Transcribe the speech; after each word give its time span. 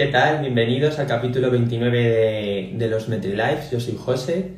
¿Qué 0.00 0.06
tal? 0.06 0.40
Bienvenidos 0.40 0.98
al 0.98 1.06
capítulo 1.06 1.50
29 1.50 2.72
de, 2.72 2.88
los 2.88 3.10
MetriLives. 3.10 3.70
Yo 3.70 3.80
soy 3.80 3.98
José. 4.02 4.52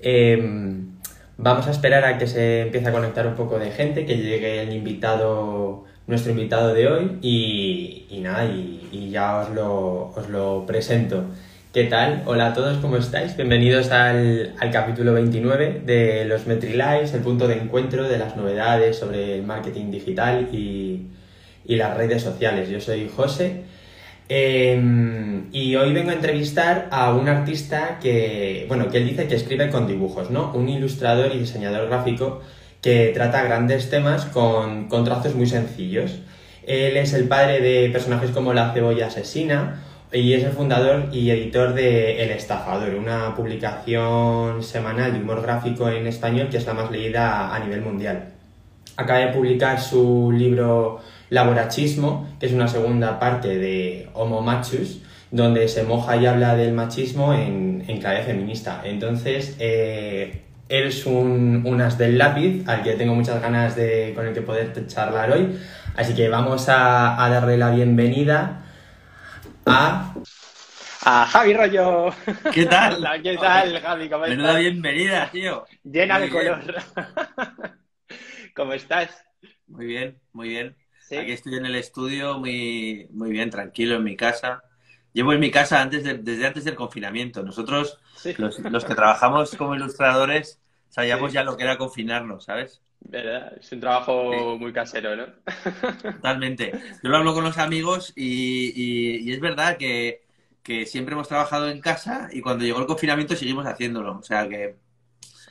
Em, 0.00 0.96
vamos 1.38 1.68
a 1.68 1.70
esperar 1.70 2.04
a 2.04 2.18
que 2.18 2.26
se 2.26 2.62
empiece 2.62 2.88
a 2.88 2.90
conectar 2.90 3.24
un 3.28 3.36
poco 3.36 3.60
de 3.60 3.70
gente, 3.70 4.04
que 4.04 4.16
llegue 4.16 4.60
el 4.60 4.72
invitado, 4.72 5.84
nuestro 6.08 6.32
invitado 6.32 6.74
de 6.74 6.88
hoy 6.88 7.18
y, 7.22 8.18
nada, 8.24 8.44
y, 8.44 9.08
ya 9.12 9.42
os 9.42 9.50
lo, 9.50 10.08
os 10.16 10.28
lo, 10.28 10.66
presento. 10.66 11.26
¿Qué 11.72 11.84
tal? 11.84 12.24
Hola 12.26 12.48
a 12.48 12.52
todos, 12.52 12.78
¿cómo 12.78 12.96
estáis? 12.96 13.36
Bienvenidos 13.36 13.92
al, 13.92 14.56
al 14.58 14.70
capítulo 14.72 15.12
29 15.12 15.82
de 15.86 16.24
los 16.24 16.48
MetriLives, 16.48 17.14
el 17.14 17.20
punto 17.20 17.46
de 17.46 17.54
encuentro 17.54 18.08
de 18.08 18.18
las 18.18 18.36
novedades 18.36 18.98
sobre 18.98 19.36
el 19.36 19.44
marketing 19.44 19.92
digital 19.92 20.48
y, 20.52 21.06
y 21.64 21.76
las 21.76 21.96
redes 21.96 22.20
sociales. 22.20 22.68
Yo 22.68 22.80
soy 22.80 23.08
José 23.08 23.62
Em, 24.34 25.48
y 25.52 25.76
hoy 25.76 25.92
vengo 25.92 26.08
a 26.08 26.14
entrevistar 26.14 26.88
a 26.90 27.12
un 27.12 27.28
artista 27.28 27.98
que, 28.00 28.64
bueno, 28.66 28.88
que 28.88 28.96
él 28.96 29.06
dice 29.06 29.28
que 29.28 29.34
escribe 29.34 29.68
con 29.68 29.86
dibujos, 29.86 30.30
¿no? 30.30 30.50
Un 30.54 30.70
ilustrador 30.70 31.32
y 31.34 31.38
diseñador 31.38 31.86
gráfico 31.86 32.40
que 32.80 33.10
trata 33.12 33.42
grandes 33.42 33.90
temas 33.90 34.24
con, 34.24 34.88
con 34.88 35.04
trazos 35.04 35.34
muy 35.34 35.46
sencillos. 35.46 36.20
Él 36.66 36.96
es 36.96 37.12
el 37.12 37.28
padre 37.28 37.60
de 37.60 37.90
personajes 37.90 38.30
como 38.30 38.54
La 38.54 38.72
cebolla 38.72 39.08
asesina 39.08 39.82
y 40.10 40.32
es 40.32 40.44
el 40.44 40.52
fundador 40.52 41.10
y 41.12 41.28
editor 41.28 41.74
de 41.74 42.22
El 42.22 42.30
estafador, 42.30 42.94
una 42.94 43.34
publicación 43.34 44.62
semanal 44.62 45.12
de 45.12 45.20
humor 45.20 45.42
gráfico 45.42 45.90
en 45.90 46.06
español 46.06 46.48
que 46.48 46.56
es 46.56 46.64
la 46.64 46.72
más 46.72 46.90
leída 46.90 47.54
a 47.54 47.58
nivel 47.58 47.82
mundial. 47.82 48.30
Acaba 48.96 49.18
de 49.18 49.28
publicar 49.28 49.78
su 49.78 50.32
libro 50.32 51.02
Laborachismo, 51.32 52.28
que 52.38 52.44
es 52.44 52.52
una 52.52 52.68
segunda 52.68 53.18
parte 53.18 53.56
de 53.56 54.10
Homo 54.12 54.42
Machus, 54.42 55.00
donde 55.30 55.66
se 55.66 55.82
moja 55.82 56.16
y 56.18 56.26
habla 56.26 56.54
del 56.54 56.74
machismo 56.74 57.32
en, 57.32 57.82
clave 58.00 58.22
feminista. 58.22 58.82
Entonces, 58.84 59.56
eh, 59.58 60.42
él 60.68 60.88
es 60.88 61.06
un, 61.06 61.80
as 61.80 61.96
del 61.96 62.18
lápiz 62.18 62.64
al 62.66 62.82
que 62.82 62.92
tengo 62.92 63.14
muchas 63.14 63.40
ganas 63.40 63.74
de 63.76 64.12
con 64.14 64.26
el 64.26 64.34
que 64.34 64.42
poder 64.42 64.86
charlar 64.86 65.32
hoy. 65.32 65.58
Así 65.96 66.14
que 66.14 66.28
vamos 66.28 66.68
a, 66.68 67.16
darle 67.30 67.56
la 67.56 67.70
bienvenida 67.70 68.64
a 69.64 70.12
a 71.04 71.26
Javi 71.26 71.54
Rollo. 71.54 72.10
¿Qué 72.52 72.66
tal? 72.66 73.02
¿Qué 73.22 73.38
tal, 73.38 73.80
Javi? 73.80 74.08
¿Cómo 74.10 74.26
Menuda 74.26 74.56
bienvenida, 74.56 75.30
tío. 75.32 75.64
Llena 75.82 76.20
de 76.20 76.28
color. 76.28 76.62
¿Cómo 78.54 78.74
estás? 78.74 79.24
Muy 79.66 79.86
bien, 79.86 80.20
muy 80.32 80.50
bien. 80.50 80.76
Aquí 81.18 81.32
estoy 81.32 81.56
en 81.56 81.66
el 81.66 81.74
estudio 81.74 82.38
muy, 82.38 83.06
muy 83.10 83.30
bien, 83.30 83.50
tranquilo, 83.50 83.96
en 83.96 84.04
mi 84.04 84.16
casa. 84.16 84.62
Llevo 85.12 85.32
en 85.32 85.40
mi 85.40 85.50
casa 85.50 85.82
antes 85.82 86.04
desde 86.04 86.46
antes 86.46 86.64
del 86.64 86.74
confinamiento. 86.74 87.42
Nosotros, 87.42 87.98
los, 88.38 88.84
que 88.84 88.94
trabajamos 88.94 89.54
como 89.56 89.74
ilustradores, 89.74 90.60
sabíamos 90.88 91.32
ya 91.32 91.44
lo 91.44 91.56
que 91.56 91.64
era 91.64 91.76
confinarnos, 91.76 92.44
¿sabes? 92.44 92.80
¿Verdad? 93.00 93.52
Es 93.60 93.70
un 93.72 93.80
trabajo 93.80 94.56
muy 94.58 94.72
casero, 94.72 95.16
¿no? 95.16 95.26
Totalmente. 96.02 96.72
Yo 97.02 97.10
lo 97.10 97.16
hablo 97.18 97.34
con 97.34 97.44
los 97.44 97.58
amigos 97.58 98.12
y, 98.16 99.30
es 99.30 99.40
verdad 99.40 99.76
que, 99.76 100.22
que, 100.62 100.86
siempre 100.86 101.14
hemos 101.14 101.28
trabajado 101.28 101.68
en 101.68 101.80
casa 101.80 102.28
y 102.32 102.40
cuando 102.40 102.64
llegó 102.64 102.80
el 102.80 102.86
confinamiento 102.86 103.36
seguimos 103.36 103.66
haciéndolo. 103.66 104.18
O 104.18 104.22
sea 104.22 104.48
que 104.48 104.76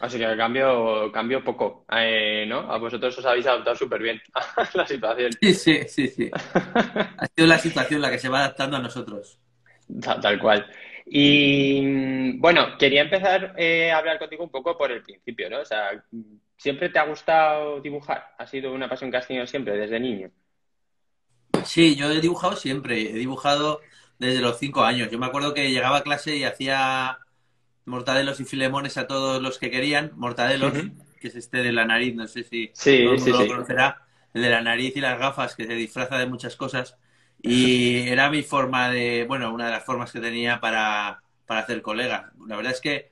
Así 0.01 0.17
que 0.17 0.35
cambio, 0.35 1.11
cambio 1.11 1.43
poco, 1.43 1.85
eh, 1.91 2.43
¿no? 2.47 2.61
A 2.71 2.79
vosotros 2.79 3.15
os 3.15 3.25
habéis 3.25 3.45
adaptado 3.45 3.75
súper 3.75 4.01
bien 4.01 4.19
a 4.33 4.67
la 4.73 4.87
situación. 4.87 5.31
Sí, 5.39 5.53
sí, 5.53 5.83
sí, 5.87 6.07
sí. 6.07 6.31
ha 6.33 7.27
sido 7.27 7.47
la 7.47 7.59
situación 7.59 8.01
la 8.01 8.09
que 8.09 8.17
se 8.17 8.27
va 8.27 8.39
adaptando 8.39 8.77
a 8.77 8.81
nosotros. 8.81 9.39
Tal, 10.01 10.39
cual. 10.39 10.65
Y 11.05 12.35
bueno, 12.39 12.77
quería 12.79 13.01
empezar 13.01 13.53
eh, 13.57 13.91
a 13.91 13.99
hablar 13.99 14.17
contigo 14.17 14.43
un 14.43 14.49
poco 14.49 14.75
por 14.75 14.91
el 14.91 15.03
principio, 15.03 15.51
¿no? 15.51 15.59
O 15.59 15.65
sea, 15.65 16.03
¿siempre 16.57 16.89
te 16.89 16.97
ha 16.97 17.05
gustado 17.05 17.79
dibujar? 17.79 18.33
¿Ha 18.39 18.47
sido 18.47 18.73
una 18.73 18.89
pasión 18.89 19.11
que 19.11 19.17
has 19.17 19.27
tenido 19.27 19.45
siempre, 19.45 19.77
desde 19.77 19.99
niño? 19.99 20.31
Sí, 21.63 21.95
yo 21.95 22.09
he 22.09 22.21
dibujado 22.21 22.55
siempre. 22.55 23.01
He 23.01 23.13
dibujado 23.13 23.81
desde 24.17 24.41
los 24.41 24.57
cinco 24.57 24.83
años. 24.83 25.11
Yo 25.11 25.19
me 25.19 25.27
acuerdo 25.27 25.53
que 25.53 25.69
llegaba 25.69 25.97
a 25.97 26.03
clase 26.03 26.37
y 26.37 26.43
hacía 26.43 27.19
mortadelos 27.85 28.39
y 28.39 28.45
filemones 28.45 28.97
a 28.97 29.07
todos 29.07 29.41
los 29.41 29.57
que 29.57 29.71
querían. 29.71 30.11
Mortadelos, 30.15 30.73
que 31.19 31.27
es 31.27 31.35
este 31.35 31.63
de 31.63 31.71
la 31.71 31.85
nariz, 31.85 32.15
no 32.15 32.27
sé 32.27 32.43
si 32.43 32.71
sí, 32.73 32.99
lo 32.99 33.47
conocerá. 33.47 34.05
El 34.33 34.43
de 34.43 34.49
la 34.49 34.61
nariz 34.61 34.95
y 34.95 35.01
las 35.01 35.19
gafas, 35.19 35.55
que 35.55 35.65
se 35.65 35.73
disfraza 35.73 36.17
de 36.17 36.25
muchas 36.25 36.55
cosas. 36.55 36.97
Y 37.41 37.99
era 38.09 38.29
mi 38.29 38.43
forma 38.43 38.89
de, 38.89 39.25
bueno, 39.27 39.53
una 39.53 39.65
de 39.65 39.71
las 39.71 39.83
formas 39.83 40.11
que 40.11 40.19
tenía 40.19 40.59
para, 40.59 41.21
para 41.45 41.61
hacer 41.61 41.81
colegas. 41.81 42.31
La 42.47 42.55
verdad 42.55 42.73
es 42.73 42.81
que 42.81 43.11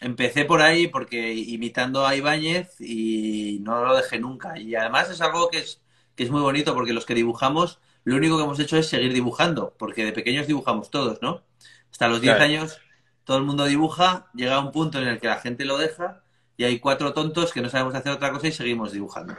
empecé 0.00 0.44
por 0.44 0.60
ahí 0.62 0.88
porque 0.88 1.32
imitando 1.32 2.06
a 2.06 2.16
Ibáñez 2.16 2.80
y 2.80 3.58
no 3.62 3.84
lo 3.84 3.96
dejé 3.96 4.18
nunca. 4.18 4.58
Y 4.58 4.74
además 4.74 5.10
es 5.10 5.20
algo 5.20 5.48
que 5.50 5.58
es, 5.58 5.82
que 6.14 6.24
es 6.24 6.30
muy 6.30 6.40
bonito 6.40 6.74
porque 6.74 6.92
los 6.92 7.06
que 7.06 7.14
dibujamos, 7.14 7.78
lo 8.04 8.16
único 8.16 8.36
que 8.36 8.44
hemos 8.44 8.60
hecho 8.60 8.76
es 8.76 8.88
seguir 8.88 9.12
dibujando, 9.12 9.74
porque 9.78 10.04
de 10.04 10.12
pequeños 10.12 10.46
dibujamos 10.46 10.90
todos, 10.90 11.20
¿no? 11.22 11.42
Hasta 11.90 12.08
los 12.08 12.20
10 12.20 12.40
años 12.40 12.80
todo 13.26 13.38
el 13.38 13.44
mundo 13.44 13.66
dibuja, 13.66 14.28
llega 14.34 14.54
a 14.54 14.60
un 14.60 14.70
punto 14.70 14.98
en 15.02 15.08
el 15.08 15.18
que 15.18 15.26
la 15.26 15.36
gente 15.36 15.64
lo 15.64 15.76
deja 15.76 16.22
y 16.56 16.62
hay 16.64 16.78
cuatro 16.78 17.12
tontos 17.12 17.52
que 17.52 17.60
no 17.60 17.68
sabemos 17.68 17.94
hacer 17.94 18.12
otra 18.12 18.30
cosa 18.30 18.46
y 18.46 18.52
seguimos 18.52 18.92
dibujando. 18.92 19.34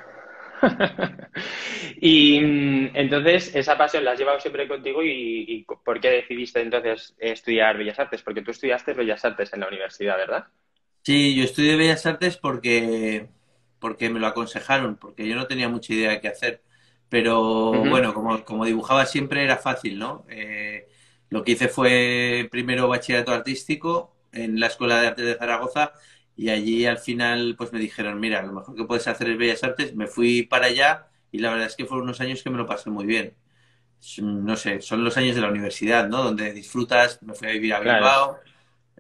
y 2.02 2.40
mm, 2.42 2.90
entonces, 2.96 3.56
esa 3.56 3.78
pasión 3.78 4.04
la 4.04 4.12
has 4.12 4.20
llevado 4.20 4.42
siempre 4.42 4.68
contigo 4.68 5.02
y, 5.04 5.66
¿por 5.86 6.02
qué 6.02 6.10
decidiste 6.10 6.62
entonces 6.62 7.16
estudiar 7.18 7.78
Bellas 7.78 7.98
Artes? 7.98 8.22
Porque 8.22 8.42
tú 8.42 8.52
estudiaste 8.52 8.94
Bellas 8.94 9.24
Artes 9.24 9.54
en 9.54 9.62
la 9.62 9.70
universidad, 9.70 10.18
¿verdad? 10.18 10.48
Sí, 11.04 11.34
yo 11.34 11.46
estudié 11.46 11.78
Bellas 11.78 12.06
Artes 12.06 12.36
porque, 12.36 13.28
porque 13.80 14.10
me 14.10 14.20
lo 14.20 14.28
aconsejaron, 14.28 14.98
porque 14.98 15.26
yo 15.26 15.36
no 15.36 15.48
tenía 15.48 15.70
mucha 15.70 15.94
idea 15.94 16.12
de 16.12 16.20
qué 16.20 16.28
hacer. 16.28 16.62
Pero 17.08 17.72
bueno, 17.72 18.14
como, 18.14 18.44
como, 18.44 18.66
dibujaba 18.66 19.06
siempre 19.06 19.46
era 19.46 19.56
fácil, 19.56 19.98
¿no? 19.98 20.26
Eh, 20.28 20.90
lo 21.30 21.44
que 21.44 21.54
hice 21.54 21.68
fue 21.68 22.48
primero 22.52 22.88
bachillerato 22.88 23.34
artístico 23.34 24.16
en 24.32 24.60
la 24.60 24.68
Escuela 24.68 25.02
de 25.02 25.08
Arte 25.08 25.22
de 25.24 25.36
Zaragoza 25.36 25.92
y 26.38 26.50
allí 26.50 26.86
al 26.86 27.00
final 27.00 27.56
pues 27.58 27.74
me 27.74 27.80
dijeron, 27.80 28.20
mira, 28.20 28.44
lo 28.44 28.54
mejor 28.54 28.76
que 28.76 28.84
puedes 28.84 29.08
hacer 29.08 29.30
es 29.32 29.38
Bellas 29.38 29.64
Artes. 29.64 29.96
Me 29.96 30.06
fui 30.06 30.44
para 30.44 30.68
allá 30.68 31.08
y 31.32 31.40
la 31.40 31.50
verdad 31.50 31.66
es 31.66 31.76
que 31.76 31.86
fueron 31.86 32.06
unos 32.06 32.22
años 32.22 32.44
que 32.44 32.52
me 32.52 32.58
lo 32.58 32.68
pasé 32.68 32.92
muy 32.92 33.06
bien. 33.06 33.34
No 34.22 34.56
sé, 34.56 34.82
son 34.82 35.04
los 35.04 35.18
años 35.18 35.36
de 35.36 35.42
la 35.42 35.50
universidad, 35.50 36.08
¿no? 36.08 36.24
Donde 36.24 36.54
disfrutas, 36.54 37.22
me 37.24 37.34
fui 37.34 37.48
a 37.48 37.52
vivir 37.52 37.74
a 37.74 37.80
Bilbao 37.80 38.38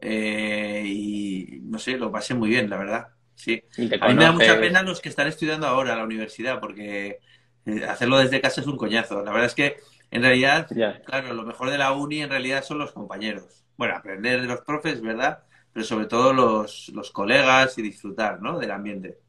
eh, 0.02 0.84
y 0.84 1.60
no 1.62 1.78
sé, 1.78 1.98
lo 1.98 2.12
pasé 2.12 2.34
muy 2.34 2.50
bien, 2.50 2.70
la 2.72 2.78
verdad. 2.78 3.08
Sí. 3.36 3.62
A 4.02 4.08
mí 4.08 4.16
me 4.16 4.24
da 4.24 4.32
mucha 4.32 4.60
pena 4.60 4.82
los 4.82 5.00
que 5.00 5.10
están 5.10 5.28
estudiando 5.28 5.68
ahora 5.68 5.94
a 5.94 5.98
la 5.98 6.04
universidad 6.04 6.60
porque 6.60 7.20
eh, 7.68 7.86
hacerlo 7.88 8.18
desde 8.18 8.42
casa 8.42 8.62
es 8.62 8.68
un 8.68 8.78
coñazo. 8.78 9.24
La 9.24 9.32
verdad 9.32 9.46
es 9.46 9.54
que 9.54 9.78
en 10.12 10.22
realidad, 10.22 10.68
claro, 11.06 11.34
lo 11.34 11.44
mejor 11.44 11.70
de 11.70 11.78
la 11.78 11.92
uni 11.92 12.22
en 12.22 12.30
realidad 12.30 12.64
son 12.64 12.80
los 12.80 12.92
compañeros. 12.92 13.66
Bueno, 13.76 13.96
aprender 13.96 14.42
de 14.42 14.48
los 14.48 14.62
profes, 14.62 15.02
¿verdad? 15.02 15.44
Pero 15.74 15.86
sobre 15.86 16.06
todo 16.08 16.34
los, 16.34 16.90
los 16.94 17.12
colegas 17.12 17.78
y 17.78 17.82
disfrutar, 17.82 18.42
¿no? 18.42 18.58
Del 18.58 18.72
ambiente. 18.72 19.20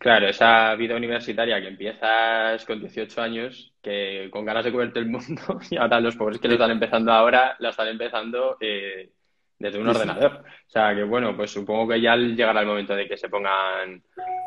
Claro, 0.00 0.28
esa 0.28 0.74
vida 0.76 0.96
universitaria 0.96 1.60
que 1.60 1.68
empiezas 1.68 2.64
con 2.64 2.80
18 2.80 3.20
años, 3.20 3.74
que 3.82 4.30
con 4.30 4.46
ganas 4.46 4.64
de 4.64 4.72
comerte 4.72 4.98
el 4.98 5.10
mundo, 5.10 5.60
y 5.70 5.76
ahora 5.76 6.00
los 6.00 6.16
pobres 6.16 6.38
que 6.38 6.48
lo 6.48 6.54
están 6.54 6.70
empezando 6.70 7.12
ahora, 7.12 7.54
la 7.58 7.68
están 7.68 7.88
empezando 7.88 8.56
eh, 8.60 9.10
desde 9.58 9.78
un 9.78 9.88
ordenador. 9.88 10.42
O 10.42 10.70
sea, 10.70 10.94
que 10.94 11.02
bueno, 11.02 11.36
pues 11.36 11.50
supongo 11.50 11.88
que 11.88 12.00
ya 12.00 12.16
llegará 12.16 12.62
el 12.62 12.66
momento 12.66 12.96
de 12.96 13.06
que 13.06 13.18
se 13.18 13.28
pongan 13.28 14.02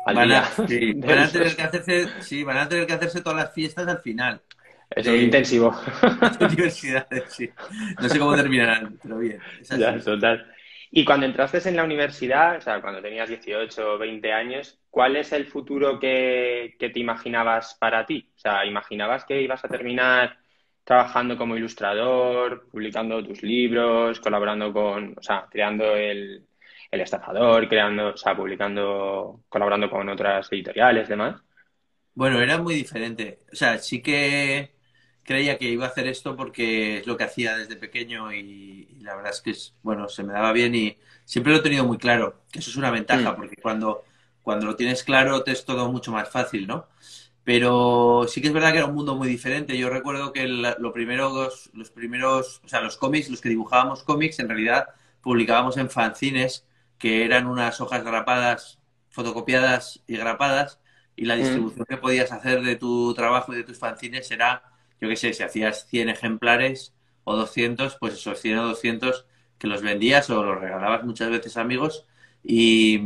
al 0.06 0.14
van 0.14 0.32
a, 0.32 0.42
van 0.96 1.18
a 1.20 1.28
tener 1.30 1.54
que 1.54 1.62
hacerse, 1.62 2.08
sí, 2.20 2.42
van 2.42 2.56
a 2.56 2.68
tener 2.68 2.84
que 2.84 2.94
hacerse 2.94 3.22
todas 3.22 3.38
las 3.38 3.54
fiestas 3.54 3.86
al 3.86 4.00
final. 4.00 4.42
Es 4.94 5.06
un 5.06 5.16
intensivo. 5.16 5.74
Universidades, 6.40 7.24
sí. 7.28 7.50
No 8.00 8.08
sé 8.08 8.18
cómo 8.18 8.36
terminarán, 8.36 8.98
pero 9.02 9.18
bien. 9.18 9.40
Ya, 9.76 9.98
total. 9.98 10.46
Y 10.96 11.04
cuando 11.04 11.26
entraste 11.26 11.68
en 11.68 11.74
la 11.74 11.82
universidad, 11.82 12.58
o 12.58 12.60
sea, 12.60 12.80
cuando 12.80 13.02
tenías 13.02 13.28
18 13.28 13.94
o 13.94 13.98
20 13.98 14.32
años, 14.32 14.78
¿cuál 14.90 15.16
es 15.16 15.32
el 15.32 15.46
futuro 15.46 15.98
que, 15.98 16.76
te 16.78 17.00
imaginabas 17.00 17.74
para 17.80 18.06
ti? 18.06 18.30
O 18.36 18.38
sea, 18.38 18.64
¿imaginabas 18.64 19.24
que 19.24 19.42
ibas 19.42 19.64
a 19.64 19.68
terminar 19.68 20.38
trabajando 20.84 21.36
como 21.36 21.56
ilustrador, 21.56 22.68
publicando 22.70 23.24
tus 23.24 23.42
libros, 23.42 24.20
colaborando 24.20 24.72
con, 24.72 25.14
o 25.18 25.22
sea, 25.22 25.48
creando 25.50 25.96
el, 25.96 26.46
el 26.92 27.00
estafador, 27.00 27.68
creando, 27.68 28.10
o 28.10 28.16
sea, 28.16 28.36
publicando, 28.36 29.40
colaborando 29.48 29.90
con 29.90 30.08
otras 30.08 30.52
editoriales, 30.52 31.08
demás? 31.08 31.42
Bueno, 32.14 32.40
era 32.40 32.58
muy 32.58 32.74
diferente. 32.76 33.40
O 33.52 33.56
sea, 33.56 33.78
sí 33.78 34.00
que 34.00 34.73
creía 35.24 35.58
que 35.58 35.70
iba 35.70 35.86
a 35.86 35.88
hacer 35.88 36.06
esto 36.06 36.36
porque 36.36 36.98
es 36.98 37.06
lo 37.06 37.16
que 37.16 37.24
hacía 37.24 37.56
desde 37.56 37.76
pequeño 37.76 38.32
y, 38.32 38.88
la 39.00 39.16
verdad 39.16 39.32
es 39.32 39.40
que 39.40 39.50
es, 39.50 39.74
bueno, 39.82 40.08
se 40.08 40.22
me 40.22 40.32
daba 40.32 40.52
bien 40.52 40.74
y 40.74 40.96
siempre 41.24 41.52
lo 41.52 41.58
he 41.58 41.62
tenido 41.62 41.84
muy 41.84 41.98
claro, 41.98 42.42
que 42.50 42.60
eso 42.60 42.70
es 42.70 42.76
una 42.76 42.90
ventaja, 42.90 43.32
mm. 43.32 43.36
porque 43.36 43.56
cuando, 43.56 44.04
cuando 44.42 44.66
lo 44.66 44.76
tienes 44.76 45.02
claro 45.02 45.42
te 45.42 45.52
es 45.52 45.64
todo 45.64 45.90
mucho 45.90 46.12
más 46.12 46.28
fácil, 46.30 46.66
¿no? 46.66 46.86
Pero 47.44 48.24
sí 48.26 48.40
que 48.40 48.48
es 48.48 48.54
verdad 48.54 48.72
que 48.72 48.78
era 48.78 48.86
un 48.86 48.94
mundo 48.94 49.14
muy 49.16 49.28
diferente. 49.28 49.76
Yo 49.76 49.90
recuerdo 49.90 50.32
que 50.32 50.48
lo 50.48 50.92
primero, 50.94 51.50
los 51.74 51.90
primeros, 51.90 52.62
o 52.64 52.68
sea, 52.68 52.80
los 52.80 52.96
cómics, 52.96 53.28
los 53.28 53.42
que 53.42 53.50
dibujábamos 53.50 54.02
cómics, 54.02 54.38
en 54.38 54.48
realidad 54.48 54.88
publicábamos 55.20 55.76
en 55.76 55.90
fanzines, 55.90 56.66
que 56.98 57.24
eran 57.24 57.46
unas 57.46 57.80
hojas 57.82 58.02
grapadas, 58.02 58.78
fotocopiadas 59.10 60.02
y 60.06 60.16
grapadas, 60.16 60.80
y 61.16 61.26
la 61.26 61.36
mm. 61.36 61.38
distribución 61.38 61.86
que 61.86 61.98
podías 61.98 62.32
hacer 62.32 62.62
de 62.62 62.76
tu 62.76 63.12
trabajo 63.14 63.52
y 63.52 63.56
de 63.56 63.64
tus 63.64 63.78
fanzines 63.78 64.30
era, 64.30 64.62
yo 65.00 65.08
qué 65.08 65.16
sé, 65.16 65.32
si 65.34 65.42
hacías 65.42 65.86
100 65.88 66.08
ejemplares 66.10 66.94
o 67.24 67.36
200, 67.36 67.96
pues 68.00 68.14
esos 68.14 68.40
100 68.40 68.58
o 68.58 68.66
200 68.68 69.26
que 69.58 69.66
los 69.66 69.82
vendías 69.82 70.30
o 70.30 70.42
los 70.44 70.60
regalabas 70.60 71.04
muchas 71.04 71.30
veces 71.30 71.56
a 71.56 71.62
amigos 71.62 72.06
y, 72.42 73.00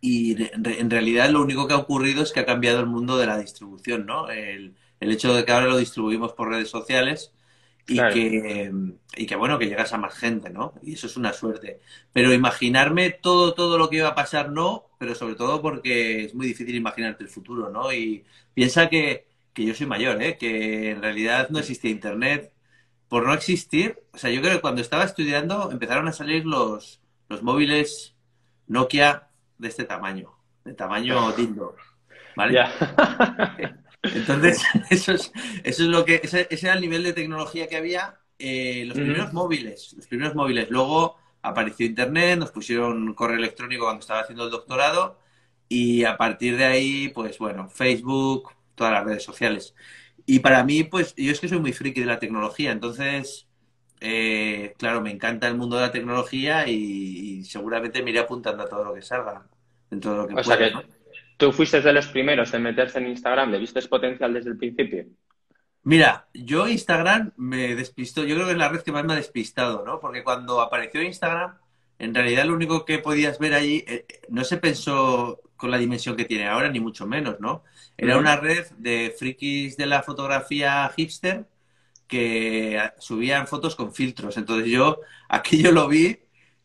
y 0.00 0.36
en 0.42 0.90
realidad 0.90 1.30
lo 1.30 1.42
único 1.42 1.66
que 1.66 1.74
ha 1.74 1.78
ocurrido 1.78 2.22
es 2.22 2.32
que 2.32 2.40
ha 2.40 2.46
cambiado 2.46 2.80
el 2.80 2.86
mundo 2.86 3.18
de 3.18 3.26
la 3.26 3.38
distribución, 3.38 4.06
¿no? 4.06 4.30
El, 4.30 4.76
el 5.00 5.10
hecho 5.12 5.34
de 5.34 5.44
que 5.44 5.52
ahora 5.52 5.66
lo 5.66 5.76
distribuimos 5.76 6.32
por 6.32 6.48
redes 6.48 6.70
sociales 6.70 7.32
y, 7.86 7.96
que, 7.98 8.72
y 9.16 9.26
que, 9.26 9.36
bueno, 9.36 9.58
que 9.58 9.66
llegas 9.66 9.92
a 9.92 9.98
más 9.98 10.14
gente, 10.14 10.50
¿no? 10.50 10.74
Y 10.82 10.94
eso 10.94 11.06
es 11.06 11.16
una 11.16 11.32
suerte. 11.32 11.80
Pero 12.12 12.32
imaginarme 12.32 13.10
todo, 13.10 13.54
todo 13.54 13.78
lo 13.78 13.90
que 13.90 13.96
iba 13.96 14.08
a 14.08 14.14
pasar, 14.14 14.50
no, 14.52 14.86
pero 14.98 15.14
sobre 15.14 15.34
todo 15.34 15.60
porque 15.60 16.24
es 16.24 16.34
muy 16.34 16.46
difícil 16.46 16.76
imaginarte 16.76 17.24
el 17.24 17.30
futuro, 17.30 17.70
¿no? 17.70 17.92
Y 17.92 18.24
piensa 18.54 18.88
que, 18.88 19.26
que 19.60 19.66
yo 19.66 19.74
soy 19.74 19.86
mayor, 19.86 20.22
¿eh? 20.22 20.38
Que 20.38 20.92
en 20.92 21.02
realidad 21.02 21.50
no 21.50 21.58
existía 21.58 21.90
Internet. 21.90 22.52
Por 23.08 23.26
no 23.26 23.34
existir, 23.34 23.98
o 24.12 24.18
sea, 24.18 24.30
yo 24.30 24.40
creo 24.40 24.54
que 24.54 24.60
cuando 24.60 24.80
estaba 24.80 25.04
estudiando 25.04 25.70
empezaron 25.70 26.08
a 26.08 26.12
salir 26.12 26.46
los, 26.46 27.02
los 27.28 27.42
móviles 27.42 28.14
Nokia 28.68 29.28
de 29.58 29.68
este 29.68 29.84
tamaño, 29.84 30.32
de 30.64 30.74
tamaño 30.74 31.32
dildo, 31.32 31.74
¿vale? 32.36 32.60
Entonces, 34.02 34.62
eso 34.90 35.12
es, 35.12 35.32
eso 35.64 35.82
es 35.82 35.88
lo 35.88 36.04
que, 36.04 36.20
ese, 36.22 36.46
era 36.50 36.74
el 36.74 36.80
nivel 36.80 37.02
de 37.02 37.12
tecnología 37.12 37.68
que 37.68 37.76
había. 37.76 38.18
Eh, 38.38 38.84
los 38.86 38.96
primeros 38.96 39.34
móviles, 39.34 39.92
los 39.94 40.06
primeros 40.06 40.34
móviles. 40.34 40.70
Luego 40.70 41.18
apareció 41.42 41.84
Internet, 41.84 42.38
nos 42.38 42.52
pusieron 42.52 43.12
correo 43.12 43.36
electrónico 43.36 43.84
cuando 43.84 44.00
estaba 44.00 44.20
haciendo 44.20 44.44
el 44.44 44.50
doctorado 44.50 45.18
y 45.68 46.04
a 46.04 46.16
partir 46.16 46.56
de 46.56 46.64
ahí, 46.64 47.08
pues 47.08 47.36
bueno, 47.38 47.68
Facebook, 47.68 48.52
todas 48.80 48.94
las 48.94 49.04
redes 49.04 49.22
sociales. 49.22 49.74
Y 50.24 50.38
para 50.38 50.64
mí, 50.64 50.84
pues 50.84 51.14
yo 51.16 51.30
es 51.30 51.38
que 51.38 51.48
soy 51.48 51.60
muy 51.60 51.74
friki 51.74 52.00
de 52.00 52.06
la 52.06 52.18
tecnología, 52.18 52.72
entonces, 52.72 53.46
eh, 54.00 54.72
claro, 54.78 55.02
me 55.02 55.10
encanta 55.10 55.46
el 55.48 55.56
mundo 55.58 55.76
de 55.76 55.82
la 55.82 55.92
tecnología 55.92 56.66
y, 56.66 57.44
seguramente 57.44 58.02
me 58.02 58.10
iré 58.10 58.20
apuntando 58.20 58.62
a 58.62 58.68
todo 58.68 58.84
lo 58.84 58.94
que 58.94 59.02
salga, 59.02 59.44
en 59.90 60.00
todo 60.00 60.16
lo 60.16 60.26
que 60.26 60.34
o 60.34 60.42
Sea 60.42 60.56
que 60.56 60.72
tú 61.36 61.52
fuiste 61.52 61.82
de 61.82 61.92
los 61.92 62.06
primeros 62.06 62.54
en 62.54 62.62
meterse 62.62 62.98
en 62.98 63.08
Instagram, 63.08 63.50
¿le 63.50 63.58
viste 63.58 63.82
potencial 63.82 64.32
desde 64.32 64.50
el 64.50 64.56
principio? 64.56 65.04
Mira, 65.82 66.26
yo 66.32 66.66
Instagram 66.66 67.32
me 67.36 67.74
despistó, 67.74 68.24
yo 68.24 68.34
creo 68.34 68.46
que 68.46 68.52
es 68.52 68.58
la 68.58 68.70
red 68.70 68.80
que 68.80 68.92
más 68.92 69.04
me 69.04 69.12
ha 69.12 69.16
despistado, 69.16 69.84
¿no? 69.84 70.00
Porque 70.00 70.24
cuando 70.24 70.62
apareció 70.62 71.02
Instagram, 71.02 71.58
en 71.98 72.14
realidad 72.14 72.46
lo 72.46 72.54
único 72.54 72.86
que 72.86 72.98
podías 72.98 73.38
ver 73.38 73.52
allí 73.52 73.84
eh, 73.86 74.06
no 74.30 74.44
se 74.44 74.56
pensó 74.56 75.40
con 75.60 75.70
la 75.70 75.78
dimensión 75.78 76.16
que 76.16 76.24
tiene 76.24 76.48
ahora, 76.48 76.70
ni 76.70 76.80
mucho 76.80 77.06
menos, 77.06 77.38
¿no? 77.38 77.62
Era 77.98 78.16
una 78.16 78.36
red 78.36 78.66
de 78.78 79.14
frikis 79.16 79.76
de 79.76 79.84
la 79.84 80.02
fotografía 80.02 80.90
hipster 80.96 81.46
que 82.06 82.80
subían 82.98 83.46
fotos 83.46 83.76
con 83.76 83.92
filtros. 83.92 84.38
Entonces 84.38 84.70
yo 84.70 85.00
aquello 85.28 85.70
lo 85.70 85.86
vi 85.86 86.18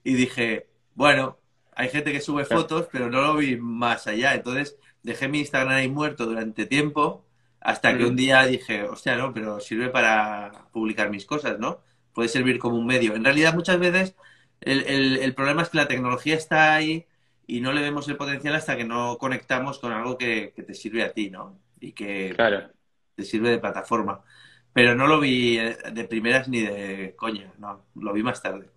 y 0.04 0.14
dije, 0.14 0.68
bueno, 0.94 1.38
hay 1.76 1.90
gente 1.90 2.14
que 2.14 2.22
sube 2.22 2.46
fotos, 2.46 2.88
pero 2.90 3.10
no 3.10 3.22
lo 3.22 3.36
vi 3.36 3.58
más 3.58 4.08
allá. 4.08 4.34
Entonces 4.34 4.78
dejé 5.04 5.28
mi 5.28 5.40
Instagram 5.40 5.74
ahí 5.76 5.90
muerto 5.90 6.26
durante 6.26 6.66
tiempo 6.66 7.26
hasta 7.60 7.98
que 7.98 8.06
un 8.06 8.16
día 8.16 8.46
dije, 8.46 8.84
hostia, 8.84 9.18
no, 9.18 9.34
pero 9.34 9.60
sirve 9.60 9.90
para 9.90 10.68
publicar 10.72 11.10
mis 11.10 11.26
cosas, 11.26 11.60
¿no? 11.60 11.82
Puede 12.14 12.30
servir 12.30 12.60
como 12.60 12.78
un 12.78 12.86
medio. 12.86 13.14
En 13.16 13.26
realidad 13.26 13.56
muchas 13.56 13.78
veces 13.80 14.16
el, 14.62 15.34
problema 15.36 15.64
es 15.64 15.70
que 15.70 15.78
la 15.78 15.88
tecnología 15.88 16.36
está 16.36 16.76
ahí 16.76 17.08
y 17.48 17.62
no 17.62 17.72
le 17.72 17.82
vemos 17.82 18.08
el 18.08 18.18
potencial 18.18 18.56
hasta 18.56 18.76
que 18.76 18.84
no 18.84 19.18
conectamos 19.18 19.80
con 19.80 19.92
algo 19.92 20.18
que, 20.18 20.54
te 20.56 20.74
sirve 20.74 21.04
a 21.04 21.12
ti, 21.12 21.30
¿no? 21.30 21.60
Y 21.80 21.92
que 21.92 22.36
te 23.16 23.24
sirve 23.24 23.50
de 23.50 23.60
plataforma. 23.60 24.24
Pero 24.74 24.94
no 24.96 25.08
lo 25.08 25.20
vi 25.20 25.58
eh, 25.58 25.78
de 25.92 26.04
primeras 26.06 26.50
ni 26.50 26.62
de 26.62 27.16
coña, 27.16 27.52
no, 27.60 27.86
lo 27.96 28.14
vi 28.14 28.24
más 28.24 28.42
tarde. 28.42 28.70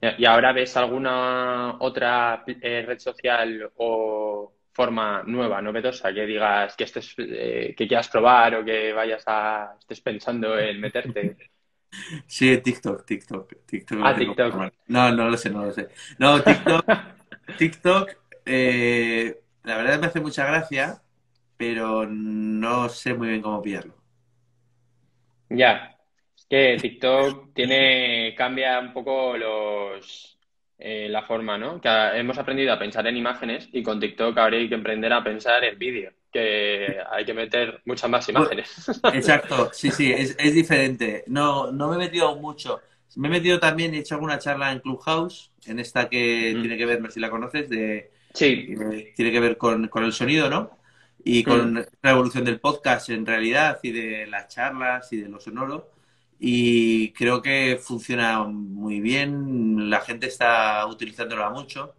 ¿Y 0.00 0.24
ahora 0.24 0.52
ves 0.52 0.76
alguna 0.76 1.76
otra 1.80 2.44
eh, 2.46 2.84
red 2.86 2.98
social 2.98 3.70
o 3.76 4.52
forma 4.72 5.22
nueva, 5.26 5.60
novedosa, 5.60 6.12
que 6.12 6.24
digas 6.24 6.74
que 6.76 6.84
estés, 6.84 7.14
eh, 7.18 7.74
que 7.76 7.86
quieras 7.86 8.08
probar 8.08 8.54
o 8.56 8.64
que 8.64 8.92
vayas 8.92 9.22
a 9.26 9.74
estés 9.78 10.00
pensando 10.00 10.58
en 10.58 10.80
meterte? 10.80 11.36
Sí, 12.26 12.58
TikTok, 12.58 13.04
TikTok, 13.04 13.52
TikTok. 13.66 13.98
Ah, 14.02 14.14
TikTok. 14.14 14.54
No, 14.88 15.10
no 15.12 15.30
lo 15.30 15.36
sé, 15.36 15.50
no 15.50 15.64
lo 15.64 15.72
sé. 15.72 15.88
No, 16.18 16.40
TikTok, 16.42 16.84
TikTok, 17.56 18.10
eh, 18.44 19.40
la 19.64 19.76
verdad 19.76 20.00
me 20.00 20.06
hace 20.06 20.20
mucha 20.20 20.46
gracia, 20.46 21.02
pero 21.56 22.06
no 22.06 22.88
sé 22.88 23.14
muy 23.14 23.28
bien 23.28 23.42
cómo 23.42 23.62
pillarlo. 23.62 23.94
Ya, 25.50 25.96
es 26.36 26.46
que 26.48 26.78
TikTok 26.80 27.54
tiene, 27.54 28.34
cambia 28.36 28.78
un 28.80 28.92
poco 28.92 29.36
los, 29.36 30.38
eh, 30.78 31.08
la 31.08 31.22
forma, 31.22 31.56
¿no? 31.56 31.80
Que 31.80 31.88
hemos 31.88 32.36
aprendido 32.38 32.72
a 32.72 32.78
pensar 32.78 33.06
en 33.06 33.16
imágenes 33.16 33.68
y 33.72 33.82
con 33.82 33.98
TikTok 33.98 34.36
ahora 34.36 34.56
hay 34.58 34.68
que 34.68 34.74
aprender 34.74 35.12
a 35.12 35.24
pensar 35.24 35.64
en 35.64 35.78
vídeo, 35.78 36.12
que 36.30 36.98
hay 37.10 37.24
que 37.24 37.34
meter 37.34 37.80
muchas 37.86 38.10
más 38.10 38.28
imágenes. 38.28 38.88
Exacto, 39.14 39.70
sí, 39.72 39.90
sí, 39.90 40.12
es, 40.12 40.36
es 40.38 40.54
diferente. 40.54 41.24
No, 41.28 41.72
no 41.72 41.88
me 41.88 41.96
he 41.96 41.98
metido 41.98 42.36
mucho. 42.36 42.82
Me 43.16 43.28
he 43.28 43.30
metido 43.30 43.58
también, 43.58 43.94
he 43.94 43.98
hecho 43.98 44.14
alguna 44.14 44.38
charla 44.38 44.72
en 44.72 44.80
Clubhouse, 44.80 45.50
en 45.66 45.78
esta 45.78 46.08
que 46.08 46.54
mm. 46.56 46.60
tiene 46.60 46.76
que 46.76 46.86
ver, 46.86 47.00
no 47.00 47.08
sé 47.08 47.14
si 47.14 47.20
la 47.20 47.30
conoces, 47.30 47.68
de, 47.68 48.10
sí. 48.34 48.74
tiene 49.16 49.32
que 49.32 49.40
ver 49.40 49.56
con, 49.56 49.90
el 49.94 50.12
sonido, 50.12 50.48
¿no? 50.50 50.78
Y 51.24 51.42
con 51.42 51.74
mm. 51.74 51.84
la 52.02 52.10
evolución 52.10 52.44
del 52.44 52.60
podcast 52.60 53.08
en 53.10 53.26
realidad 53.26 53.78
y 53.82 53.92
de 53.92 54.26
las 54.26 54.48
charlas 54.48 55.12
y 55.12 55.18
de 55.18 55.28
lo 55.28 55.40
sonoro. 55.40 55.90
Y 56.38 57.12
creo 57.12 57.42
que 57.42 57.80
funciona 57.82 58.44
muy 58.44 59.00
bien, 59.00 59.90
la 59.90 60.00
gente 60.00 60.26
está 60.28 60.86
utilizándola 60.86 61.50
mucho. 61.50 61.94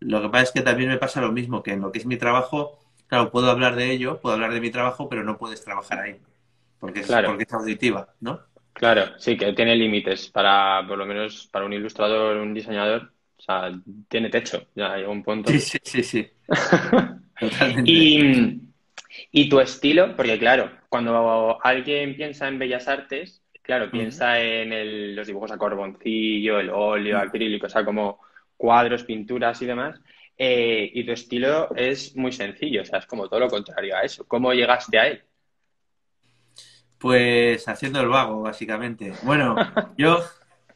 Lo 0.00 0.20
que 0.20 0.28
pasa 0.28 0.44
es 0.44 0.52
que 0.52 0.60
también 0.62 0.90
me 0.90 0.98
pasa 0.98 1.20
lo 1.20 1.32
mismo, 1.32 1.62
que 1.62 1.72
en 1.72 1.80
lo 1.80 1.92
que 1.92 1.98
es 1.98 2.06
mi 2.06 2.16
trabajo, 2.16 2.78
claro, 3.06 3.30
puedo 3.30 3.50
hablar 3.50 3.76
de 3.76 3.90
ello, 3.90 4.20
puedo 4.20 4.34
hablar 4.34 4.52
de 4.52 4.60
mi 4.60 4.70
trabajo, 4.70 5.08
pero 5.08 5.24
no 5.24 5.38
puedes 5.38 5.64
trabajar 5.64 6.00
ahí, 6.00 6.20
porque 6.78 7.00
es, 7.00 7.06
porque 7.06 7.44
es 7.44 7.52
auditiva, 7.52 8.14
¿no? 8.20 8.40
Claro, 8.80 9.12
sí, 9.18 9.36
que 9.36 9.52
tiene 9.52 9.76
límites 9.76 10.30
para, 10.30 10.82
por 10.88 10.96
lo 10.96 11.04
menos 11.04 11.46
para 11.52 11.66
un 11.66 11.72
ilustrador, 11.74 12.38
un 12.38 12.54
diseñador, 12.54 13.12
o 13.36 13.42
sea, 13.42 13.70
tiene 14.08 14.30
techo, 14.30 14.68
ya 14.74 14.96
llega 14.96 15.10
un 15.10 15.22
punto. 15.22 15.52
Sí, 15.52 15.60
sí, 15.60 15.78
sí, 15.84 16.02
sí. 16.02 16.30
y, 17.84 19.48
tu 19.50 19.60
estilo, 19.60 20.16
porque 20.16 20.38
claro, 20.38 20.70
cuando 20.88 21.58
alguien 21.62 22.16
piensa 22.16 22.48
en 22.48 22.58
bellas 22.58 22.88
artes, 22.88 23.42
claro, 23.60 23.90
piensa 23.90 24.40
en 24.40 25.14
los 25.14 25.26
dibujos 25.26 25.52
a 25.52 25.58
corboncillo, 25.58 26.58
el 26.58 26.70
óleo, 26.70 27.18
acrílico, 27.18 27.66
o 27.66 27.68
sea, 27.68 27.84
como 27.84 28.20
cuadros, 28.56 29.04
pinturas 29.04 29.60
y 29.60 29.66
demás. 29.66 30.00
Eh, 30.38 30.90
y 30.94 31.04
tu 31.04 31.12
estilo 31.12 31.68
es 31.76 32.16
muy 32.16 32.32
sencillo, 32.32 32.80
o 32.80 32.84
sea, 32.86 33.00
es 33.00 33.06
como 33.06 33.28
todo 33.28 33.40
lo 33.40 33.48
contrario 33.48 33.94
a 33.94 34.00
eso. 34.00 34.26
¿Cómo 34.26 34.54
llegaste 34.54 34.98
a 34.98 35.08
él? 35.08 35.22
Pues 37.00 37.66
haciendo 37.66 38.00
el 38.00 38.08
vago, 38.08 38.42
básicamente. 38.42 39.14
Bueno, 39.22 39.56
yo. 39.96 40.22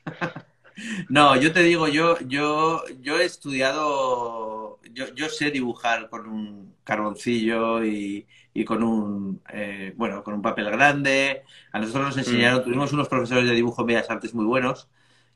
no, 1.11 1.37
yo 1.37 1.53
te 1.53 1.63
digo, 1.63 1.87
yo, 1.87 2.19
yo, 2.21 2.83
yo 3.03 3.21
he 3.21 3.25
estudiado. 3.27 4.81
Yo, 4.95 5.13
yo 5.15 5.29
sé 5.29 5.51
dibujar 5.51 6.09
con 6.09 6.27
un 6.27 6.77
carboncillo 6.83 7.85
y, 7.85 8.27
y 8.55 8.65
con 8.65 8.83
un 8.83 9.43
eh, 9.53 9.93
bueno, 9.97 10.25
con 10.25 10.33
un 10.33 10.41
papel 10.41 10.71
grande. 10.71 11.43
A 11.73 11.79
nosotros 11.79 12.07
nos 12.07 12.17
enseñaron, 12.17 12.61
mm. 12.61 12.65
tuvimos 12.65 12.93
unos 12.95 13.09
profesores 13.09 13.45
de 13.47 13.55
dibujo 13.55 13.83
en 13.83 13.89
Bellas 13.89 14.09
Artes 14.09 14.35
muy 14.35 14.47
buenos. 14.47 14.89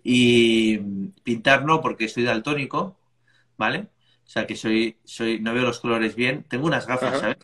Y 0.03 0.79
pintar 1.23 1.67
no, 1.67 1.83
porque 1.83 2.09
soy 2.09 2.23
daltónico, 2.23 2.99
¿vale? 3.59 3.89
O 4.27 4.31
sea 4.31 4.47
que 4.47 4.57
soy, 4.57 4.97
soy, 5.05 5.39
no 5.41 5.53
veo 5.53 5.65
los 5.65 5.81
colores 5.81 6.15
bien. 6.15 6.45
Tengo 6.49 6.67
unas 6.67 6.87
gafas, 6.87 7.21
¿sabes? 7.21 7.37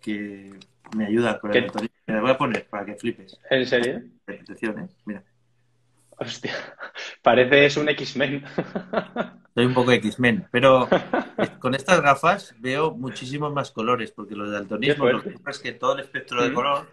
que 0.00 0.52
me 0.96 1.06
ayuda 1.06 1.38
con 1.38 1.54
el 1.54 1.66
motorista. 1.66 1.96
Me 2.06 2.14
la 2.14 2.20
voy 2.20 2.30
a 2.30 2.38
poner 2.38 2.66
para 2.68 2.86
que 2.86 2.94
flipes. 2.94 3.38
¿En 3.50 3.66
serio? 3.66 4.02
¿eh? 4.26 4.88
Mira. 5.04 5.22
Hostia, 6.20 6.52
pareces 7.22 7.76
un 7.76 7.88
X-Men. 7.90 8.44
Soy 9.54 9.66
un 9.66 9.74
poco 9.74 9.92
X-Men, 9.92 10.48
pero 10.50 10.88
con 11.60 11.74
estas 11.74 12.00
gafas 12.00 12.54
veo 12.58 12.92
muchísimos 12.92 13.52
más 13.52 13.70
colores, 13.70 14.10
porque 14.12 14.34
los 14.34 14.50
daltonismo 14.50 15.08
lo 15.08 15.22
que 15.22 15.30
pasa 15.30 15.50
es 15.50 15.58
que 15.60 15.72
todo 15.72 15.94
el 15.94 16.00
espectro 16.00 16.42
de 16.42 16.50
mm. 16.50 16.54
color, 16.54 16.90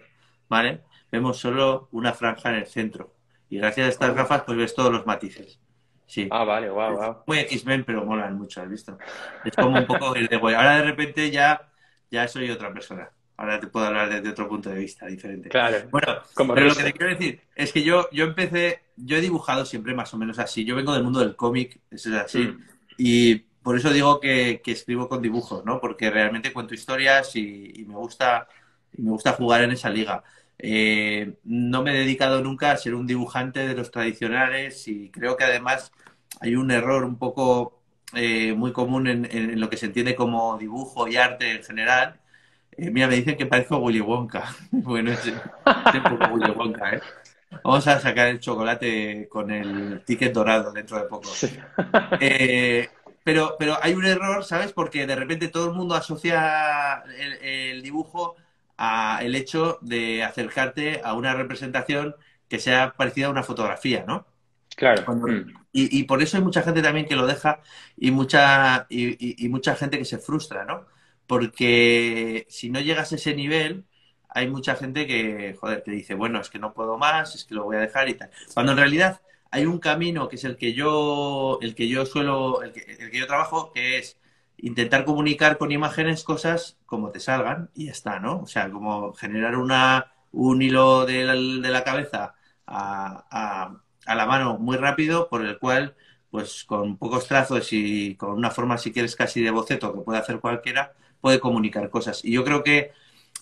¿vale? 0.47 0.81
Vemos 1.11 1.37
solo 1.37 1.89
una 1.91 2.13
franja 2.13 2.49
en 2.49 2.55
el 2.55 2.67
centro. 2.67 3.15
Y 3.49 3.57
gracias 3.57 3.87
a 3.87 3.89
estas 3.89 4.15
gafas, 4.15 4.43
pues 4.43 4.57
ves 4.57 4.75
todos 4.75 4.91
los 4.91 5.05
matices. 5.05 5.59
Sí. 6.07 6.27
Ah, 6.29 6.43
vale, 6.43 6.69
guau, 6.69 6.95
wow, 6.95 7.17
Muy 7.25 7.39
X-Men, 7.39 7.83
pero 7.83 8.05
molan 8.05 8.37
mucho, 8.37 8.61
¿has 8.61 8.69
visto? 8.69 8.97
Es 9.43 9.55
como 9.55 9.77
un 9.77 9.87
poco 9.87 10.15
el 10.15 10.27
de 10.27 10.35
Ahora 10.35 10.77
de 10.77 10.83
repente 10.83 11.31
ya 11.31 11.71
ya 12.11 12.27
soy 12.27 12.49
otra 12.49 12.73
persona. 12.73 13.09
Ahora 13.37 13.59
te 13.59 13.67
puedo 13.67 13.85
hablar 13.85 14.09
desde 14.09 14.29
otro 14.29 14.47
punto 14.47 14.69
de 14.69 14.79
vista 14.79 15.07
diferente. 15.07 15.49
Claro. 15.49 15.77
Bueno, 15.91 16.07
pero 16.53 16.67
lo 16.67 16.75
que 16.75 16.83
te 16.83 16.93
quiero 16.93 17.13
decir 17.13 17.41
es 17.55 17.73
que 17.73 17.83
yo, 17.83 18.09
yo 18.11 18.23
empecé, 18.23 18.83
yo 18.95 19.17
he 19.17 19.21
dibujado 19.21 19.65
siempre 19.65 19.93
más 19.93 20.13
o 20.13 20.17
menos 20.17 20.39
así. 20.39 20.63
Yo 20.63 20.75
vengo 20.75 20.93
del 20.93 21.03
mundo 21.03 21.19
del 21.19 21.35
cómic, 21.35 21.79
eso 21.91 22.09
es 22.09 22.15
así. 22.15 22.39
Mm. 22.39 22.63
Y 22.97 23.35
por 23.61 23.75
eso 23.75 23.91
digo 23.91 24.19
que, 24.19 24.61
escribo 24.65 25.09
con 25.09 25.21
dibujos, 25.21 25.65
¿no? 25.65 25.81
Porque 25.81 26.09
realmente 26.09 26.53
cuento 26.53 26.73
historias 26.73 27.35
y, 27.35 27.83
me 27.87 27.95
gusta 27.95 28.47
me 28.97 29.09
gusta 29.11 29.33
jugar 29.33 29.63
en 29.63 29.71
esa 29.71 29.89
liga. 29.89 30.23
Eh, 30.57 31.33
no 31.43 31.83
me 31.83 31.91
he 31.91 31.99
dedicado 31.99 32.41
nunca 32.41 32.71
a 32.71 32.77
ser 32.77 32.95
un 32.95 33.07
dibujante 33.07 33.67
de 33.67 33.75
los 33.75 33.91
tradicionales 33.91 34.87
y 34.87 35.09
creo 35.09 35.35
que 35.35 35.43
además 35.43 35.91
hay 36.39 36.55
un 36.55 36.71
error 36.71 37.03
un 37.03 37.17
poco 37.17 37.81
eh, 38.13 38.53
muy 38.53 38.71
común 38.71 39.07
en, 39.07 39.59
lo 39.59 39.69
que 39.69 39.77
se 39.77 39.87
entiende 39.87 40.15
como 40.15 40.57
dibujo 40.57 41.07
y 41.07 41.17
arte 41.17 41.51
en 41.51 41.63
general. 41.63 42.21
Eh, 42.77 42.91
mira, 42.91 43.07
me 43.07 43.15
dicen 43.15 43.37
que 43.37 43.45
parezco 43.45 43.77
Willy 43.77 44.01
Wonka. 44.01 44.53
bueno, 44.71 45.11
es, 45.11 45.25
un 45.25 46.03
poco 46.03 46.33
Willy 46.33 46.51
Wonka, 46.51 46.95
¿eh? 46.95 47.01
Vamos 47.63 47.87
a 47.87 47.99
sacar 47.99 48.27
el 48.27 48.39
chocolate 48.39 49.27
con 49.29 49.49
el 49.51 50.03
ticket 50.03 50.33
dorado 50.33 50.71
dentro 50.71 50.97
de 50.97 51.05
poco. 51.05 51.29
pero, 53.23 53.55
pero 53.57 53.77
hay 53.81 53.93
un 53.93 54.05
error, 54.05 54.43
¿sabes? 54.43 54.73
Porque 54.73 55.07
de 55.07 55.15
repente 55.15 55.47
todo 55.47 55.69
el 55.69 55.75
mundo 55.75 55.95
asocia 55.95 57.03
el, 57.41 57.81
dibujo 57.81 58.35
a 58.77 59.19
el 59.21 59.35
hecho 59.35 59.79
de 59.81 60.23
acercarte 60.23 61.01
a 61.03 61.13
una 61.13 61.33
representación 61.33 62.15
que 62.49 62.59
sea 62.59 62.93
parecida 62.97 63.27
a 63.27 63.31
una 63.31 63.43
fotografía, 63.43 64.03
¿no? 64.05 64.25
Claro. 64.75 65.03
Mm. 65.15 65.53
y, 65.71 66.03
por 66.03 66.21
eso 66.21 66.35
hay 66.35 66.43
mucha 66.43 66.61
gente 66.61 66.81
también 66.81 67.05
que 67.05 67.15
lo 67.15 67.25
deja 67.25 67.61
y 67.95 68.11
mucha, 68.11 68.85
y, 68.89 69.47
mucha 69.47 69.75
gente 69.75 69.97
que 69.97 70.03
se 70.03 70.17
frustra, 70.17 70.65
¿no? 70.65 70.85
Porque 71.27 72.45
si 72.49 72.69
no 72.69 72.79
llegas 72.81 73.11
a 73.11 73.15
ese 73.15 73.35
nivel, 73.35 73.85
hay 74.29 74.49
mucha 74.49 74.75
gente 74.75 75.07
que, 75.07 75.55
joder, 75.59 75.81
te 75.81 75.91
dice, 75.91 76.13
bueno, 76.15 76.39
es 76.41 76.49
que 76.49 76.59
no 76.59 76.73
puedo 76.73 76.97
más, 76.97 77.35
es 77.35 77.45
que 77.45 77.55
lo 77.55 77.63
voy 77.63 77.77
a 77.77 77.79
dejar 77.79 78.09
y 78.09 78.15
tal. 78.15 78.29
Cuando 78.53 78.73
en 78.73 78.77
realidad 78.79 79.21
hay 79.51 79.65
un 79.65 79.79
camino 79.79 80.27
que 80.27 80.35
es 80.35 80.43
el 80.43 80.57
que 80.57 80.73
yo, 80.73 81.59
el 81.61 81.75
que 81.75 81.87
yo 81.87 82.05
suelo, 82.05 82.61
el 82.61 82.73
que, 82.73 82.81
el 82.99 83.11
que 83.11 83.19
yo 83.19 83.27
trabajo, 83.27 83.71
que 83.73 83.97
es 83.97 84.19
intentar 84.57 85.05
comunicar 85.05 85.57
con 85.57 85.71
imágenes 85.71 86.23
cosas 86.23 86.77
como 86.85 87.11
te 87.11 87.19
salgan 87.19 87.69
y 87.73 87.85
ya 87.85 87.91
está, 87.91 88.19
¿no? 88.19 88.41
O 88.41 88.47
sea, 88.47 88.69
como 88.71 89.13
generar 89.13 89.55
una, 89.55 90.13
un 90.31 90.61
hilo 90.61 91.05
de 91.05 91.23
la, 91.25 91.83
cabeza 91.83 92.35
a, 92.67 93.75
a 94.05 94.15
la 94.15 94.25
mano 94.25 94.57
muy 94.57 94.77
rápido, 94.77 95.29
por 95.29 95.45
el 95.45 95.57
cual, 95.59 95.95
pues 96.29 96.63
con 96.65 96.97
pocos 96.97 97.27
trazos 97.27 97.71
y 97.73 98.15
con 98.15 98.31
una 98.31 98.51
forma, 98.51 98.77
si 98.77 98.91
quieres, 98.91 99.15
casi 99.15 99.41
de 99.41 99.51
boceto 99.51 99.93
que 99.93 100.01
puede 100.01 100.19
hacer 100.19 100.39
cualquiera, 100.39 100.93
puede 101.25 101.39
comunicar 101.39 101.89
cosas. 101.89 102.23
Y 102.23 102.33
yo 102.33 102.43
creo 102.43 102.61
que, 102.61 102.91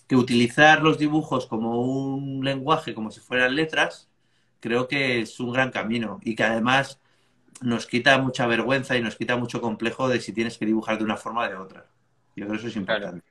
que 0.08 0.16
utilizar 0.16 0.82
los 0.82 0.98
dibujos 0.98 1.48
como 1.48 1.82
un 1.82 2.42
lenguaje, 2.42 2.94
como 2.94 3.12
si 3.12 3.20
fueran 3.20 3.58
letras, 3.58 4.10
creo 4.62 4.88
que 4.88 5.20
es 5.20 5.38
un 5.42 5.52
gran 5.52 5.70
camino 5.70 6.22
y 6.24 6.34
que 6.34 6.44
además 6.44 7.02
nos 7.62 7.86
quita 7.86 8.18
mucha 8.20 8.48
vergüenza 8.48 8.96
y 8.96 9.02
nos 9.02 9.18
quita 9.18 9.36
mucho 9.36 9.60
complejo 9.60 10.08
de 10.08 10.22
si 10.22 10.32
tienes 10.32 10.58
que 10.58 10.66
dibujar 10.66 10.98
de 10.98 11.04
una 11.04 11.18
forma 11.18 11.46
o 11.46 11.50
de 11.50 11.56
otra. 11.58 11.88
Yo 12.38 12.46
creo 12.46 12.52
que 12.52 12.56
eso 12.56 12.68
es 12.68 12.78
importante. 12.78 13.28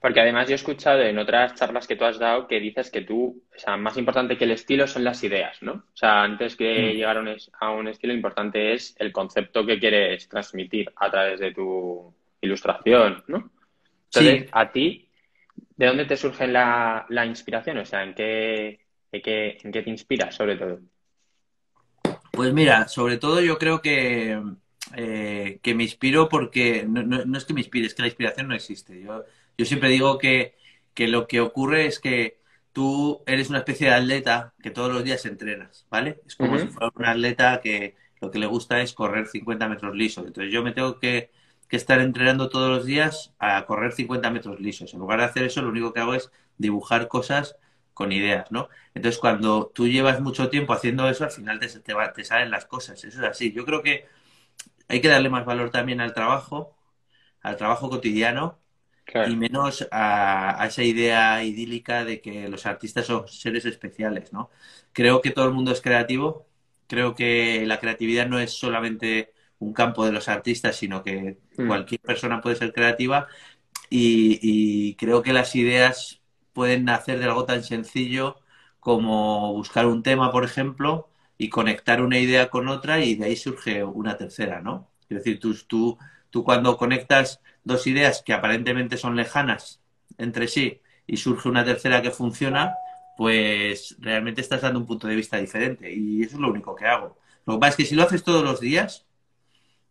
Porque 0.00 0.20
además 0.20 0.46
yo 0.46 0.52
he 0.52 0.54
escuchado 0.54 1.02
en 1.02 1.18
otras 1.18 1.56
charlas 1.56 1.88
que 1.88 1.96
tú 1.96 2.04
has 2.04 2.20
dado 2.20 2.46
que 2.46 2.60
dices 2.60 2.92
que 2.92 3.00
tú, 3.00 3.42
o 3.52 3.58
sea, 3.58 3.76
más 3.76 3.96
importante 3.96 4.38
que 4.38 4.44
el 4.44 4.52
estilo 4.52 4.86
son 4.86 5.02
las 5.02 5.24
ideas, 5.24 5.60
¿no? 5.62 5.72
O 5.72 5.96
sea, 5.96 6.22
antes 6.22 6.54
que 6.54 6.92
mm. 6.92 6.96
llegar 6.96 7.16
a 7.16 7.70
un, 7.72 7.88
estilo, 7.88 8.14
importante 8.14 8.72
es 8.72 8.94
el 9.00 9.10
concepto 9.10 9.66
que 9.66 9.80
quieres 9.80 10.28
transmitir 10.28 10.92
a 10.94 11.10
través 11.10 11.40
de 11.40 11.52
tu 11.52 12.14
ilustración, 12.40 13.24
¿no? 13.26 13.50
Entonces, 14.10 14.48
a 14.52 14.72
ti, 14.72 15.08
¿de 15.76 15.86
dónde 15.86 16.04
te 16.04 16.16
surge 16.16 16.46
la, 16.46 17.06
inspiración? 17.26 17.78
O 17.78 17.84
sea, 17.84 18.02
¿en 18.02 18.14
qué, 18.14 18.80
en 19.12 19.22
qué, 19.22 19.58
en 19.62 19.72
qué 19.72 19.82
te 19.82 19.90
inspiras 19.90 20.34
sobre 20.34 20.56
todo? 20.56 20.80
Pues 22.32 22.52
mira, 22.52 22.88
sobre 22.88 23.16
todo 23.16 23.40
yo 23.40 23.58
creo 23.58 23.82
que, 23.82 24.40
eh, 24.96 25.58
que 25.62 25.74
me 25.74 25.82
inspiro 25.82 26.28
porque 26.28 26.84
no, 26.88 27.02
no, 27.02 27.38
es 27.38 27.44
que 27.44 27.52
me 27.52 27.60
inspire, 27.60 27.86
es 27.86 27.94
que 27.94 28.02
la 28.02 28.08
inspiración 28.08 28.48
no 28.48 28.54
existe. 28.54 29.00
Yo, 29.00 29.24
yo 29.56 29.64
siempre 29.64 29.88
digo 29.88 30.18
que, 30.18 30.56
lo 30.96 31.28
que 31.28 31.40
ocurre 31.40 31.86
es 31.86 32.00
que 32.00 32.40
tú 32.72 33.22
eres 33.26 33.50
una 33.50 33.58
especie 33.58 33.88
de 33.88 33.94
atleta 33.94 34.54
que 34.62 34.70
todos 34.70 34.92
los 34.92 35.04
días 35.04 35.24
entrenas, 35.26 35.86
¿vale? 35.90 36.20
Es 36.26 36.34
como 36.34 36.58
si 36.58 36.66
fuera 36.66 36.90
un 36.94 37.04
atleta 37.04 37.60
que 37.60 37.94
lo 38.20 38.30
que 38.30 38.38
le 38.40 38.46
gusta 38.46 38.80
es 38.80 38.92
correr 38.94 39.26
50 39.26 39.68
metros 39.68 39.94
lisos. 39.94 40.26
Entonces 40.26 40.52
yo 40.52 40.62
me 40.62 40.72
tengo 40.72 40.98
que, 40.98 41.30
estar 41.76 42.00
entrenando 42.00 42.48
todos 42.48 42.70
los 42.70 42.86
días 42.86 43.34
a 43.38 43.64
correr 43.66 43.92
50 43.92 44.30
metros 44.30 44.60
lisos. 44.60 44.92
En 44.94 45.00
lugar 45.00 45.20
de 45.20 45.26
hacer 45.26 45.44
eso, 45.44 45.62
lo 45.62 45.68
único 45.68 45.92
que 45.92 46.00
hago 46.00 46.14
es 46.14 46.30
dibujar 46.56 47.08
cosas 47.08 47.56
con 47.94 48.12
ideas, 48.12 48.50
¿no? 48.50 48.68
Entonces 48.94 49.18
cuando 49.20 49.66
tú 49.74 49.88
llevas 49.88 50.20
mucho 50.20 50.50
tiempo 50.50 50.72
haciendo 50.72 51.08
eso, 51.08 51.24
al 51.24 51.30
final 51.32 51.58
te, 51.58 51.68
te, 51.68 51.94
te 52.14 52.24
salen 52.24 52.50
las 52.50 52.66
cosas. 52.66 53.02
Eso 53.04 53.20
es 53.20 53.24
así. 53.26 53.52
Yo 53.52 53.64
creo 53.64 53.82
que 53.82 54.06
hay 54.88 55.00
que 55.00 55.08
darle 55.08 55.30
más 55.30 55.44
valor 55.44 55.70
también 55.70 56.00
al 56.00 56.14
trabajo, 56.14 56.76
al 57.42 57.56
trabajo 57.56 57.90
cotidiano 57.90 58.60
y 59.28 59.36
menos 59.36 59.86
a, 59.90 60.64
esa 60.66 60.82
idea 60.82 61.42
idílica 61.44 62.04
de 62.04 62.20
que 62.20 62.48
los 62.48 62.66
artistas 62.66 63.06
son 63.06 63.28
seres 63.28 63.64
especiales, 63.64 64.32
¿no? 64.32 64.50
Creo 64.92 65.20
que 65.22 65.30
todo 65.30 65.46
el 65.46 65.54
mundo 65.54 65.72
es 65.72 65.80
creativo, 65.80 66.46
creo 66.86 67.14
que 67.14 67.64
la 67.66 67.80
creatividad 67.80 68.28
no 68.28 68.38
es 68.38 68.52
solamente 68.52 69.32
un 69.58 69.72
campo 69.72 70.04
de 70.04 70.12
los 70.12 70.28
artistas, 70.28 70.76
sino 70.76 71.02
que 71.02 71.38
mm. 71.56 71.66
cualquier 71.66 72.00
persona 72.00 72.40
puede 72.40 72.56
ser 72.56 72.72
creativa 72.72 73.28
y, 73.90 74.94
creo 74.96 75.22
que 75.22 75.32
las 75.32 75.54
ideas 75.56 76.20
pueden 76.52 76.84
nacer 76.84 77.18
de 77.18 77.24
algo 77.26 77.44
tan 77.44 77.62
sencillo 77.64 78.38
como 78.80 79.52
buscar 79.54 79.86
un 79.86 80.02
tema, 80.02 80.30
por 80.32 80.44
ejemplo, 80.44 81.08
y 81.38 81.48
conectar 81.50 82.02
una 82.02 82.18
idea 82.18 82.50
con 82.50 82.68
otra 82.68 83.00
y 83.04 83.14
de 83.14 83.26
ahí 83.26 83.36
surge 83.36 83.84
una 83.84 84.16
tercera, 84.16 84.60
¿no? 84.60 84.90
Es 85.08 85.18
decir, 85.18 85.40
tú, 85.40 85.54
tú, 85.66 85.98
tú 86.30 86.44
cuando 86.44 86.76
conectas 86.76 87.40
dos 87.64 87.86
ideas 87.86 88.22
que 88.24 88.32
aparentemente 88.34 88.96
son 88.96 89.16
lejanas 89.16 89.80
entre 90.18 90.48
sí 90.48 90.80
y 91.06 91.16
surge 91.16 91.48
una 91.48 91.64
tercera 91.64 92.02
que 92.02 92.10
funciona, 92.10 92.74
pues 93.16 93.96
realmente 94.00 94.40
estás 94.40 94.62
dando 94.62 94.80
un 94.80 94.86
punto 94.86 95.08
de 95.08 95.16
vista 95.16 95.38
diferente. 95.38 95.92
Y 95.92 96.22
eso 96.22 96.36
es 96.36 96.40
lo 96.40 96.50
único 96.50 96.74
que 96.76 96.86
hago. 96.86 97.18
Lo 97.46 97.54
que 97.54 97.60
pasa 97.60 97.70
es 97.70 97.76
que 97.76 97.84
si 97.86 97.94
lo 97.94 98.02
haces 98.04 98.22
todos 98.22 98.44
los 98.44 98.60
días, 98.60 99.07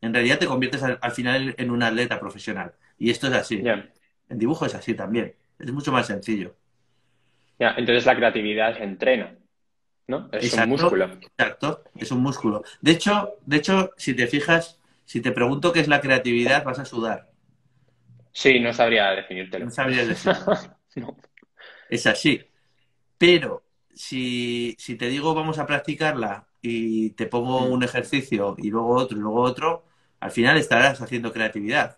en 0.01 0.13
realidad 0.13 0.39
te 0.39 0.46
conviertes 0.46 0.84
al, 0.84 1.12
final 1.12 1.56
en 1.58 1.72
un 1.72 1.84
atleta 1.84 2.20
profesional. 2.20 2.74
Y 2.98 3.10
esto 3.10 3.27
es 3.27 3.34
así. 3.34 3.63
En 4.30 4.38
dibujo 4.38 4.66
es 4.66 4.75
así 4.75 4.94
también. 4.94 5.34
Es 5.60 5.72
mucho 5.72 5.92
más 5.92 6.08
sencillo. 6.08 6.56
Ya, 7.60 7.74
entonces 7.77 8.06
la 8.06 8.16
creatividad 8.16 8.77
se 8.77 8.84
entrena. 8.84 9.36
¿No? 10.08 10.30
Es 10.32 10.54
un 10.54 10.70
músculo. 10.70 11.06
Exacto, 11.06 11.84
es 11.96 12.12
un 12.12 12.22
músculo. 12.22 12.63
De 12.82 12.92
hecho, 12.92 13.36
de 13.46 13.58
hecho, 13.58 13.92
si 13.98 14.13
te 14.13 14.27
fijas, 14.27 14.80
si 15.04 15.22
te 15.22 15.32
pregunto 15.32 15.74
qué 15.74 15.82
es 15.82 15.88
la 15.88 16.00
creatividad, 16.00 16.63
vas 16.63 16.80
a 16.80 16.86
sudar. 16.86 17.30
Sí, 18.32 18.60
no 18.60 18.72
sabría 18.74 19.12
definírtelo. 19.12 19.66
No 19.66 19.72
sabría 19.72 20.06
decirlo. 20.06 20.58
Es 21.89 22.06
así. 22.06 22.42
Pero 23.18 23.63
si, 23.98 24.75
te 24.98 25.10
digo 25.10 25.34
vamos 25.34 25.58
a 25.58 25.66
practicarla 25.66 26.48
y 26.62 27.12
te 27.12 27.25
pongo 27.25 27.62
mm. 27.62 27.72
un 27.72 27.84
ejercicio 27.84 28.56
y 28.58 28.70
luego 28.70 28.96
otro 28.96 29.18
y 29.18 29.22
luego 29.22 29.42
otro, 29.42 29.86
al 30.20 30.32
final 30.32 30.58
estarás 30.58 31.02
haciendo 31.02 31.34
creatividad. 31.34 31.98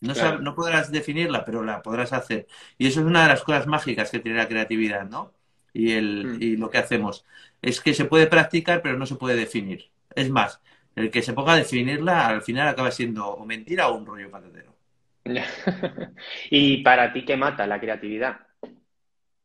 No, 0.00 0.14
no 0.38 0.54
podrás 0.54 0.90
definirla, 0.90 1.44
pero 1.44 1.62
la 1.62 1.80
podrás 1.82 2.12
hacer. 2.12 2.48
Y 2.76 2.88
eso 2.88 3.00
es 3.00 3.06
una 3.06 3.22
de 3.22 3.28
las 3.28 3.42
cosas 3.42 3.66
mágicas 3.68 4.10
que 4.10 4.18
tiene 4.18 4.38
la 4.38 4.48
creatividad, 4.48 5.08
¿no? 5.08 5.32
Y, 5.72 5.92
el, 5.92 6.26
mm. 6.26 6.42
y 6.42 6.56
lo 6.56 6.70
que 6.70 6.78
hacemos. 6.78 7.24
Es 7.62 7.80
que 7.80 7.94
se 7.94 8.04
puede 8.06 8.26
practicar, 8.26 8.82
pero 8.82 8.98
no 8.98 9.06
se 9.06 9.14
puede 9.14 9.36
definir. 9.36 9.90
Es 10.14 10.28
más, 10.28 10.60
el 10.96 11.10
que 11.10 11.22
se 11.22 11.32
ponga 11.32 11.52
a 11.52 11.56
definirla, 11.56 12.26
al 12.26 12.42
final 12.42 12.68
acaba 12.68 12.90
siendo 12.90 13.28
o 13.28 13.46
mentira 13.46 13.88
o 13.88 13.96
un 13.96 14.06
rollo 14.06 14.30
patatero. 14.30 14.76
¿Y 16.50 16.82
para 16.82 17.12
ti 17.12 17.24
qué 17.24 17.36
mata 17.36 17.66
la 17.66 17.80
creatividad? 17.80 18.40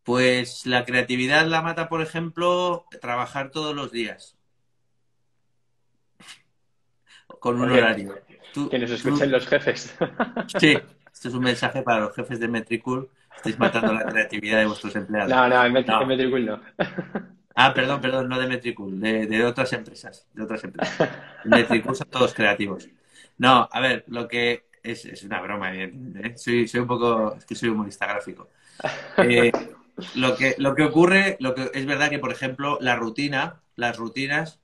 Pues 0.03 0.65
la 0.65 0.85
creatividad 0.85 1.45
la 1.45 1.61
mata, 1.61 1.89
por 1.89 2.01
ejemplo, 2.01 2.85
trabajar 3.01 3.51
todos 3.51 3.75
los 3.75 3.91
días. 3.91 4.36
Con 7.47 7.61
un 7.61 7.71
horario. 7.71 8.13
que 8.69 8.77
nos 8.77 8.91
escuchen 8.91 9.31
los 9.31 9.47
jefes. 9.47 9.95
sí, 10.59 10.77
esto 11.13 11.29
es 11.29 11.33
un 11.33 11.43
mensaje 11.43 11.81
para 11.81 12.01
los 12.01 12.13
jefes 12.13 12.41
de 12.41 12.49
Metricool. 12.49 13.09
Estáis 13.33 13.57
matando 13.57 13.93
la 13.93 14.03
creatividad 14.03 14.59
de 14.59 14.65
vuestros 14.65 14.93
empleados. 14.97 15.29
No, 15.29 15.47
no, 15.47 15.65
en, 15.65 15.71
Metricool 15.71 16.45
no. 16.45 16.59
Ah, 17.55 17.73
perdón, 17.73 18.01
perdón, 18.01 18.27
no 18.27 18.37
de 18.37 18.47
Metricool, 18.47 18.99
de, 18.99 19.45
otras 19.45 19.71
empresas. 19.71 20.27
De 20.33 20.43
otras 20.43 20.61
empresas. 20.65 21.09
En 21.45 21.51
Metricool 21.51 21.95
son 21.95 22.09
todos 22.09 22.33
creativos. 22.33 22.89
No, 23.37 23.69
a 23.71 23.79
ver, 23.79 24.03
lo 24.07 24.27
que 24.27 24.65
es, 24.83 25.23
una 25.23 25.39
broma, 25.39 25.69
evidentemente. 25.69 26.27
¿eh? 26.27 26.37
Soy, 26.37 26.67
soy 26.67 26.81
un 26.81 26.87
poco, 26.87 27.33
es 27.37 27.45
que 27.45 27.55
soy 27.55 27.69
humorista 27.69 28.07
gráfico. 28.07 28.49
Eh, 29.19 29.53
lo, 30.15 30.35
que, 30.35 30.55
lo 30.57 30.75
que 30.75 30.83
ocurre, 30.83 31.37
lo 31.39 31.55
que 31.55 31.71
es 31.73 31.85
verdad 31.85 32.09
que, 32.09 32.19
por 32.19 32.33
ejemplo, 32.33 32.77
la 32.81 32.97
rutina, 32.97 33.61
las 33.77 33.95
rutinas 33.95 34.59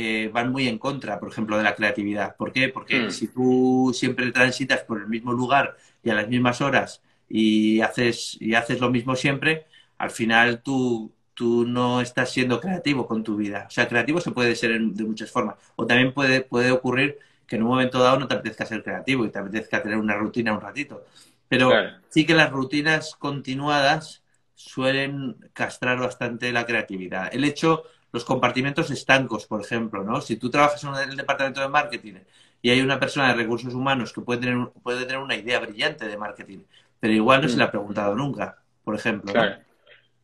eh, 0.00 0.28
van 0.32 0.52
muy 0.52 0.68
en 0.68 0.78
contra, 0.78 1.18
por 1.18 1.28
ejemplo, 1.28 1.56
de 1.56 1.64
la 1.64 1.74
creatividad. 1.74 2.36
¿Por 2.36 2.52
qué? 2.52 2.68
Porque 2.68 3.00
mm. 3.00 3.10
si 3.10 3.26
tú 3.26 3.90
siempre 3.92 4.30
transitas 4.30 4.84
por 4.84 5.00
el 5.00 5.08
mismo 5.08 5.32
lugar 5.32 5.76
y 6.04 6.10
a 6.10 6.14
las 6.14 6.28
mismas 6.28 6.60
horas 6.60 7.02
y 7.28 7.80
haces, 7.80 8.36
y 8.40 8.54
haces 8.54 8.78
lo 8.80 8.90
mismo 8.90 9.16
siempre, 9.16 9.66
al 9.98 10.10
final 10.10 10.62
tú, 10.62 11.12
tú 11.34 11.64
no 11.66 12.00
estás 12.00 12.30
siendo 12.30 12.60
creativo 12.60 13.08
con 13.08 13.24
tu 13.24 13.36
vida. 13.36 13.66
O 13.66 13.70
sea, 13.70 13.88
creativo 13.88 14.20
se 14.20 14.30
puede 14.30 14.54
ser 14.54 14.80
de 14.80 15.04
muchas 15.04 15.32
formas. 15.32 15.56
O 15.74 15.84
también 15.84 16.14
puede, 16.14 16.42
puede 16.42 16.70
ocurrir 16.70 17.18
que 17.44 17.56
en 17.56 17.64
un 17.64 17.70
momento 17.70 17.98
dado 17.98 18.20
no 18.20 18.28
te 18.28 18.34
apetezca 18.34 18.66
ser 18.66 18.84
creativo 18.84 19.24
y 19.24 19.30
te 19.30 19.40
apetezca 19.40 19.82
tener 19.82 19.98
una 19.98 20.14
rutina 20.14 20.52
un 20.52 20.60
ratito. 20.60 21.04
Pero 21.48 21.72
sí 22.08 22.24
que 22.24 22.34
las 22.34 22.52
rutinas 22.52 23.16
continuadas 23.16 24.22
suelen 24.54 25.36
castrar 25.54 25.98
bastante 25.98 26.52
la 26.52 26.66
creatividad. 26.66 27.30
El 27.32 27.42
hecho, 27.42 27.82
los 28.18 28.24
compartimentos 28.24 28.90
estancos, 28.90 29.46
por 29.46 29.60
ejemplo, 29.60 30.02
¿no? 30.02 30.20
Si 30.20 30.36
tú 30.36 30.50
trabajas 30.50 30.82
en 30.82 31.10
el 31.10 31.16
departamento 31.16 31.60
de 31.60 31.68
marketing 31.68 32.14
y 32.60 32.70
hay 32.70 32.80
una 32.80 32.98
persona 32.98 33.28
de 33.28 33.34
recursos 33.34 33.72
humanos 33.74 34.12
que 34.12 34.20
puede 34.20 34.40
tener, 34.40 34.68
puede 34.82 35.04
tener 35.04 35.18
una 35.18 35.36
idea 35.36 35.60
brillante 35.60 36.08
de 36.08 36.16
marketing, 36.16 36.58
pero 36.98 37.12
igual 37.14 37.42
no 37.42 37.48
se 37.48 37.56
le 37.56 37.62
ha 37.62 37.68
mm. 37.68 37.70
preguntado 37.70 38.16
nunca, 38.16 38.58
por 38.82 38.96
ejemplo. 38.96 39.32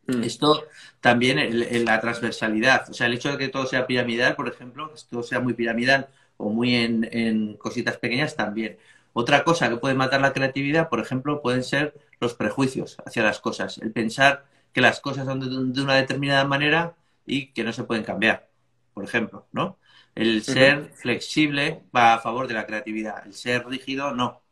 Mm. 0.06 0.24
Esto 0.24 0.66
también 1.00 1.38
en 1.38 1.84
la 1.84 2.00
transversalidad, 2.00 2.90
o 2.90 2.94
sea, 2.94 3.06
el 3.06 3.14
hecho 3.14 3.30
de 3.30 3.38
que 3.38 3.48
todo 3.48 3.66
sea 3.66 3.86
piramidal, 3.86 4.34
por 4.34 4.48
ejemplo, 4.48 4.92
que 4.92 5.00
todo 5.08 5.22
sea 5.22 5.38
muy 5.38 5.54
piramidal 5.54 6.08
o 6.36 6.50
muy 6.50 6.74
en, 6.74 7.08
en 7.12 7.56
cositas 7.56 7.96
pequeñas 7.98 8.34
también. 8.34 8.76
Otra 9.12 9.44
cosa 9.44 9.68
que 9.68 9.76
puede 9.76 9.94
matar 9.94 10.20
la 10.20 10.32
creatividad, 10.32 10.88
por 10.88 10.98
ejemplo, 10.98 11.40
pueden 11.40 11.62
ser 11.62 11.94
los 12.18 12.34
prejuicios 12.34 12.96
hacia 13.06 13.22
las 13.22 13.38
cosas, 13.38 13.78
el 13.78 13.92
pensar 13.92 14.46
que 14.72 14.80
las 14.80 15.00
cosas 15.00 15.24
son 15.24 15.72
de, 15.72 15.80
una 15.80 15.94
determinada 15.94 16.44
manera 16.44 16.94
y 17.26 17.52
que 17.52 17.64
no 17.64 17.72
se 17.72 17.84
pueden 17.84 18.04
cambiar, 18.04 18.50
por 18.92 19.04
ejemplo, 19.04 19.48
¿no? 19.52 19.78
El 20.14 20.42
ser 20.42 20.92
flexible 20.94 21.82
va 21.94 22.14
a 22.14 22.20
favor 22.20 22.46
de 22.46 22.54
la 22.54 22.66
creatividad, 22.66 23.26
el 23.26 23.34
ser 23.34 23.66
rígido 23.66 24.14
no, 24.14 24.42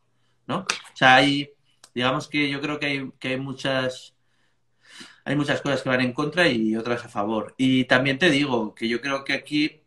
¿no? 0.47 0.61
O 0.61 0.97
sea, 0.97 1.17
hay, 1.17 1.50
digamos 1.95 2.29
que 2.29 2.50
yo 2.50 2.61
creo 2.61 2.79
que 2.81 2.87
hay, 2.87 3.12
que 3.19 3.29
hay 3.29 3.37
muchas 3.38 4.14
hay 5.25 5.37
muchas 5.37 5.61
cosas 5.62 5.83
que 5.83 5.88
van 5.88 6.00
en 6.00 6.12
contra 6.12 6.49
y 6.49 6.75
otras 6.76 7.05
a 7.05 7.09
favor. 7.09 7.55
Y 7.57 7.85
también 7.85 8.19
te 8.19 8.29
digo 8.29 8.75
que 8.75 8.88
yo 8.88 9.00
creo 9.00 9.25
que 9.25 9.35
aquí 9.35 9.83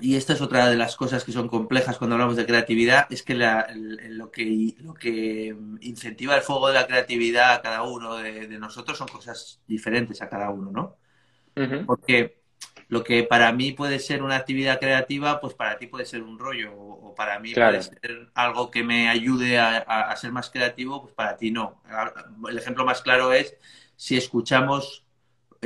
y 0.00 0.16
esta 0.16 0.32
es 0.32 0.40
otra 0.40 0.68
de 0.68 0.76
las 0.76 0.96
cosas 0.96 1.22
que 1.22 1.30
son 1.30 1.48
complejas 1.48 1.98
cuando 1.98 2.14
hablamos 2.14 2.36
de 2.36 2.46
creatividad, 2.46 3.06
es 3.10 3.22
que, 3.22 3.34
lo, 3.34 4.30
que 4.32 4.74
lo 4.80 4.94
que 4.94 5.56
incentiva 5.82 6.34
el 6.34 6.42
fuego 6.42 6.68
de 6.68 6.74
la 6.74 6.86
creatividad 6.86 7.52
a 7.52 7.62
cada 7.62 7.82
uno 7.84 8.16
de, 8.16 8.48
nosotros 8.58 8.98
son 8.98 9.06
cosas 9.06 9.60
diferentes 9.68 10.20
a 10.20 10.28
cada 10.28 10.50
uno, 10.50 10.72
¿no? 10.72 10.96
Porque 11.86 12.36
lo 12.88 13.04
que 13.04 13.22
para 13.22 13.52
mí 13.52 13.72
puede 13.72 13.98
ser 13.98 14.22
una 14.22 14.36
actividad 14.36 14.78
creativa, 14.78 15.40
pues 15.40 15.54
para 15.54 15.78
ti 15.78 15.86
puede 15.86 16.04
ser 16.04 16.22
un 16.22 16.38
rollo, 16.38 16.72
o, 16.74 17.14
para 17.14 17.38
mí 17.38 17.54
puede 17.54 17.82
ser 17.82 18.28
algo 18.34 18.70
que 18.70 18.82
me 18.82 19.08
ayude 19.08 19.58
a 19.58 20.14
ser 20.16 20.32
más 20.32 20.50
creativo, 20.50 21.02
pues 21.02 21.14
para 21.14 21.36
ti 21.36 21.50
no. 21.50 21.80
El 22.48 22.58
ejemplo 22.58 22.84
más 22.84 23.02
claro 23.02 23.32
es 23.32 23.56
si 23.96 24.16
escuchamos 24.16 25.04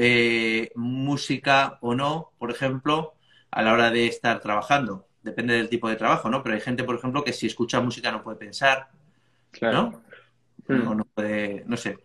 eh, 0.01 0.71
música 0.77 1.79
o 1.81 1.93
no, 1.93 2.31
por 2.39 2.53
ejemplo, 2.53 3.15
a 3.51 3.63
la 3.63 3.73
hora 3.73 3.91
de 3.91 4.07
estar 4.07 4.41
trabajando. 4.41 5.09
Depende 5.23 5.55
del 5.55 5.69
tipo 5.69 5.89
de 5.89 5.97
trabajo, 5.97 6.31
¿no? 6.31 6.43
Pero 6.43 6.55
hay 6.55 6.61
gente, 6.61 6.85
por 6.85 6.95
ejemplo, 6.95 7.25
que 7.25 7.33
si 7.33 7.49
escucha 7.49 7.81
música 7.81 8.13
no 8.13 8.23
puede 8.23 8.37
pensar, 8.37 8.91
¿no? 9.61 10.01
Hmm. 10.69 10.87
O 10.87 10.95
no 10.95 11.05
puede, 11.05 11.65
no 11.67 11.77
sé. 11.77 11.99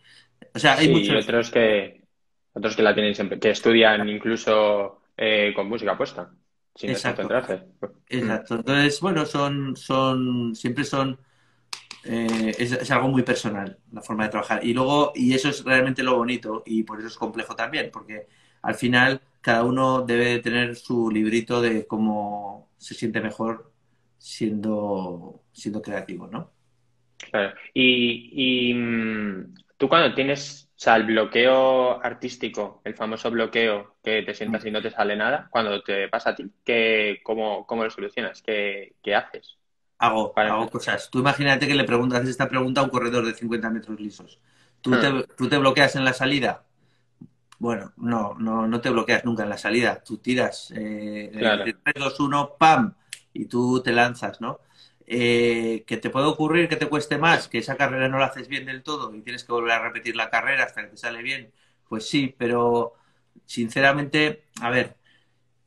O 0.56 0.60
sea, 0.60 0.74
hay 0.74 0.90
muchos... 0.90 1.24
otros 1.24 1.52
que, 1.52 2.03
otros 2.54 2.76
que 2.76 2.84
la 2.84 2.94
tienen 2.94 3.16
siempre, 3.16 3.40
que 3.40 3.50
estudian 3.50 4.08
incluso 4.08 5.02
eh, 5.18 5.54
con 5.56 5.68
música 5.68 5.98
puesta, 5.98 6.32
sin 6.76 6.92
Exacto. 6.92 7.24
Exacto. 8.08 8.56
Entonces, 8.56 9.00
bueno, 9.02 9.26
son, 9.26 9.76
son, 9.76 10.56
siempre 10.56 10.84
son 10.84 11.20
eh, 12.06 12.54
es, 12.60 12.92
algo 12.92 13.08
muy 13.08 13.24
personal 13.24 13.78
la 13.92 14.02
forma 14.02 14.26
de 14.26 14.30
trabajar. 14.30 14.66
Y 14.66 14.74
luego, 14.74 15.14
y 15.16 15.34
eso 15.34 15.50
es 15.50 15.64
realmente 15.64 16.04
lo 16.04 16.18
bonito 16.18 16.64
y 16.66 16.84
por 16.84 17.00
eso 17.00 17.08
es 17.08 17.18
complejo 17.18 17.56
también, 17.56 17.90
porque 17.92 18.28
al 18.62 18.76
final 18.76 19.22
cada 19.42 19.64
uno 19.64 20.02
debe 20.02 20.40
tener 20.40 20.76
su 20.76 21.10
librito 21.10 21.62
de 21.62 21.88
cómo 21.88 22.70
se 22.78 22.94
siente 22.94 23.22
mejor 23.22 23.72
siendo, 24.18 25.44
siendo 25.52 25.82
creativo, 25.82 26.28
¿no? 26.28 26.52
Claro. 27.32 27.56
Y, 27.74 28.74
mm, 28.74 29.54
tú 29.78 29.88
cuando 29.88 30.14
tienes, 30.14 30.70
sea, 30.84 30.96
el 30.98 31.04
bloqueo 31.04 32.04
artístico, 32.04 32.82
el 32.84 32.96
famoso 32.96 33.32
bloqueo 33.32 33.96
que 34.04 34.22
te 34.24 34.34
sientas 34.34 34.66
y 34.66 34.72
no 34.72 34.82
te 34.82 34.92
sale 34.92 35.16
nada, 35.16 35.48
cuando 35.50 35.82
te 35.82 36.10
pasa 36.10 36.32
a 36.32 36.36
ti, 36.36 36.52
¿qué, 36.64 37.22
cómo, 37.24 37.66
cómo 37.66 37.84
lo 37.84 37.90
solucionas? 37.90 38.42
¿Qué, 38.42 38.96
qué 39.02 39.16
haces? 39.16 39.58
Hago, 39.98 40.34
hago 40.36 40.70
cosas. 40.70 41.10
Tú 41.10 41.20
imagínate 41.20 41.68
que 41.68 41.76
le 41.76 41.86
preguntas 41.86 42.28
esta 42.28 42.50
pregunta 42.50 42.82
a 42.82 42.84
un 42.84 42.90
corredor 42.90 43.26
de 43.26 43.34
50 43.34 43.70
metros 43.70 44.00
lisos. 44.00 44.40
¿Tú, 44.82 44.92
te, 44.92 45.08
ah. 45.08 45.24
¿Tú 45.38 45.48
te 45.48 45.58
bloqueas 45.58 45.96
en 45.96 46.04
la 46.04 46.12
salida? 46.12 46.66
Bueno, 47.60 47.94
no, 47.96 48.36
no, 48.38 48.68
no 48.68 48.82
te 48.82 48.90
bloqueas 48.90 49.24
nunca 49.24 49.44
en 49.44 49.50
la 49.50 49.58
salida. 49.58 50.04
Tú 50.04 50.18
tiras 50.18 50.74
eh, 50.76 51.32
3, 51.32 51.96
2, 51.96 52.20
1, 52.20 52.56
¡pam! 52.60 52.94
Y 53.32 53.46
tú 53.46 53.82
te 53.82 53.94
lanzas, 53.94 54.42
¿no? 54.42 54.60
Eh, 55.08 55.84
que 55.86 55.98
te 55.98 56.10
puede 56.10 56.28
ocurrir 56.28 56.70
que 56.70 56.78
te 56.78 56.88
cueste 56.88 57.18
más, 57.18 57.48
que 57.50 57.58
esa 57.58 57.76
carrera 57.76 58.08
no 58.08 58.20
la 58.20 58.28
haces 58.28 58.48
bien 58.48 58.66
del 58.66 58.84
todo 58.84 59.14
y 59.14 59.22
tienes 59.22 59.44
que 59.44 59.52
volver 59.52 59.74
a 59.74 59.84
repetir 59.84 60.16
la 60.16 60.30
carrera 60.30 60.64
hasta 60.64 60.84
que 60.84 60.90
te 60.90 60.98
sale 60.98 61.22
bien. 61.22 61.52
Pues 61.90 62.08
sí, 62.08 62.34
pero 62.38 62.94
sinceramente, 63.46 64.46
a 64.62 64.70
ver, 64.70 64.98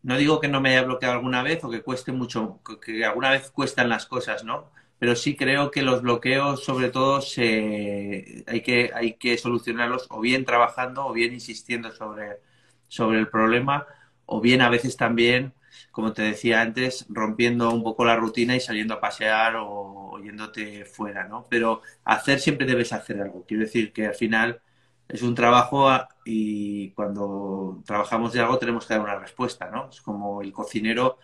no 0.03 0.17
digo 0.17 0.41
que 0.41 0.49
no 0.49 0.61
me 0.61 0.71
haya 0.71 0.83
bloqueado 0.85 1.15
alguna 1.15 1.43
vez 1.43 1.65
o 1.65 1.71
que 1.71 1.83
cueste 1.83 2.13
mucho, 2.13 2.61
que 2.85 3.05
alguna 3.05 3.31
vez 3.31 3.51
cuestan 3.51 3.89
las 3.89 4.07
cosas, 4.07 4.45
¿no? 4.45 4.71
Pero 4.99 5.17
sí 5.17 5.37
creo 5.37 5.71
que 5.71 5.83
los 5.83 6.03
bloqueos, 6.03 6.65
sobre 6.65 6.91
todo, 6.91 7.21
se, 7.21 8.45
hay, 8.47 8.63
que, 8.63 8.91
hay 8.95 9.15
que 9.15 9.37
solucionarlos 9.39 10.07
o 10.11 10.21
bien 10.21 10.45
trabajando 10.45 11.07
o 11.07 11.13
bien 11.13 11.35
insistiendo 11.35 11.91
sobre, 11.93 12.41
sobre 12.89 13.19
el 13.19 13.29
problema 13.29 13.87
o 14.27 14.41
bien 14.41 14.63
a 14.63 14.71
veces 14.71 14.97
también, 14.97 15.55
como 15.97 16.13
te 16.13 16.21
decía 16.21 16.61
antes, 16.61 17.07
rompiendo 17.09 17.71
un 17.73 17.83
poco 17.83 18.05
la 18.05 18.17
rutina 18.17 18.55
y 18.55 18.61
saliendo 18.61 18.93
a 18.93 19.01
pasear 19.01 19.55
o, 19.57 20.21
yéndote 20.23 20.85
fuera, 20.85 21.27
¿no? 21.27 21.47
Pero 21.49 21.81
hacer 22.05 22.39
siempre 22.39 22.67
debes 22.67 22.93
hacer 22.93 23.19
algo. 23.23 23.47
Quiero 23.47 23.63
decir 23.63 23.95
que 23.95 24.07
al 24.07 24.15
final 24.15 24.61
es 25.09 25.23
un 25.23 25.35
trabajo 25.35 25.89
y 26.27 26.91
cuando 26.91 27.83
trabajamos 27.87 28.35
de 28.35 28.41
algo 28.41 28.59
tenemos 28.59 28.87
que 28.87 28.93
dar 28.93 29.03
una 29.05 29.19
respuesta, 29.19 29.71
¿no? 29.71 29.89
Es 29.89 30.03
como 30.03 30.43
el 30.43 30.53
cocinero 30.53 31.19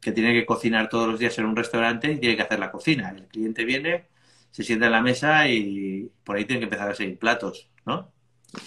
que 0.00 0.12
tiene 0.12 0.32
que 0.32 0.46
cocinar 0.46 0.88
todos 0.88 1.08
los 1.08 1.18
días 1.18 1.36
en 1.38 1.46
un 1.46 1.56
restaurante 1.56 2.12
y 2.12 2.18
tiene 2.20 2.36
que 2.36 2.42
hacer 2.42 2.60
la 2.60 2.70
cocina. 2.70 3.10
El 3.10 3.26
cliente 3.26 3.64
viene, 3.64 4.06
se 4.52 4.62
sienta 4.62 4.86
en 4.86 4.92
la 4.92 5.02
mesa 5.02 5.48
y 5.48 6.12
por 6.22 6.36
ahí 6.36 6.44
tiene 6.44 6.60
que 6.60 6.66
empezar 6.66 6.90
a 6.90 6.94
seguir 6.94 7.18
platos, 7.18 7.68
¿no? 7.84 8.12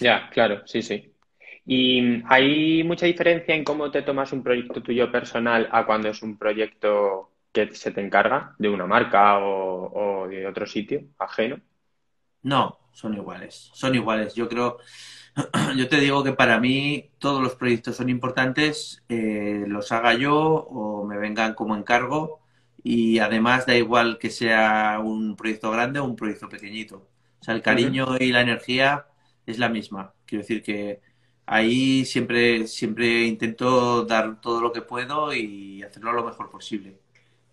Ya, 0.00 0.28
claro, 0.28 0.66
sí, 0.66 0.82
sí. 0.82 1.15
¿Y 1.66 2.22
hay 2.28 2.84
mucha 2.84 3.06
diferencia 3.06 3.54
en 3.54 3.64
cómo 3.64 3.90
te 3.90 4.02
tomas 4.02 4.32
un 4.32 4.42
proyecto 4.42 4.82
tuyo 4.82 5.10
personal 5.10 5.68
a 5.72 5.84
cuando 5.86 6.08
es 6.08 6.22
un 6.22 6.38
proyecto 6.38 7.32
que 7.52 7.74
se 7.74 7.90
te 7.92 8.00
encarga 8.00 8.54
de 8.58 8.68
una 8.68 8.86
marca 8.86 9.38
o, 9.38 10.22
o 10.24 10.28
de 10.28 10.46
otro 10.46 10.66
sitio 10.66 11.02
ajeno? 11.18 11.60
No, 12.42 12.78
son 12.92 13.14
iguales, 13.14 13.70
son 13.74 13.94
iguales. 13.94 14.34
Yo 14.34 14.48
creo, 14.48 14.78
yo 15.76 15.88
te 15.88 15.98
digo 16.00 16.22
que 16.24 16.32
para 16.32 16.60
mí 16.60 17.10
todos 17.18 17.42
los 17.42 17.56
proyectos 17.56 17.96
son 17.96 18.08
importantes, 18.08 19.04
eh, 19.08 19.64
los 19.66 19.90
haga 19.92 20.14
yo 20.14 20.36
o 20.36 21.04
me 21.04 21.18
vengan 21.18 21.54
como 21.54 21.76
encargo 21.76 22.40
y 22.82 23.18
además 23.18 23.66
da 23.66 23.76
igual 23.76 24.18
que 24.18 24.30
sea 24.30 25.00
un 25.02 25.36
proyecto 25.36 25.70
grande 25.72 25.98
o 26.00 26.04
un 26.04 26.16
proyecto 26.16 26.48
pequeñito. 26.48 27.08
O 27.40 27.44
sea, 27.44 27.54
el 27.54 27.62
cariño 27.62 28.16
y 28.18 28.32
la 28.32 28.42
energía 28.42 29.06
es 29.46 29.58
la 29.58 29.68
misma. 29.68 30.14
Quiero 30.24 30.42
decir 30.42 30.62
que 30.62 31.00
ahí 31.46 32.04
siempre, 32.04 32.66
siempre 32.66 33.24
intento 33.24 34.04
dar 34.04 34.40
todo 34.40 34.60
lo 34.60 34.72
que 34.72 34.82
puedo 34.82 35.34
y 35.34 35.82
hacerlo 35.82 36.12
lo 36.12 36.24
mejor 36.24 36.50
posible. 36.50 36.98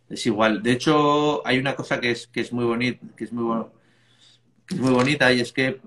Es 0.10 0.26
igual. 0.26 0.62
De 0.64 0.72
hecho, 0.72 1.46
hay 1.48 1.58
una 1.60 1.76
cosa 1.76 2.00
que 2.00 2.12
es, 2.12 2.28
que 2.28 2.42
es 2.42 2.54
muy 2.54 2.66
bonita, 2.66 3.06
que 3.16 3.24
es 3.26 3.34
muy 3.34 3.44
bueno 3.44 3.72
es 4.70 4.80
muy 4.80 4.92
bonita 4.92 5.32
y 5.34 5.42
es 5.42 5.52
que 5.52 5.82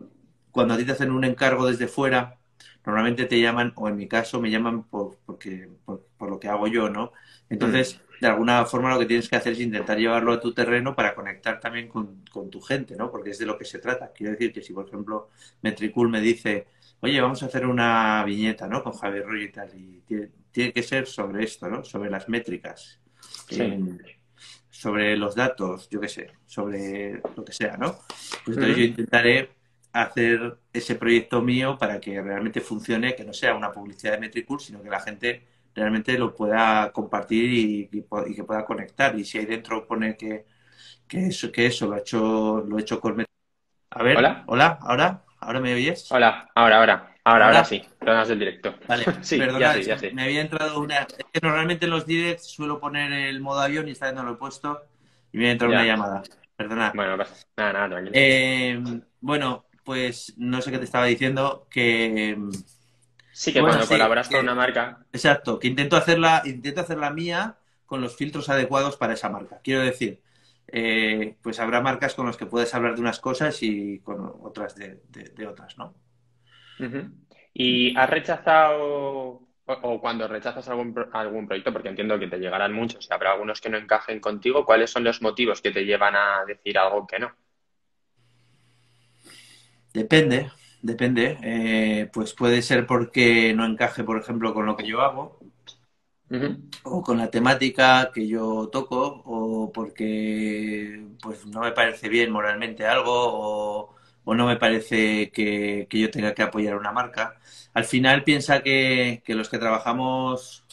cuando 0.51 0.75
a 0.75 0.77
ti 0.77 0.85
te 0.85 0.93
hacen 0.93 1.11
un 1.11 1.25
encargo 1.25 1.67
desde 1.67 1.89
fuera, 1.89 2.39
normalmente 2.85 3.27
te 3.27 3.41
llaman, 3.41 3.73
o 3.77 3.89
en 3.89 3.97
mi 3.97 4.09
caso 4.09 4.41
me 4.41 4.51
llaman 4.51 4.85
por, 4.85 5.19
porque, 5.27 5.69
por, 5.85 6.31
lo 6.31 6.41
que 6.41 6.49
hago 6.49 6.67
yo, 6.67 6.89
¿no? 6.89 7.13
Entonces, 7.51 7.97
mm. 7.97 8.21
de 8.23 8.27
alguna 8.29 8.65
forma 8.65 8.91
lo 8.91 8.99
que 8.99 9.07
tienes 9.07 9.29
que 9.29 9.37
hacer 9.37 9.53
es 9.53 9.61
intentar 9.61 9.99
llevarlo 9.99 10.33
a 10.33 10.41
tu 10.41 10.55
terreno 10.55 10.95
para 10.95 11.15
conectar 11.15 11.61
también 11.61 11.89
con, 11.89 12.25
tu 12.51 12.61
gente, 12.61 12.97
¿no? 12.97 13.11
Porque 13.11 13.31
es 13.31 13.39
de 13.39 13.47
lo 13.47 13.59
que 13.59 13.65
se 13.65 13.79
trata. 13.79 14.13
Quiero 14.13 14.33
decir 14.33 14.53
que 14.53 14.63
si, 14.63 14.73
por 14.73 14.87
ejemplo, 14.87 15.31
Metricool 15.63 16.09
me 16.09 16.21
dice, 16.21 16.67
oye, 17.01 17.21
vamos 17.21 17.43
a 17.43 17.47
hacer 17.47 17.67
una 17.67 18.25
viñeta, 18.25 18.67
¿no? 18.69 18.83
Con 18.83 18.93
Javier 18.93 19.25
Roy 19.25 19.45
y 19.45 19.53
tal, 19.53 19.71
y 19.75 20.03
tiene, 20.51 20.73
que 20.73 20.83
ser 20.83 21.07
sobre 21.07 21.45
esto, 21.45 21.69
¿no? 21.69 21.85
Sobre 21.85 22.11
las 22.11 22.29
métricas. 22.29 23.01
Sí 23.49 23.63
sobre 24.77 25.17
los 25.17 25.35
datos, 25.35 25.89
yo 25.89 26.01
qué 26.01 26.09
sé, 26.09 26.31
sobre 26.45 27.23
lo 27.35 27.45
que 27.45 27.53
sea, 27.53 27.79
¿no? 27.79 27.99
Pues 28.45 28.59
entonces 28.59 28.77
yo 28.77 28.85
intentaré 28.85 29.51
hacer 29.93 30.59
ese 30.71 30.97
proyecto 30.97 31.41
mío 31.41 31.79
para 31.79 31.99
que 31.99 32.21
realmente 32.21 32.61
funcione, 32.61 33.17
que 33.17 33.25
no 33.25 33.33
sea 33.33 33.55
una 33.55 33.73
publicidad 33.73 34.13
de 34.13 34.19
Metricool, 34.19 34.61
sino 34.61 34.83
que 34.83 34.91
la 34.91 35.01
gente 35.01 35.47
realmente 35.75 36.19
lo 36.19 36.35
pueda 36.35 36.93
compartir 36.93 37.53
y, 37.53 37.89
que 37.89 38.45
pueda 38.45 38.67
conectar. 38.67 39.19
Y 39.19 39.25
si 39.25 39.39
ahí 39.39 39.47
dentro 39.47 39.87
pone 39.87 40.15
que, 40.15 40.45
que 41.09 41.29
eso, 41.29 41.51
que 41.51 41.67
eso 41.67 41.87
lo, 41.87 41.97
he 41.97 42.01
hecho, 42.01 42.63
lo 42.67 42.79
he 42.79 42.83
hecho 42.83 43.01
con 43.01 43.25
A 43.91 44.03
ver, 44.03 44.19
¿Hola? 44.19 44.45
hola, 44.47 44.79
ahora, 44.83 45.25
ahora 45.47 45.61
me 45.61 45.75
oyes. 45.75 46.11
Hola, 46.11 46.51
ahora, 46.55 46.79
ahora. 46.79 47.13
Ahora, 47.25 47.47
ahora 47.47 47.65
sí. 47.65 47.83
Problemas 47.99 48.29
del 48.29 48.39
directo. 48.39 48.75
Vale, 48.87 49.05
Sí, 49.23 49.39
perdona, 49.39 49.59
ya 49.59 49.75
sí, 49.75 49.83
ya 49.85 49.99
sí. 49.99 50.11
me 50.13 50.23
había 50.23 50.41
entrado 50.41 50.81
una. 50.81 50.99
Es 50.99 51.27
que 51.33 51.41
normalmente 51.43 51.87
en 51.87 51.91
los 51.91 52.07
directs 52.07 52.47
suelo 52.47 52.79
poner 52.79 53.13
el 53.13 53.41
modo 53.41 53.61
avión 53.61 53.89
y 53.89 53.93
esta 53.93 54.07
vez 54.07 54.15
no 54.15 54.23
lo 54.23 54.33
he 54.33 54.37
puesto 54.37 54.83
y 55.33 55.39
me 55.39 55.45
había 55.45 55.53
entrado 55.53 55.73
una 55.73 55.85
llamada. 55.85 56.23
Perdona. 56.57 56.93
Bueno, 56.95 57.17
nada, 57.17 57.73
nada, 57.73 57.89
tranquilo. 57.89 58.13
Eh, 58.15 58.81
bueno, 59.21 59.67
pues 59.85 60.35
no 60.37 60.61
sé 60.63 60.71
qué 60.71 60.79
te 60.79 60.85
estaba 60.85 61.07
diciendo, 61.07 61.67
que 61.71 62.37
sí, 63.33 63.53
que 63.53 63.61
bueno, 63.61 63.77
cuando 63.77 63.89
colaboras 63.89 64.29
con 64.29 64.41
una 64.41 64.55
marca, 64.55 65.05
exacto, 65.13 65.59
que 65.59 65.69
intento 65.69 65.97
hacerla, 65.97 66.43
intento 66.45 66.81
hacerla 66.81 67.11
mía 67.11 67.57
con 67.87 68.01
los 68.01 68.17
filtros 68.17 68.49
adecuados 68.49 68.97
para 68.97 69.15
esa 69.15 69.29
marca. 69.29 69.61
Quiero 69.63 69.83
decir, 69.83 70.21
eh, 70.69 71.37
pues 71.43 71.61
habrá 71.61 71.81
marcas 71.81 72.15
con 72.15 72.27
las 72.27 72.37
que 72.37 72.47
puedes 72.47 72.75
hablar 72.75 72.95
de 72.95 73.01
unas 73.03 73.21
cosas 73.21 73.63
y 73.63 74.01
con 74.01 74.21
otras 74.43 74.75
de, 74.77 75.03
de- 75.11 75.31
de 75.31 75.47
otras, 75.47 75.79
¿no? 75.79 75.95
¿Y 77.53 77.97
has 77.97 78.09
rechazado, 78.11 79.49
o, 79.67 80.01
cuando 80.01 80.29
rechazas 80.29 80.69
algún, 80.69 80.95
algún 81.13 81.47
proyecto, 81.47 81.73
porque 81.73 81.89
entiendo 81.89 82.19
que 82.19 82.29
te 82.29 82.39
llegarán 82.39 82.73
muchos 82.73 83.09
y 83.11 83.13
habrá 83.15 83.33
algunos 83.33 83.61
que 83.61 83.71
no 83.71 83.79
encajen 83.79 84.21
contigo, 84.21 84.65
¿cuáles 84.65 84.91
son 84.91 85.05
los 85.05 85.23
motivos 85.23 85.61
que 85.63 85.73
te 85.73 85.85
llevan 85.85 86.15
a 86.17 86.45
decir 86.47 86.79
algo 86.79 87.07
que 87.07 87.19
no? 87.19 87.35
Depende, 89.93 90.51
depende. 90.83 91.39
Eh, 91.43 92.11
pues 92.13 92.35
puede 92.35 92.63
ser 92.63 92.87
porque 92.87 93.55
no 93.55 93.65
encaje, 93.65 94.05
por 94.05 94.19
ejemplo, 94.19 94.53
con 94.55 94.67
lo 94.67 94.77
que 94.77 94.87
yo 94.87 95.01
hago, 95.01 95.36
O 96.83 97.03
con 97.03 97.19
la 97.19 97.31
temática 97.31 98.11
que 98.15 98.27
yo 98.29 98.69
toco, 98.69 99.23
o 99.25 99.73
porque 99.73 101.05
pues 101.21 101.45
no 101.47 101.61
me 101.61 101.73
parece 101.73 102.09
bien 102.09 102.31
moralmente 102.33 102.87
algo, 102.87 103.13
o, 104.25 104.35
no 104.35 104.47
me 104.47 104.57
parece 104.57 105.31
que, 105.33 105.87
yo 105.91 106.11
tenga 106.11 106.35
que 106.35 106.43
apoyar 106.43 106.77
una 106.77 106.93
marca. 106.93 107.37
Al 107.75 107.85
final 107.85 108.23
piensa 108.25 108.63
que, 108.63 109.23
los 109.29 109.49
que 109.49 109.59
trabajamos 109.59 110.65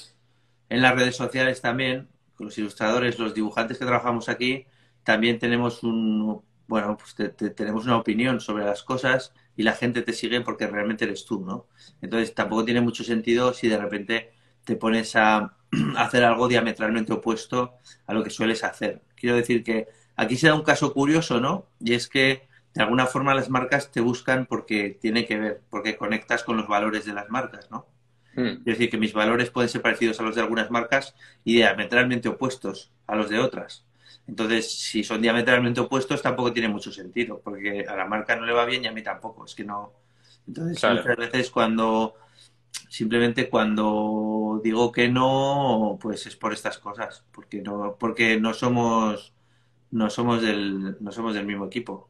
en 0.70 0.82
las 0.82 0.96
redes 0.96 1.16
sociales 1.16 1.62
también, 1.62 2.10
los 2.40 2.58
ilustradores, 2.58 3.20
los 3.20 3.34
dibujantes 3.34 3.78
que 3.78 3.86
trabajamos 3.86 4.30
aquí, 4.30 4.66
también 5.04 5.40
tenemos 5.40 5.84
un, 5.84 6.42
bueno, 6.68 6.98
pues 6.98 7.16
te- 7.16 7.30
tenemos 7.52 7.86
una 7.86 7.98
opinión 7.98 8.40
sobre 8.42 8.66
las 8.66 8.84
cosas 8.84 9.34
y 9.56 9.64
la 9.64 9.74
gente 9.74 10.02
te 10.02 10.14
sigue 10.14 10.42
porque 10.42 10.68
realmente 10.68 11.06
eres 11.06 11.26
tú, 11.26 11.42
¿no? 11.46 11.68
Entonces 12.02 12.34
tampoco 12.36 12.66
tiene 12.66 12.82
mucho 12.82 13.04
sentido 13.04 13.54
si 13.54 13.68
de 13.68 13.78
repente 13.78 14.32
te 14.64 14.76
pones 14.76 15.16
a 15.16 15.56
hacer 15.98 16.24
algo 16.24 16.48
diametralmente 16.48 17.14
opuesto 17.14 17.76
a 18.08 18.14
lo 18.14 18.24
que 18.24 18.30
sueles 18.30 18.64
hacer. 18.64 19.02
Quiero 19.16 19.36
decir 19.36 19.64
que 19.64 19.88
aquí 20.16 20.38
se 20.38 20.48
da 20.48 20.56
un 20.56 20.64
caso 20.64 20.94
curioso, 20.94 21.40
¿no? 21.40 21.68
Y 21.80 21.94
es 21.94 22.08
que 22.08 22.48
de 22.74 22.84
alguna 22.84 23.06
forma 23.06 23.34
las 23.36 23.50
marcas 23.50 23.92
te 23.92 24.02
buscan 24.02 24.46
porque 24.48 24.98
tiene 25.02 25.26
que 25.26 25.38
ver, 25.40 25.62
porque 25.70 25.96
conectas 25.98 26.44
con 26.44 26.58
los 26.58 26.68
valores 26.68 27.06
de 27.06 27.14
las 27.14 27.30
marcas, 27.30 27.70
¿no? 27.72 27.88
Mm. 28.36 28.48
Es 28.60 28.66
decir, 28.66 28.90
que 28.90 28.98
mis 28.98 29.14
valores 29.14 29.52
pueden 29.52 29.70
ser 29.70 29.82
parecidos 29.82 30.20
a 30.20 30.24
los 30.24 30.36
de 30.36 30.42
algunas 30.42 30.72
marcas 30.72 31.16
y 31.44 31.56
diametralmente 31.58 32.30
opuestos 32.30 32.92
a 33.08 33.16
los 33.16 33.30
de 33.30 33.40
otras. 33.40 33.86
Entonces, 34.28 34.72
si 34.80 35.04
son 35.04 35.22
diametralmente 35.22 35.82
opuestos, 35.82 36.22
tampoco 36.22 36.54
tiene 36.54 36.70
mucho 36.70 36.92
sentido, 36.92 37.42
porque 37.44 37.86
a 37.88 37.96
la 37.96 38.06
marca 38.06 38.36
no 38.36 38.46
le 38.46 38.54
va 38.54 38.66
bien 38.66 38.84
y 38.84 38.88
a 38.88 38.92
mí 38.92 39.04
tampoco. 39.04 39.46
Es 39.46 39.54
que 39.56 39.66
no. 39.66 39.94
Entonces, 40.48 40.80
Claro. 40.80 41.02
muchas 41.02 41.18
veces 41.18 41.50
cuando 41.52 42.16
simplemente 42.90 43.50
cuando 43.50 44.62
digo 44.64 44.92
que 44.92 45.10
no, 45.10 45.98
pues 46.02 46.26
es 46.28 46.36
por 46.36 46.54
estas 46.54 46.78
cosas, 46.78 47.26
porque 47.32 47.62
no, 47.62 47.98
porque 48.00 48.40
no 48.40 48.54
somos, 48.54 49.34
no 49.92 50.10
somos 50.10 50.42
del, 50.42 50.98
no 51.02 51.12
somos 51.12 51.34
del 51.34 51.46
mismo 51.46 51.66
equipo. 51.66 52.10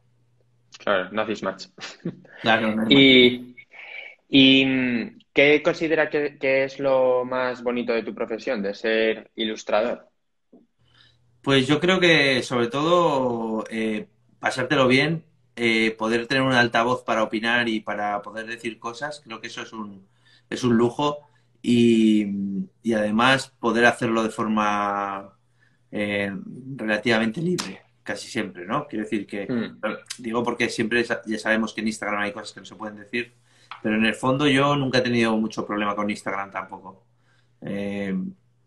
Claro, 0.78 1.10
no 1.12 1.22
hacéis 1.22 1.42
match. 1.42 1.66
Claro, 2.42 2.74
no 2.74 2.84
¿Y, 2.90 3.56
y 4.28 5.18
qué 5.32 5.62
considera 5.62 6.10
que, 6.10 6.36
que 6.38 6.64
es 6.64 6.78
lo 6.78 7.24
más 7.24 7.62
bonito 7.62 7.92
de 7.92 8.02
tu 8.02 8.14
profesión, 8.14 8.62
de 8.62 8.74
ser 8.74 9.30
ilustrador? 9.36 10.08
Pues 11.40 11.66
yo 11.66 11.80
creo 11.80 12.00
que 12.00 12.42
sobre 12.42 12.68
todo 12.68 13.64
eh, 13.70 14.06
pasártelo 14.38 14.88
bien, 14.88 15.24
eh, 15.56 15.94
poder 15.96 16.26
tener 16.26 16.42
un 16.42 16.52
altavoz 16.52 17.04
para 17.04 17.22
opinar 17.22 17.68
y 17.68 17.80
para 17.80 18.20
poder 18.22 18.46
decir 18.46 18.78
cosas, 18.78 19.22
creo 19.24 19.40
que 19.40 19.46
eso 19.46 19.62
es 19.62 19.72
un, 19.72 20.06
es 20.50 20.64
un 20.64 20.76
lujo 20.76 21.18
y, 21.62 22.26
y 22.82 22.92
además 22.94 23.52
poder 23.58 23.86
hacerlo 23.86 24.22
de 24.22 24.30
forma 24.30 25.32
eh, 25.90 26.32
relativamente 26.76 27.40
libre, 27.40 27.82
casi 28.02 28.28
siempre, 28.28 28.66
¿no? 28.66 28.86
Quiero 28.86 29.04
decir 29.04 29.26
que, 29.26 29.46
Mm. 29.48 29.78
digo 30.18 30.42
porque 30.42 30.68
siempre 30.68 31.04
ya 31.04 31.38
sabemos 31.38 31.72
que 31.74 31.80
en 31.80 31.88
Instagram 31.88 32.20
hay 32.22 32.32
cosas 32.32 32.52
que 32.52 32.60
no 32.60 32.66
se 32.66 32.74
pueden 32.76 32.96
decir, 32.96 33.32
pero 33.82 33.96
en 33.96 34.04
el 34.06 34.14
fondo 34.14 34.46
yo 34.46 34.76
nunca 34.76 34.98
he 34.98 35.02
tenido 35.02 35.36
mucho 35.36 35.66
problema 35.66 35.94
con 35.96 36.10
Instagram 36.10 36.50
tampoco. 36.50 37.04
Eh, 37.62 38.14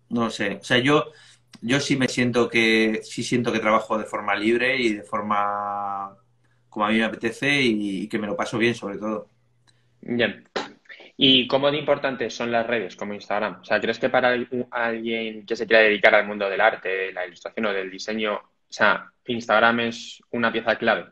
no 0.10 0.30
sé, 0.30 0.58
o 0.62 0.63
sea, 0.63 0.78
yo... 0.80 1.06
Yo 1.62 1.80
sí 1.80 1.96
me 1.96 2.08
siento 2.08 2.50
que, 2.50 3.02
sí 3.04 3.24
siento 3.24 3.52
que 3.52 3.60
trabajo 3.60 3.98
de 3.98 4.04
forma 4.06 4.36
libre 4.36 4.78
y 4.80 4.94
de 4.94 5.04
forma 5.04 6.16
como 6.70 6.86
a 6.86 6.90
mí 6.90 6.98
me 6.98 7.06
apetece 7.06 7.62
y, 7.62 8.02
y 8.04 8.08
que 8.08 8.20
me 8.20 8.28
lo 8.28 8.36
paso 8.36 8.58
bien 8.60 8.76
sobre 8.76 8.98
todo. 8.98 9.32
Bien. 10.02 10.44
¿Y 11.20 11.48
cómo 11.48 11.72
de 11.72 11.80
importantes 11.80 12.36
son 12.36 12.52
las 12.52 12.68
redes 12.68 12.96
como 12.96 13.14
Instagram? 13.16 13.62
O 13.62 13.66
sea, 13.66 13.80
¿crees 13.82 13.98
que 13.98 14.10
para 14.10 14.30
al- 14.30 14.48
alguien 14.70 15.46
que 15.46 15.56
se 15.56 15.66
quiera 15.66 15.82
dedicar 15.84 16.14
al 16.14 16.28
mundo 16.28 16.48
del 16.50 16.62
arte, 16.62 16.90
de 16.90 17.12
la 17.14 17.26
ilustración 17.26 17.66
o 17.66 17.74
del 17.74 17.90
diseño, 17.90 18.36
o 18.36 18.42
sea, 18.70 19.12
Instagram 19.26 19.80
es 19.82 20.22
una 20.32 20.52
pieza 20.52 20.76
clave? 20.78 21.06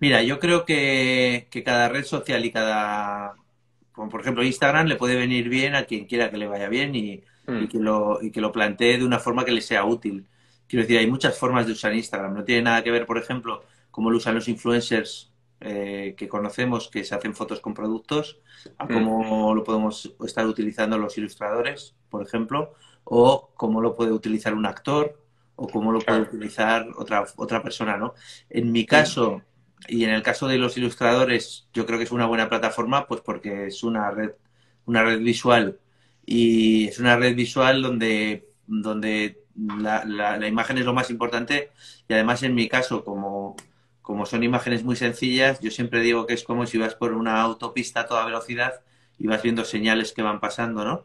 Mira, 0.00 0.22
yo 0.22 0.38
creo 0.38 0.64
que, 0.64 1.48
que 1.50 1.64
cada 1.64 1.88
red 1.88 2.04
social 2.04 2.44
y 2.44 2.52
cada, 2.52 3.34
como 3.92 4.08
por 4.10 4.20
ejemplo 4.20 4.44
Instagram, 4.44 4.86
le 4.86 4.96
puede 4.96 5.16
venir 5.16 5.48
bien 5.48 5.74
a 5.74 5.84
quien 5.84 6.04
quiera 6.06 6.30
que 6.30 6.36
le 6.36 6.46
vaya 6.46 6.68
bien 6.68 6.94
y, 6.94 7.22
Mm. 7.48 7.62
y 7.64 7.68
que 7.68 7.78
lo, 7.78 8.18
y 8.20 8.30
que 8.30 8.42
lo 8.42 8.52
plantee 8.52 8.98
de 8.98 9.06
una 9.06 9.18
forma 9.18 9.42
que 9.42 9.52
le 9.52 9.62
sea 9.62 9.82
útil. 9.86 10.26
Quiero 10.66 10.82
decir, 10.82 10.98
hay 10.98 11.06
muchas 11.06 11.38
formas 11.38 11.64
de 11.66 11.72
usar 11.72 11.94
Instagram. 11.94 12.34
No 12.34 12.44
tiene 12.44 12.60
nada 12.60 12.84
que 12.84 12.90
ver, 12.90 13.06
por 13.06 13.16
ejemplo, 13.16 13.64
cómo 13.90 14.10
lo 14.10 14.18
usan 14.18 14.34
los 14.34 14.48
influencers 14.48 15.27
eh, 15.60 16.14
que 16.16 16.28
conocemos, 16.28 16.88
que 16.88 17.04
se 17.04 17.14
hacen 17.14 17.34
fotos 17.34 17.60
con 17.60 17.74
productos, 17.74 18.40
a 18.78 18.84
Mm. 18.84 18.88
cómo 18.88 19.54
lo 19.54 19.64
podemos 19.64 20.14
estar 20.24 20.46
utilizando 20.46 20.98
los 20.98 21.16
ilustradores, 21.18 21.94
por 22.10 22.22
ejemplo, 22.22 22.74
o 23.04 23.50
cómo 23.56 23.80
lo 23.80 23.94
puede 23.96 24.12
utilizar 24.12 24.54
un 24.54 24.66
actor, 24.66 25.18
o 25.56 25.68
cómo 25.68 25.90
lo 25.92 25.98
puede 26.00 26.20
utilizar 26.22 26.86
otra, 26.96 27.24
otra 27.36 27.62
persona, 27.62 27.96
¿no? 27.96 28.14
En 28.48 28.70
mi 28.72 28.86
caso, 28.86 29.42
y 29.88 30.04
en 30.04 30.10
el 30.10 30.22
caso 30.22 30.46
de 30.48 30.58
los 30.58 30.76
ilustradores, 30.76 31.68
yo 31.72 31.86
creo 31.86 31.98
que 31.98 32.04
es 32.04 32.12
una 32.12 32.26
buena 32.26 32.48
plataforma, 32.48 33.06
pues 33.06 33.20
porque 33.20 33.66
es 33.66 33.82
una 33.82 34.10
red, 34.10 34.32
una 34.86 35.02
red 35.04 35.20
visual 35.20 35.78
y 36.24 36.88
es 36.88 36.98
una 36.98 37.16
red 37.16 37.34
visual 37.34 37.82
donde, 37.82 38.48
donde 38.66 39.42
la, 39.56 40.04
la- 40.04 40.36
la 40.36 40.46
imagen 40.48 40.78
es 40.78 40.84
lo 40.84 40.92
más 40.94 41.10
importante 41.10 41.70
y 42.08 42.12
además 42.14 42.42
en 42.42 42.54
mi 42.54 42.68
caso, 42.68 43.04
como, 43.04 43.56
como 44.08 44.24
son 44.26 44.42
imágenes 44.42 44.84
muy 44.84 44.96
sencillas, 44.96 45.60
yo 45.60 45.70
siempre 45.70 46.00
digo 46.00 46.26
que 46.26 46.34
es 46.34 46.42
como 46.42 46.66
si 46.66 46.78
vas 46.78 46.94
por 46.94 47.12
una 47.12 47.42
autopista 47.42 48.00
a 48.00 48.06
toda 48.06 48.24
velocidad 48.24 48.80
y 49.18 49.26
vas 49.26 49.42
viendo 49.42 49.64
señales 49.66 50.12
que 50.14 50.22
van 50.22 50.40
pasando, 50.40 50.84
¿no? 50.84 51.04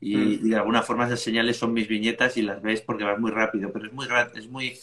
Y, 0.00 0.16
Mm. 0.16 0.32
y 0.46 0.50
de 0.50 0.56
alguna 0.56 0.82
forma 0.82 1.06
esas 1.06 1.20
señales 1.20 1.58
son 1.58 1.72
mis 1.72 1.88
viñetas 1.88 2.36
y 2.36 2.42
las 2.42 2.62
ves 2.62 2.82
porque 2.82 3.04
vas 3.04 3.18
muy 3.18 3.32
rápido, 3.32 3.72
pero 3.72 3.86
es 3.86 3.92
muy, 3.92 4.06
es 4.36 4.48
muy, 4.48 4.78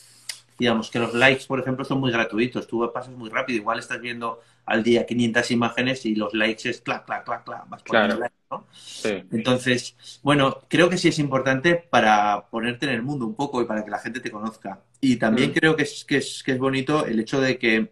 digamos 0.59 0.91
que 0.91 0.99
los 0.99 1.13
likes, 1.13 1.45
por 1.47 1.59
ejemplo, 1.61 1.85
son 1.85 1.99
muy 1.99 2.11
gratuitos, 2.11 2.67
tú 2.67 2.89
pasas 2.93 3.13
muy 3.15 3.29
rápido, 3.29 3.59
igual 3.59 3.79
estás 3.79 4.01
viendo 4.01 4.41
al 4.65 4.83
día 4.83 5.05
500 5.05 5.51
imágenes 5.51 6.05
y 6.05 6.15
los 6.15 6.33
likes 6.33 6.69
es 6.69 6.81
clac, 6.81 7.05
clac, 7.05 7.23
clac, 7.25 7.43
clac, 7.45 7.69
vas 7.69 7.83
Claro. 7.83 8.17
likes, 8.19 8.35
¿no? 8.51 8.65
Sí. 8.73 9.23
Entonces, 9.31 9.95
bueno, 10.23 10.61
creo 10.69 10.89
que 10.89 10.97
sí 10.97 11.09
es 11.09 11.19
importante 11.19 11.75
para 11.75 12.47
ponerte 12.49 12.85
en 12.87 12.93
el 12.93 13.03
mundo 13.03 13.25
un 13.27 13.35
poco 13.35 13.61
y 13.61 13.65
para 13.65 13.83
que 13.85 13.91
la 13.91 13.99
gente 13.99 14.19
te 14.19 14.31
conozca. 14.31 14.81
Y 15.01 15.17
también 15.17 15.51
Mm. 15.51 15.53
creo 15.53 15.75
que 15.75 15.83
es, 15.83 16.05
que 16.05 16.17
es, 16.17 16.41
que 16.43 16.53
es 16.53 16.59
bonito 16.59 17.05
el 17.05 17.19
hecho 17.19 17.39
de 17.41 17.57
que, 17.59 17.91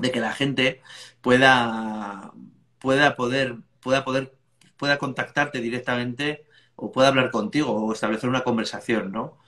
de 0.00 0.10
que 0.10 0.20
la 0.20 0.32
gente 0.32 0.82
pueda, 1.20 2.32
pueda 2.78 3.16
poder, 3.16 3.56
pueda 3.80 4.04
poder, 4.04 4.32
pueda 4.76 4.98
contactarte 4.98 5.60
directamente 5.60 6.46
o 6.76 6.92
pueda 6.92 7.08
hablar 7.08 7.30
contigo 7.30 7.72
o 7.72 7.92
establecer 7.92 8.28
una 8.28 8.42
conversación, 8.44 9.12
¿no? 9.12 9.38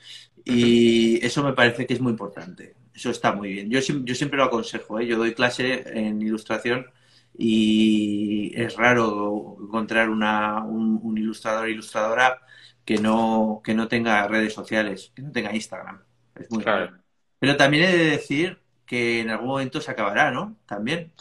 Y 0.44 1.24
eso 1.26 1.44
me 1.44 1.52
parece 1.52 1.86
que 1.86 1.94
es 1.94 2.00
muy 2.00 2.12
importante. 2.12 2.74
Eso 2.98 3.10
está 3.10 3.32
muy 3.32 3.52
bien. 3.52 3.70
Yo, 3.70 3.78
yo 3.80 4.14
siempre 4.14 4.38
lo 4.38 4.44
aconsejo, 4.44 4.98
¿eh? 4.98 5.06
Yo 5.06 5.16
doy 5.18 5.32
clase 5.34 5.84
en 5.96 6.20
ilustración 6.20 6.90
y 7.36 8.50
es 8.60 8.74
raro 8.76 9.56
encontrar 9.60 10.08
una, 10.10 10.64
un, 10.64 10.98
un 11.02 11.16
ilustrador 11.16 11.66
o 11.66 11.68
ilustradora 11.68 12.40
que 12.84 12.98
no, 12.98 13.60
que 13.62 13.74
no 13.74 13.86
tenga 13.86 14.26
redes 14.26 14.52
sociales, 14.52 15.12
que 15.14 15.22
no 15.22 15.30
tenga 15.30 15.54
Instagram. 15.54 16.02
Es 16.34 16.50
muy 16.50 16.64
Claro. 16.64 16.86
raro. 16.86 17.02
Pero 17.38 17.56
también 17.56 17.84
he 17.84 17.96
de 17.96 18.04
decir 18.10 18.58
que 18.84 19.20
en 19.20 19.30
algún 19.30 19.46
momento 19.48 19.80
se 19.80 19.90
acabará, 19.92 20.32
¿no? 20.32 20.56
También. 20.66 21.12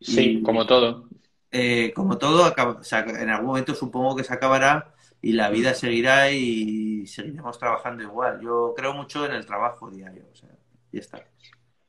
Sí, 0.00 0.34
Y- 0.38 0.42
como 0.42 0.66
todo. 0.66 1.08
eh, 1.50 1.92
como 1.94 2.18
todo, 2.18 2.44
acaba- 2.44 2.80
o 2.80 2.84
sea, 2.84 3.00
en 3.00 3.28
algún 3.30 3.46
momento 3.48 3.74
supongo 3.74 4.16
que 4.16 4.24
se 4.24 4.32
acabará 4.34 4.94
y 5.20 5.32
la 5.32 5.50
vida 5.50 5.74
seguirá 5.74 6.30
y 6.32 7.06
seguiremos 7.06 7.58
trabajando 7.58 8.02
igual. 8.02 8.40
Yo 8.42 8.74
creo 8.76 8.92
mucho 8.94 9.24
en 9.26 9.32
el 9.32 9.46
trabajo 9.46 9.90
diario, 9.90 10.24
o 10.32 10.34
sea, 10.34 10.48
ya 10.92 11.00
está. 11.00 11.24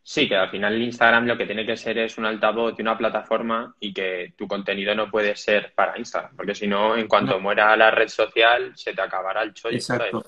Sí, 0.06 0.28
que 0.28 0.36
al 0.36 0.50
final 0.50 0.82
Instagram 0.82 1.26
lo 1.26 1.38
que 1.38 1.46
tiene 1.46 1.66
que 1.66 1.78
ser 1.78 1.98
es 1.98 2.18
un 2.18 2.26
altavoz 2.26 2.76
y 2.78 2.82
una 2.82 2.98
plataforma 2.98 3.74
y 3.80 3.94
que 3.94 4.34
tu 4.38 4.50
contenido 4.50 4.94
no 4.94 5.10
puede 5.10 5.34
ser 5.38 5.74
para 5.74 5.98
Instagram, 5.98 6.36
porque 6.36 6.54
si 6.54 6.68
no, 6.68 6.98
en 6.98 7.08
cuanto 7.08 7.40
muera 7.40 7.76
la 7.78 7.90
red 7.90 8.10
social, 8.10 8.74
se 8.76 8.94
te 8.94 9.02
acabará 9.02 9.44
el 9.44 9.54
chollo. 9.54 9.78
Exacto. 9.78 10.26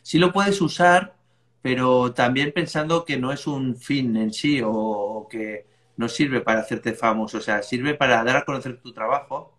Sí 0.00 0.20
lo 0.20 0.32
puedes 0.32 0.60
usar, 0.60 1.14
pero 1.60 2.12
también 2.12 2.52
pensando 2.52 3.04
que 3.04 3.16
no 3.16 3.32
es 3.32 3.48
un 3.48 3.76
fin 3.76 4.16
en 4.16 4.32
sí 4.32 4.60
o 4.64 5.26
que 5.28 5.66
no 5.96 6.08
sirve 6.08 6.40
para 6.40 6.60
hacerte 6.60 6.92
famoso, 6.92 7.38
o 7.38 7.40
sea, 7.40 7.62
sirve 7.62 7.94
para 7.94 8.22
dar 8.22 8.36
a 8.36 8.44
conocer 8.44 8.80
tu 8.80 8.92
trabajo 8.92 9.58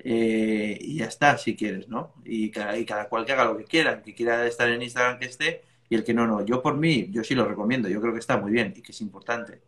eh, 0.00 0.76
y 0.78 0.98
ya 0.98 1.06
está, 1.06 1.38
si 1.38 1.56
quieres, 1.56 1.88
¿no? 1.88 2.12
Y 2.24 2.50
cada, 2.50 2.76
y 2.76 2.84
cada 2.84 3.08
cual 3.08 3.24
que 3.24 3.32
haga 3.32 3.46
lo 3.46 3.56
que 3.56 3.64
quiera, 3.64 4.02
que 4.02 4.14
quiera 4.14 4.46
estar 4.46 4.68
en 4.68 4.82
Instagram 4.82 5.18
que 5.18 5.26
esté 5.26 5.62
y 5.88 5.94
el 5.94 6.04
que 6.04 6.14
no, 6.14 6.26
no. 6.26 6.44
Yo 6.44 6.62
por 6.62 6.76
mí, 6.76 7.08
yo 7.10 7.24
sí 7.24 7.34
lo 7.34 7.44
recomiendo, 7.44 7.88
yo 7.88 8.00
creo 8.00 8.12
que 8.12 8.18
está 8.18 8.36
muy 8.36 8.52
bien 8.52 8.72
y 8.76 8.82
que 8.82 8.92
es 8.92 9.00
importante. 9.00 9.62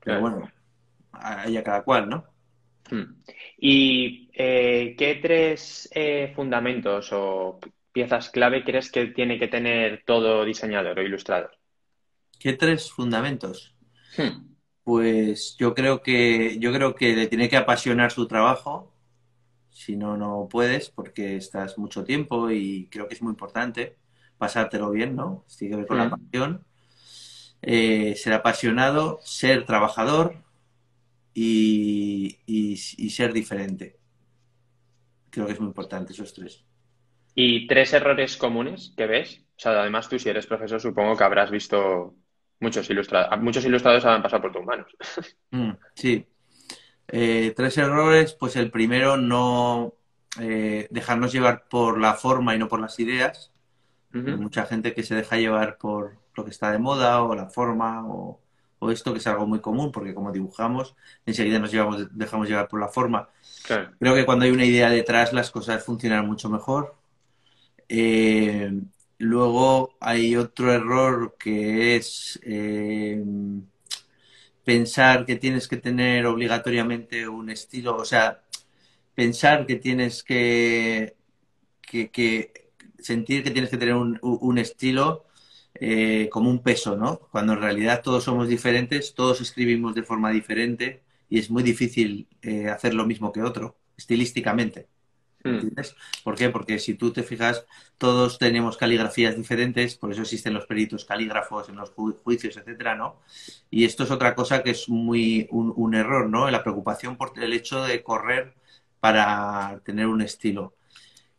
Pero 0.00 0.20
bueno, 0.20 0.50
haya 1.12 1.62
cada 1.62 1.82
cual, 1.82 2.08
¿no? 2.08 2.24
Hmm. 2.90 3.22
¿Y 3.58 4.30
eh, 4.34 4.94
qué 4.96 5.16
tres 5.16 5.88
eh, 5.92 6.32
fundamentos 6.36 7.10
o 7.12 7.58
piezas 7.92 8.30
clave 8.30 8.62
crees 8.62 8.90
que 8.90 9.06
tiene 9.06 9.38
que 9.38 9.48
tener 9.48 10.02
todo 10.06 10.44
diseñador 10.44 10.98
o 10.98 11.02
ilustrador? 11.02 11.50
¿Qué 12.38 12.52
tres 12.52 12.90
fundamentos? 12.90 13.74
Hmm. 14.16 14.54
Pues 14.84 15.56
yo 15.58 15.74
creo 15.74 16.02
que 16.02 16.58
yo 16.58 16.72
creo 16.72 16.94
que 16.94 17.16
le 17.16 17.26
tiene 17.26 17.48
que 17.48 17.56
apasionar 17.56 18.12
su 18.12 18.28
trabajo. 18.28 18.92
Si 19.70 19.96
no, 19.96 20.16
no 20.16 20.46
puedes 20.48 20.90
porque 20.90 21.36
estás 21.36 21.78
mucho 21.78 22.04
tiempo 22.04 22.50
y 22.50 22.86
creo 22.90 23.08
que 23.08 23.14
es 23.14 23.22
muy 23.22 23.30
importante 23.30 23.96
pasártelo 24.38 24.90
bien, 24.90 25.16
¿no? 25.16 25.44
Tiene 25.58 25.72
que 25.72 25.76
ver 25.78 25.86
con 25.86 25.98
la 25.98 26.10
pasión. 26.10 26.64
Eh, 27.62 28.14
ser 28.16 28.34
apasionado, 28.34 29.20
ser 29.24 29.64
trabajador 29.64 30.44
y, 31.32 32.38
y, 32.46 32.76
ser 32.76 33.32
diferente. 33.32 33.98
Creo 35.30 35.46
que 35.46 35.52
es 35.52 35.60
muy 35.60 35.68
importante 35.68 36.12
esos 36.12 36.34
tres. 36.34 36.64
¿Y 37.34 37.66
tres 37.66 37.92
errores 37.94 38.36
comunes 38.36 38.92
que 38.96 39.06
ves? 39.06 39.40
O 39.56 39.60
sea, 39.60 39.80
además 39.80 40.08
tú 40.08 40.18
si 40.18 40.28
eres 40.28 40.46
profesor 40.46 40.80
supongo 40.80 41.16
que 41.16 41.24
habrás 41.24 41.50
visto 41.50 42.14
muchos 42.60 42.88
ilustrados. 42.90 43.40
Muchos 43.40 43.64
ilustrados 43.64 44.04
han 44.04 44.22
pasado 44.22 44.42
por 44.42 44.52
tus 44.52 44.64
manos. 44.64 44.96
Mm, 45.50 45.70
sí. 45.94 46.26
Eh, 47.06 47.52
tres 47.54 47.78
errores, 47.78 48.34
pues 48.34 48.56
el 48.56 48.72
primero 48.72 49.16
no 49.16 49.94
eh, 50.40 50.88
dejarnos 50.90 51.32
llevar 51.32 51.68
por 51.68 52.00
la 52.00 52.14
forma 52.14 52.56
y 52.56 52.58
no 52.58 52.66
por 52.66 52.80
las 52.80 52.98
ideas. 52.98 53.53
Mucha 54.14 54.64
gente 54.64 54.94
que 54.94 55.02
se 55.02 55.16
deja 55.16 55.36
llevar 55.36 55.76
por 55.76 56.16
lo 56.36 56.44
que 56.44 56.50
está 56.50 56.70
de 56.70 56.78
moda 56.78 57.22
o 57.22 57.34
la 57.34 57.48
forma 57.48 58.06
o, 58.06 58.40
esto, 58.90 59.12
que 59.12 59.18
es 59.18 59.26
algo 59.26 59.46
muy 59.46 59.60
común, 59.60 59.90
porque 59.90 60.12
como 60.12 60.30
dibujamos, 60.30 60.94
enseguida 61.24 61.58
nos 61.58 61.72
llevamos, 61.72 62.06
dejamos 62.14 62.48
llevar 62.48 62.68
por 62.68 62.80
la 62.80 62.88
forma. 62.88 63.30
Creo 63.98 64.14
que 64.14 64.26
cuando 64.26 64.44
hay 64.44 64.50
una 64.50 64.66
idea 64.66 64.90
detrás 64.90 65.32
las 65.32 65.50
cosas 65.50 65.82
funcionan 65.82 66.26
mucho 66.26 66.50
mejor. 66.50 66.94
Eh, 67.88 68.70
luego 69.16 69.96
hay 70.00 70.36
otro 70.36 70.70
error 70.70 71.34
que 71.38 71.96
es 71.96 72.38
eh, 72.42 73.24
pensar 74.64 75.24
que 75.24 75.36
tienes 75.36 75.66
que 75.66 75.78
tener 75.78 76.26
obligatoriamente 76.26 77.26
un 77.26 77.48
estilo, 77.48 77.96
o 77.96 78.04
sea, 78.04 78.42
pensar 79.14 79.66
que 79.66 79.76
tienes 79.76 80.22
que, 80.22 81.16
que 81.80 82.63
sentir 83.04 83.44
que 83.44 83.50
tienes 83.50 83.70
que 83.70 83.76
tener 83.76 83.94
un, 83.94 84.58
estilo 84.58 85.24
eh, 85.74 86.28
como 86.32 86.50
un 86.50 86.62
peso, 86.62 86.96
¿no? 86.96 87.18
Cuando 87.30 87.52
en 87.52 87.60
realidad 87.60 88.02
todos 88.02 88.24
somos 88.24 88.48
diferentes, 88.48 89.14
todos 89.14 89.40
escribimos 89.40 89.94
de 89.94 90.02
forma 90.02 90.30
diferente 90.30 91.02
y 91.28 91.38
es 91.38 91.50
muy 91.50 91.62
difícil 91.62 92.26
eh, 92.42 92.68
hacer 92.68 92.94
lo 92.94 93.06
mismo 93.06 93.30
que 93.30 93.42
otro, 93.42 93.76
estilísticamente. 93.96 94.88
Hmm. 95.44 95.56
¿Entiendes? 95.56 95.94
¿Por 96.22 96.34
qué? 96.36 96.48
Porque 96.48 96.78
si 96.78 96.94
tú 96.94 97.12
te 97.12 97.22
fijas, 97.22 97.66
todos 97.98 98.38
tenemos 98.38 98.78
caligrafías 98.78 99.36
diferentes, 99.36 99.96
por 99.96 100.10
eso 100.10 100.22
existen 100.22 100.54
los 100.54 100.64
peritos 100.64 101.04
calígrafos 101.04 101.68
en 101.68 101.76
los 101.76 101.90
juicios, 101.90 102.56
etcétera, 102.56 102.94
¿no? 102.94 103.20
Y 103.70 103.84
esto 103.84 104.04
es 104.04 104.10
otra 104.10 104.34
cosa 104.34 104.62
que 104.62 104.70
es 104.70 104.88
muy 104.88 105.46
un, 105.50 105.74
un 105.76 105.94
error, 105.94 106.30
¿no? 106.30 106.50
La 106.50 106.62
preocupación 106.62 107.18
por 107.18 107.38
el 107.38 107.52
hecho 107.52 107.84
de 107.84 108.02
correr 108.02 108.54
para 109.00 109.82
tener 109.84 110.06
un 110.06 110.22
estilo. 110.22 110.72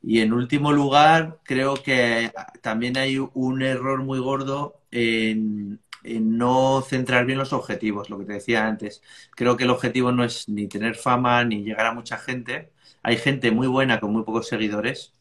Y 0.08 0.22
en 0.22 0.34
último 0.34 0.72
lugar, 0.72 1.40
creo 1.44 1.74
que 1.74 2.32
también 2.62 2.96
hay 2.96 3.18
un 3.18 3.64
error 3.64 4.04
muy 4.04 4.20
gordo 4.20 4.82
en, 4.92 5.80
no 6.04 6.84
centrar 6.84 7.26
bien 7.26 7.40
los 7.40 7.54
objetivos, 7.54 8.12
lo 8.12 8.20
que 8.20 8.26
te 8.26 8.34
decía 8.34 8.68
antes. 8.68 9.02
Creo 9.32 9.58
que 9.58 9.64
el 9.64 9.72
objetivo 9.72 10.12
no 10.12 10.24
es 10.24 10.48
ni 10.48 10.68
tener 10.68 10.94
fama 10.94 11.44
ni 11.44 11.64
llegar 11.64 11.88
a 11.88 11.94
mucha 11.96 12.20
gente. 12.20 12.70
Hay 13.02 13.18
gente 13.18 13.50
muy 13.50 13.66
buena 13.66 14.00
con 14.00 14.14
muy 14.14 14.22
pocos 14.22 14.48
seguidores, 14.48 15.12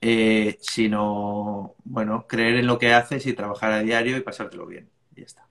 eh, 0.00 0.56
sino, 0.58 1.74
bueno, 1.84 2.26
creer 2.26 2.56
en 2.56 2.66
lo 2.66 2.78
que 2.78 2.94
haces 2.94 3.26
y 3.26 3.34
trabajar 3.34 3.72
a 3.72 3.82
diario 3.82 4.16
y 4.16 4.22
pasártelo 4.22 4.64
bien. 4.64 4.88
Y 5.14 5.20
ya 5.20 5.26
está. 5.26 5.46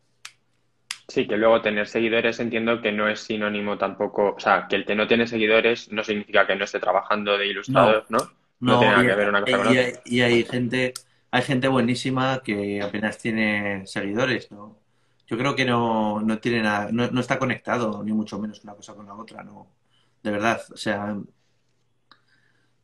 Sí, 1.07 1.27
que 1.27 1.37
luego 1.37 1.61
tener 1.61 1.87
seguidores 1.87 2.39
entiendo 2.39 2.81
que 2.81 2.91
no 2.91 3.07
es 3.07 3.19
sinónimo 3.19 3.77
tampoco, 3.77 4.33
o 4.35 4.39
sea, 4.39 4.65
que 4.67 4.77
el 4.77 4.85
que 4.85 4.95
no 4.95 5.05
tiene 5.05 5.27
seguidores 5.27 5.91
no 5.91 6.03
significa 6.03 6.47
que 6.47 6.55
no 6.55 6.63
esté 6.63 6.79
trabajando 6.79 7.37
de 7.37 7.45
ilustrador, 7.45 8.07
¿no? 8.09 8.17
No, 8.17 8.42
y, 10.05 10.21
hay 10.21 10.43
gente, 10.45 10.93
hay 11.31 11.41
gente 11.41 11.67
buenísima 11.67 12.41
que 12.43 12.81
apenas 12.81 13.17
tiene 13.17 13.85
seguidores, 13.85 14.51
¿no? 14.51 14.79
Yo 15.27 15.37
creo 15.37 15.55
que 15.55 15.65
no, 15.65 16.21
no 16.21 16.39
tiene 16.39 16.61
nada, 16.61 16.89
no, 16.91 17.19
está 17.19 17.39
conectado, 17.39 18.03
ni 18.03 18.11
mucho 18.11 18.39
menos 18.39 18.63
una 18.63 18.75
cosa 18.75 18.93
con 18.93 19.05
la 19.05 19.15
otra, 19.15 19.43
no. 19.43 19.67
De 20.21 20.31
verdad, 20.31 20.61
o 20.71 20.77
sea. 20.77 21.15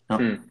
No. 0.10 0.20
Hmm. 0.20 0.50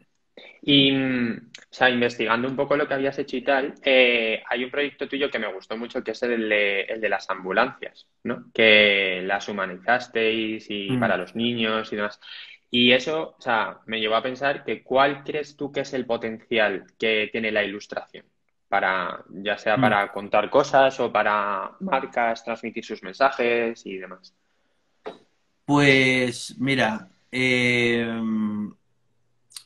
Y, 0.62 0.92
o 0.92 1.40
sea, 1.70 1.90
investigando 1.90 2.46
un 2.46 2.56
poco 2.56 2.76
lo 2.76 2.86
que 2.86 2.94
habías 2.94 3.18
hecho 3.18 3.36
y 3.36 3.42
tal, 3.42 3.74
eh, 3.82 4.42
hay 4.48 4.64
un 4.64 4.70
proyecto 4.70 5.08
tuyo 5.08 5.30
que 5.30 5.38
me 5.38 5.52
gustó 5.52 5.76
mucho, 5.76 6.04
que 6.04 6.12
es 6.12 6.22
el 6.22 6.48
de, 6.48 6.82
el 6.82 7.00
de 7.00 7.08
las 7.08 7.28
ambulancias, 7.30 8.06
¿no? 8.24 8.50
Que 8.52 9.22
las 9.24 9.48
humanizasteis 9.48 10.70
y 10.70 10.90
hmm. 10.90 11.00
para 11.00 11.16
los 11.16 11.34
niños 11.34 11.92
y 11.92 11.96
demás. 11.96 12.20
Y 12.70 12.92
eso, 12.92 13.34
o 13.38 13.40
sea, 13.40 13.80
me 13.86 13.98
llevó 13.98 14.16
a 14.16 14.22
pensar 14.22 14.64
que 14.64 14.82
cuál 14.82 15.24
crees 15.24 15.56
tú 15.56 15.72
que 15.72 15.80
es 15.80 15.92
el 15.94 16.04
potencial 16.04 16.84
que 16.98 17.28
tiene 17.32 17.50
la 17.50 17.64
ilustración 17.64 18.26
para, 18.68 19.24
ya 19.30 19.56
sea 19.56 19.76
mm. 19.76 19.80
para 19.80 20.12
contar 20.12 20.50
cosas 20.50 21.00
o 21.00 21.10
para 21.10 21.72
marcas, 21.80 22.44
transmitir 22.44 22.84
sus 22.84 23.02
mensajes 23.02 23.84
y 23.86 23.96
demás. 23.96 24.34
Pues 25.64 26.54
mira, 26.58 27.08
em, 27.30 28.72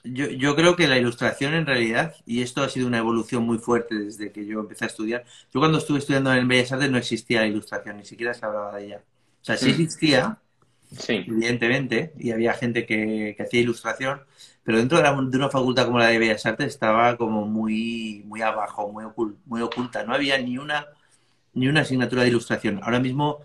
yo, 0.04 0.26
yo, 0.30 0.56
creo 0.56 0.74
que 0.74 0.88
la 0.88 0.98
ilustración 0.98 1.54
en 1.54 1.66
realidad, 1.66 2.14
y 2.26 2.42
esto 2.42 2.62
ha 2.62 2.68
sido 2.68 2.86
una 2.86 2.98
evolución 2.98 3.44
muy 3.44 3.58
fuerte 3.58 3.96
desde 3.96 4.32
que 4.32 4.46
yo 4.46 4.60
empecé 4.60 4.84
a 4.84 4.88
estudiar, 4.88 5.24
yo 5.52 5.60
cuando 5.60 5.78
estuve 5.78 5.98
estudiando 5.98 6.32
en 6.32 6.48
Bellas 6.48 6.72
Artes 6.72 6.90
no 6.90 6.98
existía 6.98 7.40
la 7.40 7.46
ilustración, 7.46 7.98
ni 7.98 8.04
siquiera 8.04 8.34
se 8.34 8.44
hablaba 8.46 8.76
de 8.76 8.86
ella. 8.86 9.02
O 9.40 9.44
sea, 9.44 9.56
sí 9.56 9.66
mm. 9.66 9.70
existía, 9.70 10.38
Sí. 10.92 11.24
Evidentemente, 11.26 12.12
y 12.18 12.30
había 12.32 12.54
gente 12.54 12.86
que, 12.86 13.36
hacía 13.38 13.60
ilustración, 13.60 14.22
pero 14.62 14.78
dentro 14.78 15.00
de, 15.00 15.36
una 15.36 15.50
facultad 15.50 15.86
como 15.86 15.98
la 15.98 16.08
de 16.08 16.18
Bellas 16.18 16.46
Artes 16.46 16.68
estaba 16.68 17.16
como 17.16 17.46
muy, 17.46 18.22
muy 18.26 18.42
abajo, 18.42 18.90
muy, 18.90 19.04
muy 19.46 19.62
oculta. 19.62 20.04
No 20.04 20.14
había 20.14 20.38
ni 20.38 20.58
una, 20.58 20.86
ni 21.54 21.68
una 21.68 21.80
asignatura 21.80 22.22
de 22.22 22.28
ilustración. 22.28 22.80
Ahora 22.82 23.00
mismo, 23.00 23.44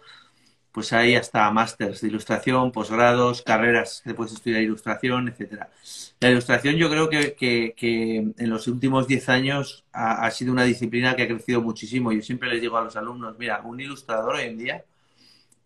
pues 0.71 0.93
hay 0.93 1.15
hasta 1.15 1.49
másters 1.51 2.01
de 2.01 2.09
ilustración, 2.09 2.71
posgrados, 2.71 3.41
carreras 3.41 4.01
que 4.03 4.13
puedes 4.13 4.33
estudiar 4.33 4.61
ilustración, 4.61 5.29
etcétera. 5.29 5.71
La 6.19 6.29
ilustración 6.29 6.75
yo 6.75 6.89
creo 6.89 7.09
que, 7.09 7.73
que, 7.75 8.17
en 8.37 8.49
los 8.49 8.67
últimos 8.67 9.07
10 9.07 9.29
años 9.29 9.85
ha, 9.93 10.25
ha, 10.25 10.31
sido 10.31 10.51
una 10.51 10.63
disciplina 10.63 11.15
que 11.15 11.23
ha 11.23 11.27
crecido 11.27 11.61
muchísimo. 11.61 12.11
Yo 12.11 12.21
siempre 12.21 12.49
les 12.49 12.61
digo 12.61 12.77
a 12.77 12.83
los 12.83 12.95
alumnos, 12.95 13.37
mira, 13.39 13.61
un 13.63 13.79
ilustrador 13.79 14.35
hoy 14.35 14.43
en 14.43 14.57
día 14.57 14.85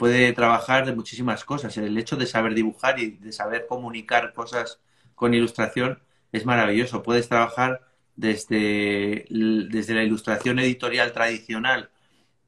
puede 0.01 0.33
trabajar 0.33 0.87
de 0.87 0.95
muchísimas 0.95 1.45
cosas. 1.45 1.77
El 1.77 1.95
hecho 1.95 2.15
de 2.15 2.25
saber 2.25 2.55
dibujar 2.55 2.97
y 2.97 3.11
de 3.17 3.31
saber 3.31 3.67
comunicar 3.69 4.33
cosas 4.33 4.79
con 5.13 5.35
ilustración 5.35 5.99
es 6.31 6.43
maravilloso. 6.43 7.03
Puedes 7.03 7.29
trabajar 7.29 7.81
desde, 8.15 9.27
desde 9.29 9.93
la 9.93 10.03
ilustración 10.03 10.57
editorial 10.57 11.11
tradicional 11.11 11.91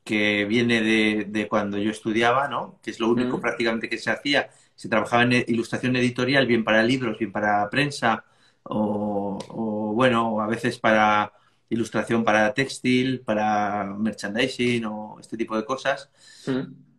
que 0.04 0.46
viene 0.46 0.82
de, 0.82 1.48
cuando 1.48 1.78
yo 1.78 1.92
estudiaba, 1.92 2.48
¿no? 2.48 2.80
que 2.82 2.90
es 2.90 3.00
lo 3.00 3.08
único 3.08 3.40
prácticamente 3.40 3.88
que 3.88 4.00
se 4.00 4.10
hacía. 4.10 4.50
Se 4.74 4.90
trabajaba 4.90 5.22
en 5.22 5.46
ilustración 5.46 5.96
editorial, 5.96 6.48
bien 6.48 6.64
para 6.64 6.82
libros, 6.82 7.20
bien 7.20 7.32
para 7.32 7.70
prensa, 7.70 8.26
o, 8.64 9.94
bueno, 9.96 10.42
a 10.42 10.48
veces 10.48 10.80
para 10.80 11.32
ilustración 11.70 12.24
para 12.24 12.52
textil, 12.52 13.20
para 13.20 13.84
merchandising 13.84 14.86
o 14.86 15.18
este 15.20 15.38
tipo 15.38 15.56
de 15.56 15.66
cosas 15.66 16.10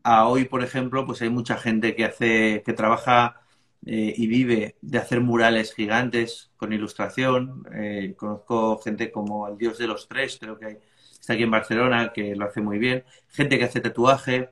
a 0.05 0.29
hoy, 0.29 0.45
por 0.47 0.63
ejemplo, 0.63 1.07
pues 1.07 1.23
hay 1.23 1.31
mucha 1.31 1.57
gente 1.59 1.97
que 1.97 2.05
hace, 2.05 2.63
que 2.65 2.73
trabaja 2.75 3.43
eh, 3.87 4.15
y 4.17 4.27
vive 4.29 4.77
de 4.81 4.99
hacer 4.99 5.21
murales 5.21 5.75
gigantes 5.75 6.53
con 6.57 6.73
ilustración. 6.73 7.65
Eh, 7.75 8.15
conozco 8.17 8.79
gente 8.81 9.11
como 9.11 9.49
el 9.49 9.59
Dios 9.59 9.79
de 9.79 9.87
los 9.89 10.09
Tres, 10.09 10.39
creo 10.41 10.59
que 10.59 10.81
está 11.21 11.35
aquí 11.35 11.43
en 11.45 11.51
Barcelona, 11.51 12.13
que 12.15 12.37
lo 12.37 12.47
hace 12.47 12.61
muy 12.61 12.79
bien, 12.79 13.05
gente 13.29 13.59
que 13.59 13.65
hace 13.65 13.81
tatuaje, 13.81 14.51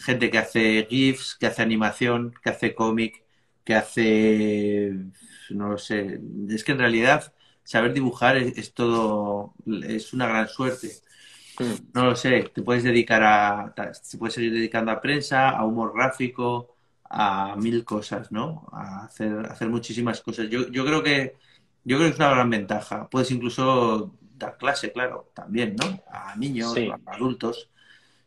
gente 0.00 0.30
que 0.30 0.38
hace 0.38 0.86
GIFs, 0.88 1.36
que 1.38 1.46
hace 1.46 1.62
animación, 1.62 2.34
que 2.42 2.50
hace 2.50 2.74
cómic, 2.74 3.24
que 3.64 3.74
hace, 3.74 4.92
no 5.50 5.68
lo 5.70 5.78
sé, 5.78 6.20
es 6.48 6.64
que 6.64 6.72
en 6.72 6.78
realidad 6.78 7.32
saber 7.64 7.92
dibujar 7.92 8.36
es, 8.36 8.74
todo, 8.74 9.54
es 9.66 10.12
una 10.12 10.26
gran 10.26 10.48
suerte. 10.48 10.90
Mm. 11.60 11.92
No 11.94 12.04
lo 12.06 12.16
sé, 12.16 12.50
te 12.54 12.62
puedes 12.62 12.82
dedicar 12.82 13.22
a, 13.22 13.74
te 13.74 14.18
puedes 14.18 14.34
seguir 14.34 14.52
dedicando 14.52 14.90
a 14.90 15.00
prensa, 15.00 15.50
a 15.50 15.64
humor 15.64 15.92
gráfico, 15.94 16.74
a 17.08 17.56
mil 17.56 17.84
cosas, 17.84 18.32
¿no? 18.32 18.66
A 18.72 19.04
hacer, 19.04 19.46
hacer 19.46 19.68
muchísimas 19.68 20.20
cosas. 20.20 20.48
Yo, 20.48 20.68
yo 20.68 20.84
creo 20.84 21.02
que 21.02 21.34
yo 21.84 21.96
creo 21.96 22.08
que 22.08 22.14
es 22.14 22.18
una 22.18 22.30
gran 22.30 22.50
ventaja. 22.50 23.08
Puedes 23.08 23.30
incluso 23.30 24.14
dar 24.36 24.56
clase, 24.58 24.92
claro, 24.92 25.30
también, 25.34 25.76
¿no? 25.76 26.02
A 26.10 26.36
niños, 26.36 26.76
a 26.76 27.12
adultos. 27.14 27.70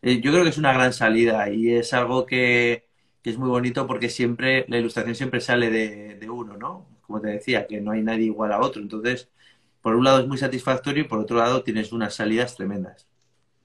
Eh, 0.02 0.22
yo 0.22 0.32
creo 0.32 0.44
que 0.44 0.50
es 0.50 0.58
una 0.58 0.74
gran 0.74 0.94
salida 0.94 1.50
y 1.50 1.72
es 1.72 1.94
algo 1.94 2.26
que, 2.26 2.88
es 3.24 3.38
muy 3.38 3.50
bonito 3.50 3.88
porque 3.88 4.10
siempre, 4.10 4.66
la 4.68 4.78
ilustración 4.78 5.16
siempre 5.16 5.42
sale 5.42 5.70
de, 5.70 6.30
uno, 6.30 6.58
¿no? 6.58 6.88
Como 7.02 7.22
te 7.22 7.30
decía, 7.30 7.68
que 7.68 7.82
no 7.82 7.92
hay 7.92 8.02
nadie 8.02 8.26
igual 8.26 8.54
a 8.54 8.60
otro. 8.62 8.82
Entonces, 8.82 9.30
por 9.82 9.96
un 9.96 10.04
lado 10.06 10.20
es 10.22 10.28
muy 10.28 10.38
satisfactorio 10.38 11.04
y 11.04 11.08
por 11.08 11.20
otro 11.20 11.38
lado 11.38 11.64
tienes 11.64 11.92
unas 11.94 12.16
salidas 12.16 12.56
tremendas. 12.56 13.08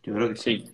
Yo 0.02 0.14
creo 0.14 0.28
que 0.30 0.36
sí. 0.36 0.64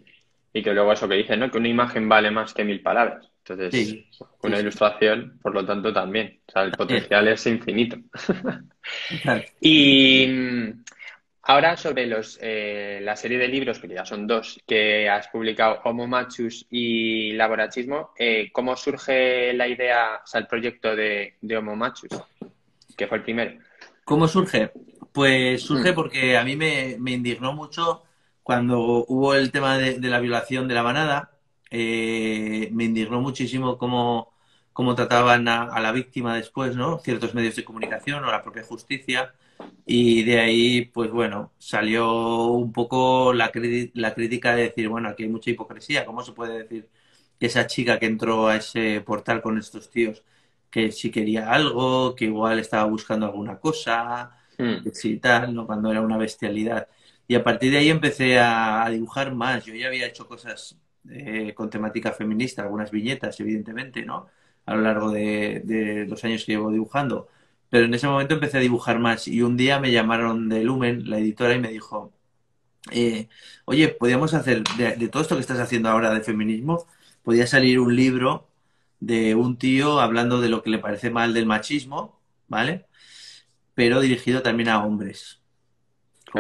Y 0.53 0.63
que 0.63 0.73
luego 0.73 0.93
eso 0.93 1.09
que 1.09 1.17
dicen, 1.17 1.41
¿no? 1.41 1.51
Que 1.51 1.59
una 1.59 1.69
imagen 1.69 2.09
vale 2.09 2.31
más 2.31 2.55
que 2.55 2.65
mil 2.65 2.81
palabras. 2.81 3.29
Entonces, 3.47 4.05
una 4.43 4.59
ilustración, 4.59 5.39
por 5.43 5.53
lo 5.53 5.67
tanto, 5.67 5.93
también. 5.93 6.41
O 6.47 6.53
sea, 6.53 6.63
el 6.63 6.73
potencial 6.73 7.29
es 7.29 7.47
infinito. 7.47 7.97
y 9.61 10.27
Ahora 11.47 11.77
sobre 11.77 12.07
los, 12.07 12.39
eh, 12.41 13.01
la 13.03 13.17
serie 13.17 13.37
de 13.37 13.49
libros, 13.49 13.79
que 13.79 13.89
ya 13.89 14.07
son 14.07 14.27
dos, 14.27 14.59
que 14.67 15.11
has 15.11 15.29
publicado, 15.29 15.81
Homo 15.85 16.07
Machus 16.07 16.67
y 16.71 17.33
Laborachismo, 17.33 18.13
eh, 18.19 18.49
¿cómo 18.51 18.75
surge 18.77 19.53
la 19.53 19.69
idea, 19.69 20.23
o 20.25 20.27
sea, 20.27 20.41
el 20.41 20.47
proyecto 20.47 20.97
de, 20.97 21.35
Homo 21.55 21.77
Machus, 21.77 22.13
que 22.97 23.07
fue 23.07 23.19
el 23.19 23.25
primero? 23.25 23.61
¿Cómo 24.05 24.27
surge? 24.27 24.71
Pues 25.13 25.63
surge 25.63 25.93
mm. 25.93 25.95
porque 25.95 26.37
a 26.39 26.45
mí 26.45 26.57
me, 26.57 26.93
indignó 26.93 27.53
mucho 27.53 28.05
cuando 28.45 29.05
hubo 29.09 29.35
el 29.35 29.51
tema 29.51 29.79
de, 29.79 29.99
la 30.01 30.21
violación 30.21 30.69
de 30.69 30.75
la 30.75 30.85
manada. 30.85 31.33
Eh, 31.71 32.71
me 32.73 32.85
indignó 32.85 33.21
muchísimo 33.21 33.79
cómo, 33.79 34.33
cómo 34.73 34.95
trataban 34.95 35.49
a, 35.49 35.65
a, 35.65 35.81
la 35.81 35.93
víctima 35.93 36.37
después, 36.37 36.77
¿no? 36.77 36.99
Ciertos 37.01 37.35
medios 37.35 37.57
de 37.57 37.65
comunicación 37.65 38.23
o 38.25 38.31
la 38.31 38.43
propia 38.43 38.63
justicia. 38.63 39.35
Y 39.87 40.23
de 40.25 40.41
ahí, 40.41 40.83
pues 40.87 41.11
bueno, 41.11 41.53
salió 41.59 42.47
un 42.49 42.73
poco 42.73 43.33
la, 43.33 43.51
la 43.95 44.15
crítica 44.15 44.55
de 44.55 44.65
decir, 44.65 44.89
bueno, 44.89 45.09
aquí 45.09 45.25
hay 45.25 45.29
mucha 45.31 45.51
hipocresía. 45.51 46.05
¿Cómo 46.07 46.23
se 46.23 46.33
puede 46.33 46.63
decir 46.65 46.89
que 47.39 47.47
esa 47.47 47.67
chica 47.67 47.99
que 47.99 48.07
entró 48.07 48.49
a 48.49 48.57
ese 48.57 49.01
portal 49.01 49.43
con 49.43 49.59
estos 49.59 49.91
tíos, 49.91 50.23
que 50.71 50.93
si 50.93 51.11
quería 51.11 51.51
algo, 51.51 52.15
que 52.15 52.27
igual 52.27 52.59
estaba 52.59 52.85
buscando 52.85 53.27
alguna 53.27 53.59
cosa, 53.59 54.37
mm. 54.59 54.83
que 54.85 54.91
sí 54.95 55.19
tal, 55.19 55.55
¿no? 55.55 55.67
Cuando 55.67 55.91
era 55.91 56.01
una 56.03 56.19
bestialidad. 56.19 56.89
Y 57.27 57.35
a 57.37 57.45
partir 57.45 57.73
de 57.73 57.79
ahí 57.79 57.91
empecé 57.91 58.39
a, 58.39 58.87
dibujar 58.91 59.35
más. 59.35 59.65
Yo 59.65 59.75
ya 59.75 59.89
había 59.89 60.07
hecho 60.07 60.27
cosas 60.27 60.77
eh, 61.11 61.55
con 61.55 61.71
temática 61.71 62.13
feminista, 62.13 62.63
algunas 62.63 62.91
viñetas, 62.91 63.39
evidentemente, 63.41 64.05
¿no? 64.05 64.27
A 64.67 64.75
lo 64.75 64.83
largo 64.83 65.11
de, 65.11 66.07
los 66.09 66.23
años 66.25 66.45
que 66.45 66.53
llevo 66.53 66.71
dibujando 66.71 67.29
pero 67.75 67.87
en 67.87 67.95
ese 67.95 68.07
momento 68.07 68.35
empecé 68.35 68.59
a 68.59 68.61
dibujar 68.61 69.01
más 69.01 69.27
y 69.27 69.43
un 69.43 69.57
día 69.57 69.81
me 69.81 69.91
llamaron 69.91 70.49
de 70.49 70.63
Lumen, 70.63 71.11
la 71.11 71.19
editora, 71.19 71.55
y 71.57 71.59
me 71.61 71.71
dijo, 71.73 72.13
eh, 72.93 73.29
oye, 73.65 73.89
podríamos 73.89 74.35
hacer, 74.35 74.63
de, 74.77 75.09
todo 75.09 75.23
esto 75.23 75.35
que 75.37 75.41
estás 75.41 75.59
haciendo 75.59 75.89
ahora 75.89 76.13
de 76.15 76.21
feminismo, 76.23 76.87
podría 77.23 77.47
salir 77.47 77.81
un 77.81 77.97
libro 77.97 78.49
de 79.01 79.35
un 79.35 79.59
tío 79.59 80.01
hablando 80.01 80.41
de 80.41 80.49
lo 80.51 80.63
que 80.63 80.71
le 80.71 80.79
parece 80.79 81.11
mal 81.11 81.35
del 81.35 81.47
machismo, 81.47 82.21
¿vale? 82.49 82.87
Pero 83.75 84.01
dirigido 84.01 84.43
también 84.43 84.69
a 84.69 84.85
hombres, 84.85 85.41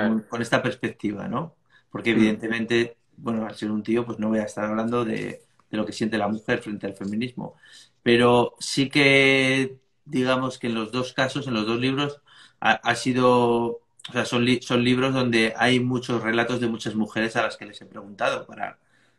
con, 0.00 0.42
esta 0.42 0.62
perspectiva, 0.62 1.28
¿no? 1.28 1.54
Porque 1.90 2.12
mm. 2.12 2.16
evidentemente, 2.16 2.96
bueno, 3.16 3.46
al 3.46 3.54
ser 3.54 3.70
un 3.70 3.83
tío, 3.83 4.04
pues 4.04 4.18
no 4.18 4.28
voy 4.28 4.40
a 4.40 4.44
estar 4.44 4.64
hablando 4.64 5.04
de, 5.04 5.42
de 5.70 5.76
lo 5.76 5.87
que 5.87 5.92
siente 5.92 6.18
la 6.18 6.28
mujer 6.28 6.61
frente 6.61 6.87
al 6.87 6.94
feminismo. 6.94 7.54
Pero 8.02 8.54
sí 8.59 8.88
que 8.88 9.78
digamos 10.04 10.59
que 10.59 10.66
en 10.68 10.74
los 10.74 10.92
dos 10.92 11.12
casos, 11.12 11.46
en 11.46 11.54
los 11.54 11.66
dos 11.66 11.80
libros, 11.80 12.20
ha, 12.61 12.94
sido, 12.94 13.83
o 14.09 14.12
sea, 14.12 14.24
son, 14.24 14.46
son 14.62 14.85
libros 14.85 15.12
donde 15.12 15.52
hay 15.57 15.80
muchos 15.80 16.22
relatos 16.22 16.61
de 16.61 16.68
muchas 16.68 16.94
mujeres 16.94 17.37
a 17.37 17.42
las 17.42 17.59
que 17.59 17.66
les 17.66 17.80
he 17.83 17.85
preguntado 17.85 18.46
para, 18.46 18.78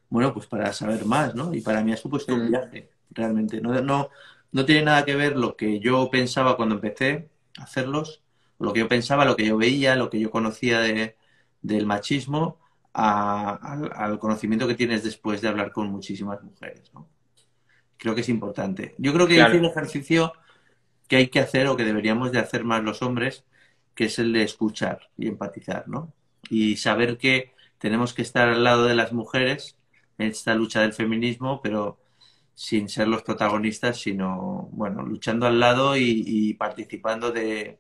bueno, 0.10 0.34
pues 0.34 0.48
para 0.48 0.74
saber 0.74 1.06
más, 1.06 1.36
¿no? 1.36 1.54
Y 1.54 1.62
para 1.62 1.84
mí 1.84 1.94
ha 1.94 1.98
supuesto 1.98 2.34
un 2.34 2.48
mm. 2.48 2.50
viaje, 2.50 2.90
realmente. 3.12 3.62
No, 3.62 3.80
no, 3.82 4.10
no 4.52 4.66
tiene 4.66 4.84
nada 4.84 5.06
que 5.06 5.16
ver 5.16 5.38
lo 5.38 5.56
que 5.56 5.80
yo 5.80 6.10
pensaba 6.10 6.56
cuando 6.58 6.76
empecé 6.76 7.30
a 7.60 7.64
hacerlos, 7.64 8.24
lo 8.60 8.74
que 8.74 8.80
yo 8.82 8.88
pensaba, 8.88 9.26
lo 9.26 9.36
que 9.36 9.46
yo 9.46 9.58
veía, 9.58 9.96
lo 9.96 10.10
que 10.10 10.20
yo 10.20 10.32
conocía 10.32 10.80
de, 10.80 11.18
del 11.62 11.86
machismo, 11.86 12.60
al, 12.94 14.20
conocimiento 14.20 14.68
que 14.68 14.76
tienes 14.76 15.04
después 15.04 15.42
de 15.42 15.50
hablar 15.50 15.72
con 15.72 15.88
muchísimas 15.88 16.42
mujeres, 16.42 16.92
¿no? 16.94 17.10
Creo 17.98 18.16
que 18.16 18.22
es 18.22 18.30
importante. 18.30 18.96
Yo 18.98 19.14
creo 19.14 19.28
que 19.28 19.36
claro. 19.36 19.58
un 19.58 19.66
ejercicio 19.66 20.34
que 21.08 21.18
hay 21.18 21.28
que 21.28 21.40
hacer 21.40 21.68
o 21.68 21.76
que 21.76 21.84
deberíamos 21.84 22.32
de 22.32 22.40
hacer 22.40 22.64
más 22.64 22.84
los 22.84 23.02
hombres, 23.02 23.46
que 23.94 24.06
es 24.06 24.20
el 24.20 24.34
de 24.34 24.44
escuchar 24.44 25.10
y 25.18 25.28
empatizar, 25.28 25.88
¿no? 25.88 26.14
Y 26.50 26.78
saber 26.78 27.18
que 27.18 27.54
tenemos 27.78 28.14
que 28.14 28.22
estar 28.22 28.50
al 28.50 28.64
lado 28.64 28.86
de 28.86 28.96
las 28.96 29.14
mujeres 29.14 29.78
en 30.18 30.28
esta 30.30 30.56
lucha 30.56 30.82
del 30.82 30.94
feminismo, 30.94 31.62
pero 31.62 32.00
sin 32.54 32.88
ser 32.88 33.08
los 33.08 33.24
protagonistas, 33.24 34.00
sino, 34.00 34.70
bueno, 34.72 35.04
luchando 35.04 35.46
al 35.46 35.60
lado 35.60 35.98
y, 35.98 36.54
participando 36.54 37.32
de, 37.32 37.80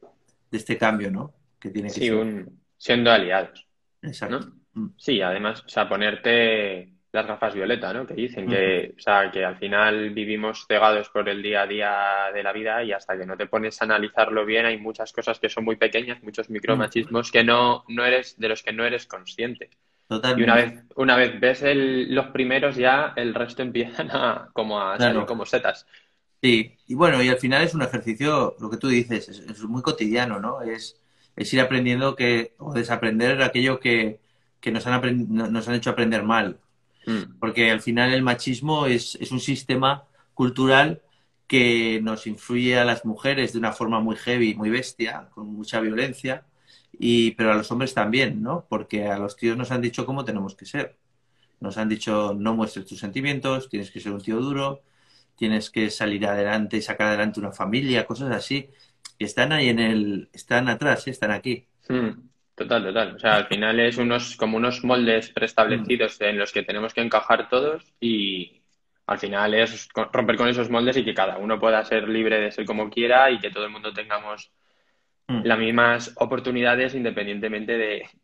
este 0.51 0.77
cambio, 0.77 1.11
¿no? 1.11 1.33
Que 1.59 1.69
tiene 1.69 1.89
que 1.89 1.93
sí, 1.93 2.11
siendo 2.77 3.11
aliados. 3.11 3.67
Exacto. 4.01 4.51
Mm. 4.73 4.87
Sí, 4.97 5.21
además, 5.21 5.63
o 5.65 5.69
sea, 5.69 5.87
ponerte 5.87 6.95
las 7.15 7.25
gafas 7.25 7.55
violeta, 7.55 7.93
¿no? 7.93 8.05
Que 8.05 8.13
dicen 8.13 8.47
que, 8.47 8.93
o 8.95 8.99
sea, 8.99 9.31
que 9.31 9.43
al 9.43 9.57
final 9.57 10.11
vivimos 10.11 10.65
cegados 10.67 11.09
por 11.09 11.27
el 11.27 11.41
día 11.41 11.63
a 11.63 11.67
día 11.67 11.95
de 12.33 12.43
la 12.43 12.51
vida 12.51 12.83
y 12.83 12.91
hasta 12.91 13.17
que 13.17 13.25
no 13.25 13.37
te 13.37 13.47
pones 13.47 13.81
a 13.81 13.85
analizarlo 13.85 14.45
bien 14.45 14.65
hay 14.65 14.77
muchas 14.77 15.11
cosas 15.13 15.39
que 15.39 15.49
son 15.49 15.63
muy 15.63 15.77
pequeñas, 15.77 16.21
muchos 16.21 16.49
micromachismos 16.49 17.31
que 17.31 17.43
no, 17.43 17.85
no 17.87 18.05
eres, 18.05 18.37
de 18.37 18.49
los 18.49 18.61
que 18.61 18.73
no 18.73 18.85
eres 18.85 19.07
consciente. 19.07 19.69
Totalmente. 20.07 20.41
Y 20.41 20.43
una 20.43 20.55
vez, 20.55 20.83
una 20.95 21.15
vez 21.15 21.39
ves 21.39 21.63
los 22.09 22.27
primeros 22.27 22.75
ya 22.75 23.13
el 23.15 23.33
resto 23.33 23.61
empiezan 23.63 24.11
a 24.11 24.49
como 24.53 24.79
a 24.81 24.99
salir 24.99 25.25
como 25.25 25.45
setas. 25.45 25.87
Sí, 26.45 26.77
y 26.87 26.93
bueno, 26.93 27.21
y 27.23 27.29
al 27.29 27.37
final 27.37 27.63
es 27.63 27.73
un 27.73 27.81
ejercicio, 27.81 28.55
lo 28.59 28.69
que 28.69 28.77
tú 28.77 28.87
dices, 28.87 29.29
es, 29.29 29.63
muy 29.63 29.81
cotidiano, 29.81 30.39
¿no? 30.39 30.61
Es, 30.61 30.99
es 31.35 31.53
ir 31.53 31.61
aprendiendo 31.61 32.15
que, 32.15 32.53
o 32.59 32.73
desaprender 32.73 33.41
aquello 33.41 33.79
que, 33.79 34.19
que 34.59 34.71
nos 34.71 34.85
han, 34.87 35.27
nos 35.29 35.67
han 35.67 35.75
hecho 35.75 35.89
aprender 35.89 36.23
mal 36.23 36.59
Mm. 37.05 37.39
Porque 37.39 37.71
al 37.71 37.81
final 37.81 38.13
el 38.13 38.23
machismo 38.23 38.85
es, 38.87 39.15
un 39.31 39.39
sistema 39.39 40.05
cultural 40.33 41.01
que 41.47 41.99
nos 42.01 42.27
influye 42.27 42.77
a 42.77 42.85
las 42.85 43.05
mujeres 43.05 43.53
de 43.53 43.59
una 43.59 43.71
forma 43.71 43.99
muy 43.99 44.15
heavy, 44.15 44.55
muy 44.55 44.69
bestia, 44.69 45.29
con 45.33 45.47
mucha 45.47 45.79
violencia, 45.79 46.45
y, 46.91 47.31
pero 47.31 47.51
a 47.51 47.55
los 47.55 47.71
hombres 47.71 47.93
también, 47.93 48.41
¿no? 48.41 48.65
Porque 48.67 49.07
a 49.07 49.19
los 49.19 49.35
tíos 49.35 49.57
nos 49.57 49.71
han 49.71 49.81
dicho 49.81 50.05
cómo 50.05 50.25
tenemos 50.25 50.55
que 50.55 50.65
ser. 50.65 50.97
Nos 51.59 51.77
han 51.77 51.89
dicho 51.89 52.35
no 52.37 52.55
muestres 52.55 52.85
tus 52.87 52.99
sentimientos, 52.99 53.69
tienes 53.69 53.91
que 53.91 53.99
ser 53.99 54.11
un 54.13 54.21
tío 54.21 54.37
duro, 54.39 54.81
tienes 55.35 55.69
que 55.69 55.89
salir 55.89 56.25
adelante 56.25 56.77
y 56.77 56.81
sacar 56.81 57.07
adelante 57.07 57.39
una 57.39 57.51
familia, 57.51 58.05
cosas 58.05 58.31
así. 58.31 58.69
que 59.17 59.25
están 59.25 59.51
ahí 59.51 59.69
en 59.69 59.79
el, 59.79 60.29
están 60.33 60.69
atrás, 60.69 61.07
¿eh? 61.07 61.11
están 61.11 61.31
aquí. 61.31 61.67
Mm. 61.89 62.11
Total, 62.55 62.83
total. 62.85 63.15
O 63.15 63.19
sea, 63.19 63.35
al 63.35 63.47
final 63.47 63.79
es 63.81 63.97
unos 63.97 64.37
como 64.37 64.55
unos 64.55 64.83
moldes 64.85 65.29
preestablecidos 65.29 66.21
en 66.21 66.37
los 66.37 66.53
que 66.53 66.63
tenemos 66.63 66.93
que 66.93 67.01
encajar 67.01 67.49
todos 67.49 67.83
y 67.99 68.61
al 69.07 69.19
final 69.19 69.53
es 69.53 69.89
romper 69.93 70.37
con 70.37 70.47
esos 70.47 70.69
moldes 70.69 70.95
y 70.95 71.03
que 71.03 71.13
cada 71.13 71.37
uno 71.37 71.59
pueda 71.59 71.83
ser 71.83 72.07
libre 72.07 72.39
de 72.39 72.51
ser 72.51 72.65
como 72.65 72.89
quiera 72.89 73.29
y 73.29 73.39
que 73.39 73.51
todo 73.51 73.65
el 73.65 73.71
mundo 73.71 73.91
tengamos 73.93 74.51
mm. 75.27 75.41
las 75.43 75.59
mismas 75.59 76.13
oportunidades 76.15 76.95
independientemente 76.95 77.77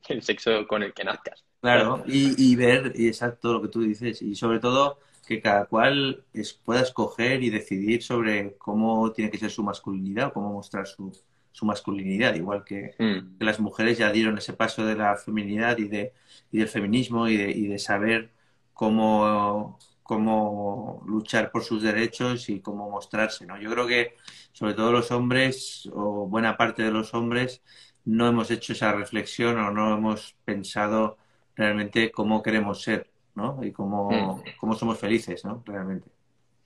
del 0.07 0.23
sexo 0.23 0.65
con 0.65 0.81
el 0.81 0.93
que 0.93 1.03
nazcas. 1.03 1.43
Claro, 1.59 2.03
y, 2.07 2.33
y 2.41 2.55
ver, 2.55 2.93
y 2.95 3.07
exacto 3.07 3.51
lo 3.51 3.61
que 3.61 3.67
tú 3.67 3.81
dices, 3.81 4.21
y 4.21 4.33
sobre 4.33 4.59
todo 4.59 4.99
que 5.31 5.41
cada 5.41 5.65
cual 5.65 6.25
pueda 6.65 6.81
escoger 6.81 7.41
y 7.41 7.49
decidir 7.49 8.03
sobre 8.03 8.57
cómo 8.57 9.11
tiene 9.13 9.31
que 9.31 9.37
ser 9.37 9.49
su 9.49 9.63
masculinidad 9.63 10.27
o 10.27 10.33
cómo 10.33 10.51
mostrar 10.51 10.85
su, 10.85 11.17
su 11.53 11.65
masculinidad, 11.65 12.35
igual 12.35 12.59
mm. 12.59 12.63
que, 12.65 12.95
las 13.39 13.59
mujeres 13.59 13.97
ya 13.97 14.11
dieron 14.11 14.37
ese 14.37 14.51
paso 14.53 14.85
de 14.85 14.95
la 14.95 15.15
feminidad 15.15 15.77
y, 15.77 15.87
de, 15.87 16.13
y 16.51 16.57
del 16.59 16.67
feminismo 16.67 17.29
y 17.29 17.37
de, 17.37 17.49
y 17.49 17.67
de 17.67 17.79
saber 17.79 18.31
cómo, 18.73 19.79
cómo 20.03 21.01
luchar 21.07 21.49
por 21.49 21.63
sus 21.63 21.81
derechos 21.81 22.49
y 22.49 22.59
cómo 22.59 22.89
mostrarse. 22.89 23.45
¿no? 23.45 23.57
Yo 23.57 23.71
creo 23.71 23.87
que 23.87 24.17
sobre 24.51 24.73
todo 24.73 24.91
los 24.91 25.11
hombres, 25.11 25.89
o 25.93 26.27
buena 26.27 26.57
parte 26.57 26.83
de 26.83 26.91
los 26.91 27.13
hombres, 27.13 27.61
no 28.03 28.27
hemos 28.27 28.51
hecho 28.51 28.73
esa 28.73 28.91
reflexión 28.91 29.57
o 29.59 29.71
no 29.71 29.95
hemos 29.95 30.35
pensado 30.43 31.17
realmente 31.55 32.11
cómo 32.11 32.43
queremos 32.43 32.81
ser, 32.81 33.10
¿no? 33.35 33.59
Y 33.63 33.71
cómo, 33.71 34.09
Mm. 34.11 34.43
cómo 34.59 34.75
somos 34.75 34.97
felices, 34.99 35.43
¿no? 35.45 35.63
Realmente. 35.65 36.09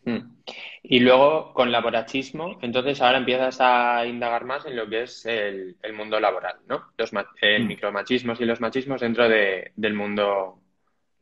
Mm. 0.06 0.20
Y 0.84 1.00
luego 1.00 1.52
con 1.54 1.72
laborachismo, 1.72 2.60
entonces 2.62 3.02
ahora 3.02 3.18
empiezas 3.18 3.58
a 3.60 4.06
indagar 4.06 4.46
más 4.46 4.66
en 4.66 4.76
lo 4.76 4.88
que 4.88 5.04
es 5.04 5.26
el, 5.26 5.76
el 5.82 5.94
mundo 5.94 6.20
laboral, 6.20 6.58
¿no? 6.68 6.84
Los 6.98 7.12
Mm. 7.14 7.68
micromachismos 7.68 8.40
y 8.40 8.46
los 8.46 8.62
machismos 8.62 9.02
dentro 9.02 9.28
de- 9.28 9.72
del 9.76 9.94
mundo 9.96 10.60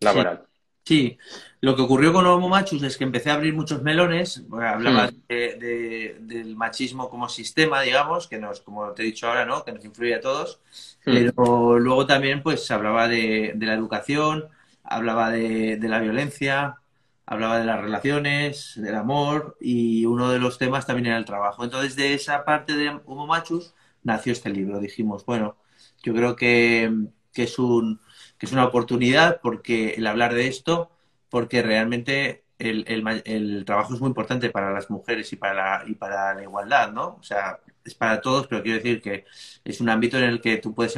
laboral. 0.01 0.43
Sí, 0.85 1.17
lo 1.61 1.77
que 1.77 1.81
ocurrió 1.81 2.11
con 2.11 2.25
Homo 2.25 2.49
Machus 2.49 2.83
es 2.83 2.97
que 2.97 3.05
empecé 3.05 3.29
a 3.31 3.35
abrir 3.35 3.53
muchos 3.53 3.81
melones, 3.83 4.45
bueno, 4.49 4.67
hablaba 4.67 5.07
Mm. 5.07 5.21
de- 5.29 5.55
de- 5.55 6.17
del 6.19 6.57
machismo 6.57 7.09
como 7.09 7.29
sistema, 7.29 7.79
digamos, 7.81 8.27
que 8.27 8.37
nos, 8.37 8.59
como 8.59 8.91
te 8.91 9.03
he 9.03 9.05
dicho 9.05 9.29
ahora, 9.29 9.45
¿no? 9.45 9.63
Que 9.63 9.71
nos 9.71 9.85
influye 9.85 10.15
a 10.15 10.19
todos, 10.19 10.59
Mm. 11.05 11.13
pero 11.35 11.79
luego 11.79 12.05
también 12.05 12.43
pues 12.43 12.69
hablaba 12.69 13.07
de, 13.07 13.53
de 13.55 13.65
la 13.65 13.75
educación, 13.75 14.49
hablaba 14.83 15.31
de, 15.31 15.77
de 15.77 15.87
la 15.89 15.99
violencia, 15.99 16.77
hablaba 17.25 17.57
de 17.59 17.65
las 17.65 17.81
relaciones, 17.81 18.73
del 18.75 18.95
amor 18.95 19.57
y 19.59 20.05
uno 20.05 20.29
de 20.31 20.39
los 20.39 20.57
temas 20.57 20.85
también 20.85 21.07
era 21.07 21.17
el 21.17 21.25
trabajo. 21.25 21.63
Entonces 21.63 21.95
de 21.95 22.13
esa 22.13 22.45
parte 22.45 22.75
de 22.75 22.89
Homo 23.05 23.27
Machus 23.27 23.73
nació 24.03 24.33
este 24.33 24.49
libro. 24.49 24.79
Dijimos, 24.79 25.25
bueno, 25.25 25.57
yo 26.03 26.13
creo 26.13 26.35
que, 26.35 26.91
que 27.33 27.43
es 27.43 27.59
un, 27.59 28.01
que 28.37 28.45
es 28.45 28.51
una 28.51 28.65
oportunidad 28.65 29.39
porque 29.41 29.91
el 29.95 30.07
hablar 30.07 30.33
de 30.33 30.47
esto, 30.47 30.91
porque 31.29 31.61
realmente 31.61 32.43
el, 32.59 32.85
el 33.25 33.65
trabajo 33.65 33.93
es 33.93 33.99
muy 34.01 34.07
importante 34.09 34.49
para 34.49 34.71
las 34.71 34.89
mujeres 34.89 35.31
y 35.33 35.35
para 35.37 35.53
la, 35.53 35.83
y 35.87 35.95
para 35.95 36.33
la 36.35 36.43
igualdad, 36.43 36.91
¿no? 36.91 37.15
O 37.19 37.23
sea, 37.23 37.59
es 37.83 37.95
para 37.95 38.21
todos, 38.21 38.47
pero 38.47 38.61
quiero 38.63 38.77
decir 38.77 39.01
que 39.01 39.25
es 39.63 39.81
un 39.81 39.89
ámbito 39.89 40.17
en 40.17 40.23
el 40.25 40.41
que 40.41 40.57
tú 40.57 40.73
puedes, 40.73 40.95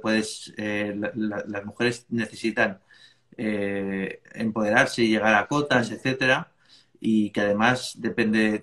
puedes 0.00 0.52
eh, 0.56 0.94
la- 1.14 1.44
las 1.46 1.64
mujeres 1.64 2.06
necesitan 2.10 2.80
eh, 3.36 4.22
empoderarse 4.34 5.02
y 5.02 5.08
llegar 5.08 5.34
a 5.34 5.46
cotas, 5.48 5.90
etcétera, 5.90 6.52
y 7.00 7.30
que 7.30 7.40
además 7.42 7.94
depende, 7.98 8.62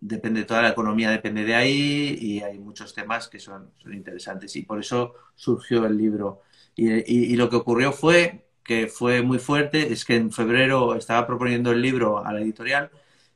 depende 0.00 0.44
toda 0.44 0.62
la 0.62 0.70
economía 0.70 1.10
depende 1.10 1.44
de 1.44 1.54
ahí 1.54 2.16
y 2.20 2.40
hay 2.42 2.58
muchos 2.58 2.94
temas 2.94 3.28
que 3.28 3.38
son, 3.38 3.70
son 3.78 3.94
interesantes 3.94 4.54
y 4.56 4.62
por 4.62 4.80
eso 4.80 5.14
surgió 5.34 5.86
el 5.86 5.96
libro. 5.96 6.42
Y, 6.74 6.90
y- 6.92 7.32
y 7.32 7.36
lo 7.36 7.48
que 7.50 7.56
ocurrió 7.56 7.92
fue 7.92 8.46
que 8.64 8.86
fue 8.88 9.22
muy 9.22 9.38
fuerte, 9.38 9.92
es 9.92 10.04
que 10.04 10.14
en 10.16 10.30
febrero 10.32 10.94
estaba 10.94 11.26
proponiendo 11.26 11.72
el 11.72 11.82
libro 11.82 12.24
a 12.24 12.32
la 12.32 12.40
editorial 12.40 12.90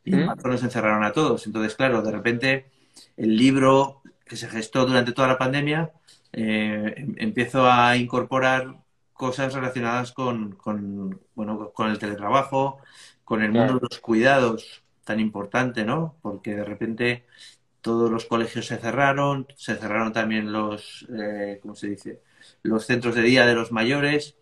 y 0.05 0.14
en 0.14 0.22
marzo 0.24 0.49
nos 0.49 0.62
encerraron 0.62 1.03
a 1.05 1.12
todos. 1.12 1.47
Entonces, 1.47 1.74
claro, 1.74 2.01
de 2.03 2.12
repente 2.12 2.66
el 3.16 3.37
libro 3.37 4.03
que 4.24 4.37
se 4.37 4.49
gestó 4.49 4.87
durante 4.87 5.12
toda 5.12 5.28
la 5.28 5.39
pandemia 5.39 5.93
eh, 6.32 6.95
em- 6.97 7.14
empiezo 7.18 7.68
a 7.70 7.97
incorporar 7.97 8.76
cosas 9.16 9.54
relacionadas 9.54 10.12
con, 10.12 10.52
con, 10.56 11.20
bueno, 11.34 11.72
con 11.72 11.90
el 11.90 11.98
teletrabajo, 11.98 12.78
con 13.24 13.42
el 13.42 13.52
mundo 13.52 13.74
Claro. 13.74 13.80
de 13.80 13.88
los 13.90 14.00
cuidados, 14.00 14.82
tan 15.04 15.20
importante, 15.20 15.84
¿no? 15.84 16.16
Porque 16.22 16.54
de 16.54 16.64
repente 16.64 17.26
todos 17.80 18.10
los 18.10 18.26
colegios 18.26 18.66
se 18.66 18.78
cerraron, 18.78 19.46
se 19.56 19.76
cerraron 19.76 20.12
también 20.12 20.52
los, 20.52 21.06
eh, 21.18 21.58
¿cómo 21.62 21.74
se 21.74 21.88
dice? 21.88 22.22
Los 22.62 22.86
centros 22.86 23.14
de 23.14 23.22
día 23.22 23.46
de 23.46 23.54
los 23.54 23.72
mayores 23.72 24.36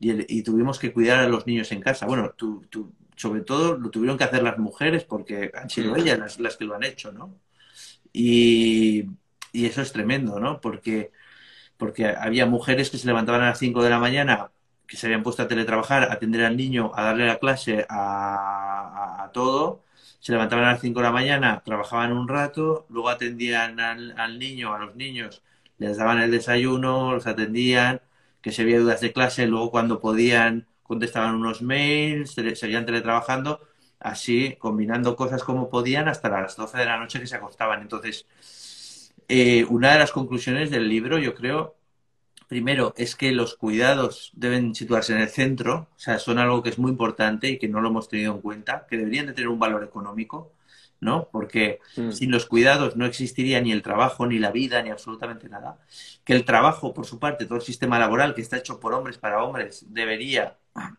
y, 0.00 0.10
el- 0.10 0.26
y 0.28 0.42
tuvimos 0.42 0.78
que 0.78 0.92
cuidar 0.92 1.20
a 1.20 1.28
los 1.28 1.46
niños 1.46 1.70
en 1.72 1.80
casa. 1.80 2.06
Bueno, 2.06 2.32
tú, 2.36 2.66
tú- 2.70 2.92
sobre 3.16 3.42
todo 3.42 3.76
lo 3.78 3.90
tuvieron 3.90 4.18
que 4.18 4.24
hacer 4.24 4.42
las 4.42 4.58
mujeres 4.58 5.04
porque 5.04 5.50
han 5.54 5.70
sido 5.70 5.94
Mm. 5.94 5.96
ellas 5.96 6.18
las, 6.18 6.40
las 6.40 6.56
que 6.56 6.64
lo 6.64 6.74
han 6.76 6.84
hecho, 6.84 7.12
¿no? 7.12 7.34
Y, 8.12 9.04
y 9.52 9.66
eso 9.66 9.82
es 9.82 9.92
tremendo, 9.92 10.40
¿no? 10.40 10.60
Porque, 10.60 11.10
porque 11.78 12.08
había 12.08 12.46
mujeres 12.46 12.90
que 12.90 12.98
se 12.98 13.06
levantaban 13.06 13.42
a 13.42 13.46
las 13.50 13.58
5 13.58 13.82
de 13.82 13.90
la 13.90 13.98
mañana, 13.98 14.50
que 14.86 14.96
se 14.96 15.06
habían 15.06 15.22
puesto 15.22 15.42
a 15.42 15.48
teletrabajar, 15.48 16.04
a 16.04 16.14
atender 16.14 16.44
al 16.44 16.56
niño, 16.56 16.92
a 16.94 17.04
darle 17.04 17.26
la 17.26 17.38
clase, 17.38 17.86
a, 17.88 19.30
todo. 19.32 19.84
Se 20.20 20.32
levantaban 20.32 20.64
a 20.66 20.72
las 20.72 20.80
5 20.80 21.00
de 21.00 21.04
la 21.04 21.12
mañana, 21.12 21.62
trabajaban 21.64 22.12
un 22.12 22.28
rato, 22.28 22.86
luego 22.90 23.08
atendían 23.10 23.80
al, 23.80 24.18
al 24.18 24.38
niño, 24.38 24.74
a 24.74 24.78
los 24.78 24.96
niños, 24.96 25.42
les 25.78 25.96
daban 25.96 26.20
el 26.20 26.30
desayuno, 26.30 27.12
los 27.14 27.26
atendían, 27.26 28.00
que 28.42 28.52
si 28.52 28.62
había 28.62 28.80
dudas 28.80 29.00
de 29.00 29.12
clase, 29.12 29.46
luego 29.46 29.70
cuando 29.70 30.00
podían 30.00 30.66
contestaban 30.88 31.34
unos 31.34 31.62
mails, 31.62 32.34
seguían 32.54 32.86
teletrabajando, 32.86 33.60
así 34.00 34.56
combinando 34.58 35.16
cosas 35.16 35.44
como 35.44 35.68
podían 35.68 36.08
hasta 36.08 36.30
las 36.30 36.56
12 36.56 36.78
de 36.78 36.86
la 36.86 36.96
noche 36.98 37.20
que 37.20 37.26
se 37.26 37.36
acostaban. 37.36 37.82
Entonces, 37.82 38.26
eh, 39.28 39.64
una 39.68 39.92
de 39.92 39.98
las 39.98 40.12
conclusiones 40.12 40.70
del 40.70 40.88
libro, 40.88 41.18
yo 41.18 41.34
creo, 41.34 41.76
primero, 42.48 42.94
es 42.96 43.16
que 43.16 43.32
los 43.32 43.56
cuidados 43.56 44.32
deben 44.34 44.74
situarse 44.74 45.12
en 45.14 45.20
el 45.20 45.28
centro, 45.28 45.88
o 45.96 45.98
sea, 46.00 46.18
son 46.18 46.38
algo 46.38 46.62
que 46.62 46.70
es 46.70 46.78
muy 46.78 46.90
importante 46.92 47.48
y 47.50 47.58
que 47.58 47.68
no 47.68 47.80
lo 47.80 47.88
hemos 47.90 48.08
tenido 48.08 48.34
en 48.34 48.40
cuenta, 48.42 48.86
que 48.88 48.96
deberían 48.98 49.26
de 49.26 49.34
tener 49.34 49.48
un 49.48 49.58
valor 49.58 49.84
económico, 49.84 50.52
¿no? 51.00 51.28
Porque 51.32 51.80
Mm. 51.96 52.10
sin 52.10 52.30
los 52.32 52.46
cuidados 52.46 52.96
no 52.96 53.06
existiría 53.06 53.60
ni 53.60 53.72
el 53.72 53.82
trabajo, 53.82 54.26
ni 54.26 54.38
la 54.38 54.50
vida, 54.52 54.82
ni 54.82 54.90
absolutamente 54.90 55.48
nada. 55.48 55.78
Que 56.24 56.34
el 56.34 56.44
trabajo, 56.44 56.94
por 56.94 57.06
su 57.06 57.18
parte, 57.18 57.46
todo 57.46 57.56
el 57.58 57.62
sistema 57.64 57.98
laboral 57.98 58.34
que 58.34 58.42
está 58.42 58.56
hecho 58.58 58.80
por 58.80 58.94
hombres 58.94 59.18
para 59.18 59.42
hombres, 59.44 59.86
debería 59.90 60.58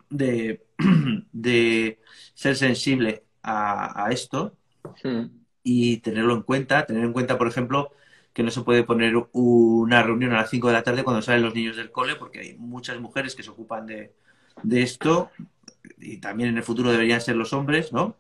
de, 0.10 0.66
de 1.32 2.00
ser 2.34 2.56
sensible 2.56 3.26
a, 3.44 4.06
a 4.06 4.12
esto 4.12 4.56
Mm. 5.04 5.30
y 5.64 5.98
tenerlo 5.98 6.34
en 6.36 6.42
cuenta. 6.44 6.86
Tener 6.86 7.04
en 7.04 7.14
cuenta, 7.14 7.38
por 7.38 7.48
ejemplo, 7.48 7.92
que 8.40 8.44
no 8.44 8.52
se 8.52 8.62
puede 8.62 8.86
poner 8.86 9.16
una 9.34 10.02
reunión 10.02 10.32
a 10.32 10.38
las 10.38 10.50
5 10.50 10.70
de 10.70 10.74
la 10.74 10.82
tarde 10.82 11.04
cuando 11.04 11.22
salen 11.22 11.44
los 11.44 11.54
niños 11.54 11.76
del 11.76 11.92
cole, 11.92 12.16
porque 12.16 12.40
hay 12.40 12.56
muchas 12.58 12.98
mujeres 12.98 13.36
que 13.36 13.44
se 13.44 13.50
ocupan 13.50 13.86
de, 13.86 14.14
de 14.64 14.82
esto 14.82 15.30
y 15.98 16.20
también 16.20 16.52
en 16.52 16.56
el 16.56 16.64
futuro 16.64 16.90
deberían 16.90 17.20
ser 17.20 17.36
los 17.36 17.52
hombres, 17.52 17.92
¿no? 17.92 18.16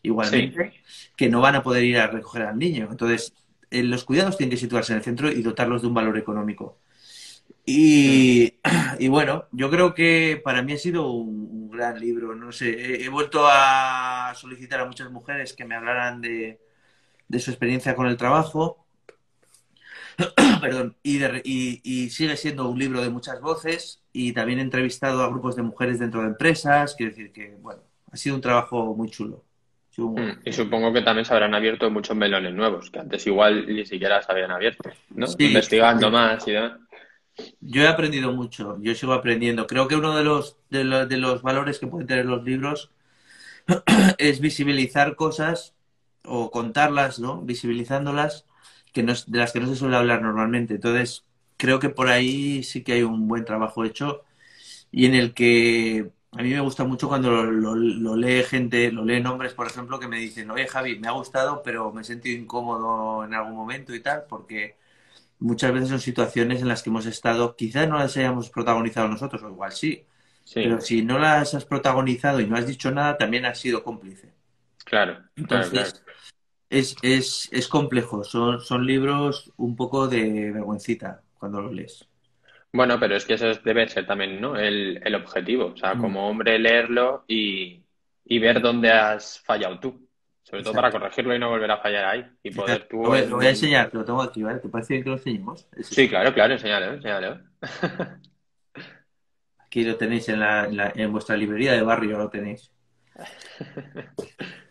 Igualmente, 0.00 0.74
que 1.16 1.28
no 1.28 1.40
van 1.40 1.56
a 1.56 1.64
poder 1.64 1.82
ir 1.82 1.98
a 1.98 2.06
recoger 2.06 2.42
al 2.42 2.56
niño. 2.56 2.86
Entonces, 2.88 3.34
eh, 3.68 3.82
los 3.82 4.04
cuidados 4.04 4.36
tienen 4.36 4.52
que 4.52 4.58
situarse 4.58 4.92
en 4.92 4.98
el 4.98 5.04
centro 5.04 5.28
y 5.28 5.42
dotarlos 5.42 5.82
de 5.82 5.88
un 5.88 5.94
valor 5.94 6.16
económico. 6.18 6.78
Y, 7.66 8.54
y 9.00 9.08
bueno, 9.08 9.46
yo 9.50 9.70
creo 9.70 9.92
que 9.92 10.40
para 10.44 10.62
mí 10.62 10.74
ha 10.74 10.78
sido 10.78 11.10
un, 11.10 11.48
un 11.50 11.70
gran 11.72 11.98
libro. 11.98 12.36
No 12.36 12.52
sé, 12.52 12.70
he, 12.70 13.04
he 13.06 13.08
vuelto 13.08 13.44
a 13.48 14.32
solicitar 14.36 14.78
a 14.78 14.84
muchas 14.86 15.10
mujeres 15.10 15.52
que 15.52 15.64
me 15.64 15.74
hablaran 15.74 16.20
de, 16.20 16.60
de 17.26 17.40
su 17.40 17.50
experiencia 17.50 17.96
con 17.96 18.06
el 18.06 18.16
trabajo. 18.16 18.83
Perdón, 20.60 20.96
y, 21.02 21.18
de- 21.18 21.42
y- 21.44 21.80
y 21.84 22.10
sigue 22.10 22.36
siendo 22.36 22.68
un 22.68 22.78
libro 22.78 23.02
de 23.02 23.10
muchas 23.10 23.40
voces. 23.40 24.00
Y 24.12 24.32
también 24.32 24.58
he 24.58 24.62
entrevistado 24.62 25.22
a 25.22 25.28
grupos 25.28 25.56
de 25.56 25.62
mujeres 25.62 25.98
dentro 25.98 26.20
de 26.22 26.28
empresas. 26.28 26.94
Quiero 26.96 27.10
decir 27.10 27.32
que, 27.32 27.56
bueno, 27.60 27.80
ha 28.12 28.16
sido 28.16 28.36
un 28.36 28.40
trabajo 28.40 28.94
muy 28.94 29.10
chulo. 29.10 29.42
Muy- 29.96 30.22
Mm. 30.22 30.38
Y 30.44 30.52
supongo 30.52 30.92
que 30.92 31.02
también 31.02 31.24
se 31.24 31.32
habrán 31.32 31.54
abierto 31.54 31.88
muchos 31.88 32.16
melones 32.16 32.52
nuevos, 32.52 32.90
que 32.90 32.98
antes 32.98 33.24
igual 33.28 33.64
ni 33.66 33.86
siquiera 33.86 34.20
se 34.22 34.32
habían 34.32 34.50
abierto, 34.50 34.90
¿no? 35.10 35.26
Sí. 35.28 35.36
Investigando 35.46 36.10
más 36.10 36.46
y 36.48 36.52
demás. 36.52 36.72
Yo 37.60 37.82
he 37.82 37.86
aprendido 37.88 38.32
mucho, 38.32 38.76
yo 38.80 38.94
sigo 38.96 39.12
aprendiendo. 39.12 39.66
Creo 39.68 39.86
que 39.88 39.94
uno 39.96 40.16
de 40.16 40.24
los, 40.24 40.56
de 40.70 40.82
lo- 40.84 41.06
de 41.06 41.16
los 41.18 41.42
valores 41.42 41.78
que 41.78 41.86
pueden 41.86 42.06
tener 42.08 42.26
los 42.26 42.42
libros 42.44 42.90
es 44.18 44.40
visibilizar 44.40 45.14
cosas 45.16 45.74
o 46.24 46.50
contarlas, 46.50 47.18
¿no? 47.20 47.40
Visibilizándolas 47.42 48.46
que 48.94 49.04
no, 49.04 49.12
es- 49.12 49.30
de 49.30 49.40
las 49.40 49.52
que 49.52 49.60
no 49.60 49.68
se 49.68 49.76
suele 49.76 49.96
hablar 49.98 50.22
normalmente. 50.22 50.76
Entonces, 50.76 51.24
creo 51.58 51.80
que 51.80 51.90
por 51.90 52.08
ahí 52.10 52.64
sí 52.64 52.84
que 52.84 52.94
hay 52.94 53.04
un 53.04 53.28
buen 53.28 53.46
trabajo 53.46 53.84
hecho 53.84 54.24
y 54.90 55.06
en 55.06 55.14
el 55.14 55.34
que 55.34 56.10
a 56.32 56.42
mí 56.42 56.50
me 56.50 56.60
gusta 56.60 56.84
mucho 56.84 57.08
cuando 57.08 57.30
lo, 57.30 57.44
lo- 57.44 57.74
lo 57.76 58.16
lee 58.16 58.42
gente, 58.44 58.90
lo 58.92 59.04
leen 59.04 59.26
hombres, 59.26 59.54
por 59.54 59.66
ejemplo, 59.66 59.98
que 60.00 60.08
me 60.08 60.18
dicen, 60.18 60.50
oye 60.50 60.66
Javi, 60.68 60.98
me 60.98 61.08
ha 61.08 61.12
gustado, 61.12 61.62
pero 61.62 61.92
me 61.92 62.02
he 62.02 62.04
sentido 62.04 62.38
incómodo 62.40 63.24
en 63.24 63.34
algún 63.34 63.54
momento 63.56 63.94
y 63.94 64.00
tal, 64.02 64.24
porque 64.28 64.76
muchas 65.40 65.72
veces 65.72 65.88
son 65.90 66.00
situaciones 66.00 66.62
en 66.62 66.68
las 66.68 66.82
que 66.82 66.90
hemos 66.90 67.06
estado, 67.06 67.56
quizás 67.56 67.88
no 67.88 67.98
las 67.98 68.16
hayamos 68.16 68.50
protagonizado 68.50 69.08
nosotros, 69.08 69.42
o 69.42 69.48
igual 69.50 69.72
sí, 69.72 70.06
Sí, 70.44 70.60
pero 70.60 70.80
si 70.80 71.02
no 71.02 71.18
las 71.18 71.54
has 71.54 71.64
protagonizado 71.66 72.40
y 72.40 72.46
no 72.48 72.56
has 72.56 72.66
dicho 72.66 72.90
nada, 72.90 73.16
también 73.18 73.44
has 73.46 73.58
sido 73.60 73.84
cómplice. 73.84 74.32
claro, 74.84 75.24
claro, 75.46 75.70
Entonces, 75.70 75.94
claro. 75.94 76.04
Es, 76.78 76.96
es, 77.02 77.48
es 77.52 77.68
complejo, 77.68 78.24
son, 78.24 78.60
son 78.60 78.86
libros 78.86 79.52
un 79.56 79.76
poco 79.76 80.08
de 80.08 80.50
vergüencita 80.52 81.22
cuando 81.38 81.60
los 81.62 81.72
lees. 81.72 82.08
Bueno, 82.72 82.98
pero 82.98 83.14
es 83.16 83.24
que 83.24 83.34
eso 83.34 83.48
es- 83.50 83.62
debe 83.62 83.88
ser 83.88 84.06
también, 84.06 84.40
¿no? 84.40 84.56
El, 84.56 85.00
el 85.04 85.14
objetivo. 85.14 85.66
O 85.66 85.76
sea, 85.76 85.94
Mm. 85.94 86.00
como 86.00 86.28
hombre 86.28 86.58
leerlo 86.58 87.24
y, 87.28 87.82
y 88.24 88.38
ver 88.40 88.60
dónde 88.60 88.90
has 88.90 89.40
fallado 89.40 89.78
tú. 89.78 90.08
Sobre 90.42 90.62
todo 90.62 90.74
para 90.74 90.90
corregirlo 90.90 91.34
y 91.34 91.38
no 91.38 91.48
volver 91.48 91.70
a 91.70 91.78
fallar 91.78 92.04
ahí. 92.04 92.26
Y 92.42 92.50
poder 92.50 92.86
tú... 92.88 93.02
Lo 93.02 93.08
voy, 93.10 93.26
lo 93.26 93.36
voy 93.36 93.46
a 93.46 93.50
enseñar, 93.50 93.90
lo 93.94 94.04
tengo 94.04 94.20
aquí, 94.20 94.42
¿vale? 94.42 94.58
¿Te 94.60 94.68
parece 94.68 94.94
bien 94.94 95.04
que 95.04 95.10
lo 95.10 95.16
enseñemos? 95.16 95.66
Es- 95.76 95.86
Sí, 95.86 96.08
claro, 96.08 96.34
claro, 96.34 96.52
enséñalo, 96.54 96.92
enséñalo. 96.94 97.40
Aquí 99.58 99.84
lo 99.84 99.96
tenéis 99.96 100.28
en, 100.28 100.40
la, 100.40 100.66
en, 100.66 100.76
la- 100.76 100.92
en 100.94 101.10
vuestra 101.12 101.36
librería 101.36 101.72
de 101.72 101.82
barrio, 101.82 102.18
lo 102.18 102.28
tenéis. 102.28 102.70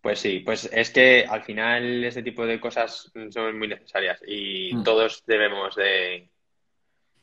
Pues 0.00 0.18
sí, 0.18 0.40
pues 0.40 0.68
es 0.72 0.90
que 0.90 1.26
al 1.28 1.42
final 1.42 2.04
ese 2.04 2.22
tipo 2.22 2.46
de 2.46 2.58
cosas 2.58 3.12
son 3.30 3.58
muy 3.58 3.68
necesarias 3.68 4.22
y 4.26 4.74
Mm. 4.74 4.82
todos 4.82 5.22
debemos 5.26 5.76
de, 5.76 6.30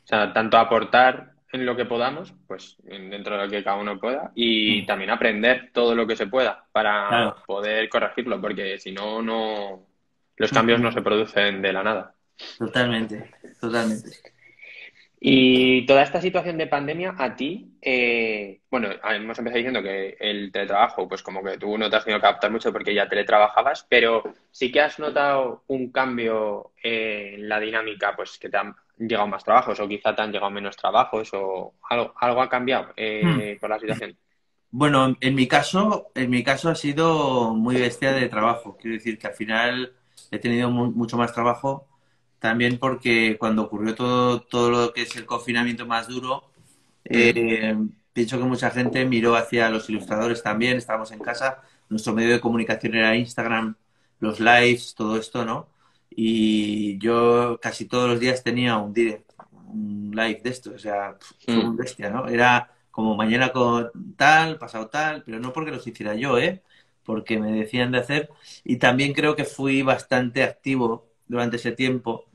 o 0.04 0.08
sea, 0.08 0.32
tanto 0.32 0.58
aportar 0.58 1.32
en 1.52 1.66
lo 1.66 1.76
que 1.76 1.86
podamos, 1.86 2.34
pues 2.46 2.76
dentro 2.84 3.38
de 3.38 3.46
lo 3.46 3.50
que 3.50 3.64
cada 3.64 3.78
uno 3.78 4.00
pueda, 4.00 4.32
y 4.36 4.86
también 4.86 5.10
aprender 5.10 5.72
todo 5.74 5.96
lo 5.96 6.06
que 6.06 6.16
se 6.16 6.28
pueda 6.28 6.66
para 6.72 7.36
poder 7.48 7.90
corregirlo, 7.90 8.40
porque 8.40 8.78
si 8.78 8.92
no, 8.92 9.22
no 9.22 9.88
los 10.36 10.52
cambios 10.52 10.80
no 10.80 10.92
se 10.92 11.02
producen 11.02 11.62
de 11.62 11.74
la 11.74 11.84
nada. 11.84 12.16
Totalmente, 12.60 13.32
totalmente. 13.60 14.10
Y 15.20 15.86
toda 15.88 16.04
esta 16.04 16.22
situación 16.22 16.58
de 16.58 16.68
pandemia, 16.68 17.16
a 17.18 17.36
ti, 17.36 17.76
eh, 17.82 18.62
bueno, 18.70 18.90
hemos 18.92 19.40
empezado 19.40 19.58
diciendo 19.58 19.82
que 19.82 20.16
el 20.20 20.52
teletrabajo, 20.52 21.08
pues 21.08 21.24
como 21.24 21.44
que 21.44 21.58
tú 21.58 21.76
no 21.76 21.90
te 21.90 21.96
has 21.96 22.04
tenido 22.04 22.22
que 22.22 22.28
adaptar 22.28 22.52
mucho 22.52 22.72
porque 22.72 22.94
ya 22.94 23.10
teletrabajabas, 23.10 23.86
pero 23.90 24.24
sí 24.52 24.72
que 24.72 24.82
has 24.82 25.00
notado 25.00 25.64
un 25.68 25.92
cambio 25.92 26.74
en 26.84 27.50
la 27.50 27.60
dinámica, 27.60 28.16
pues 28.16 28.38
que 28.38 28.50
te 28.50 28.58
han 28.58 28.76
llegado 29.00 29.28
más 29.28 29.44
trabajos 29.44 29.80
o 29.80 29.88
quizá 29.88 30.16
te 30.16 30.22
han 30.22 30.32
llegado 30.32 30.52
menos 30.52 30.78
trabajos 30.78 31.32
o 31.34 31.74
algo, 31.90 32.14
algo 32.18 32.42
ha 32.42 32.50
cambiado 32.50 32.94
eh, 32.96 33.56
hmm. 33.56 33.60
por 33.60 33.72
la 33.72 33.80
situación. 33.80 34.16
Bueno, 34.70 35.18
en 35.20 35.34
mi 35.34 35.48
caso, 35.48 36.12
en 36.14 36.30
mi 36.30 36.44
caso 36.44 36.70
ha 36.70 36.76
sido 36.76 37.56
muy 37.56 37.78
bestia 37.78 38.12
de 38.12 38.30
trabajo. 38.30 38.78
Quiero 38.80 38.98
decir 38.98 39.18
que 39.18 39.28
al 39.28 39.34
final 39.34 39.94
he 40.30 40.38
tenido 40.38 40.70
mucho 40.70 41.18
más 41.18 41.34
trabajo 41.34 41.88
también 42.40 42.78
porque 42.78 43.38
cuando 43.40 43.64
ocurrió 43.64 43.96
todo, 43.96 44.42
todo 44.42 44.70
lo 44.70 44.94
que 44.94 45.04
es 45.04 45.16
el 45.16 45.26
confinamiento 45.26 45.86
más 45.86 46.08
duro, 46.08 46.50
eh, 47.06 47.76
pienso 48.14 48.38
que 48.38 48.44
mucha 48.44 48.70
gente 48.70 49.06
miró 49.06 49.36
hacia 49.36 49.70
los 49.70 49.90
ilustradores 49.90 50.44
también, 50.44 50.78
estábamos 50.78 51.12
en 51.12 51.20
casa, 51.20 51.62
nuestro 51.90 52.14
medio 52.14 52.32
de 52.32 52.40
comunicación 52.40 52.96
era 52.96 53.16
Instagram, 53.16 53.76
los 54.20 54.40
lives, 54.40 54.96
todo 54.96 55.18
esto, 55.18 55.46
¿no? 55.46 55.68
Y 56.10 56.98
yo 56.98 57.60
casi 57.62 57.86
todos 57.86 58.10
los 58.10 58.20
días 58.20 58.44
tenía 58.44 58.78
un 58.78 58.94
direct, 58.94 59.32
un 59.68 60.12
live 60.16 60.42
de 60.44 60.50
esto, 60.50 60.72
o 60.76 60.80
sea, 60.80 61.18
fue 61.46 61.56
mm. 61.56 61.68
un 61.68 61.78
bestia, 61.78 62.10
¿no? 62.10 62.28
Era 62.28 62.72
como 62.92 63.16
mañana 63.16 63.52
con 63.52 63.92
tal, 64.16 64.58
pasado 64.58 64.88
tal, 64.88 65.24
pero 65.24 65.40
no 65.40 65.54
porque 65.54 65.72
los 65.72 65.86
hiciera 65.86 66.16
yo, 66.16 66.40
¿eh? 66.40 66.64
Porque 67.04 67.40
me 67.40 67.52
decían 67.52 67.92
de 67.92 68.00
hacer. 68.00 68.30
Y 68.64 68.78
también 68.78 69.14
creo 69.14 69.36
que 69.36 69.46
fui 69.46 69.84
bastante 69.84 70.44
activo 70.44 71.08
durante 71.28 71.58
ese 71.58 71.72
tiempo 71.72 72.26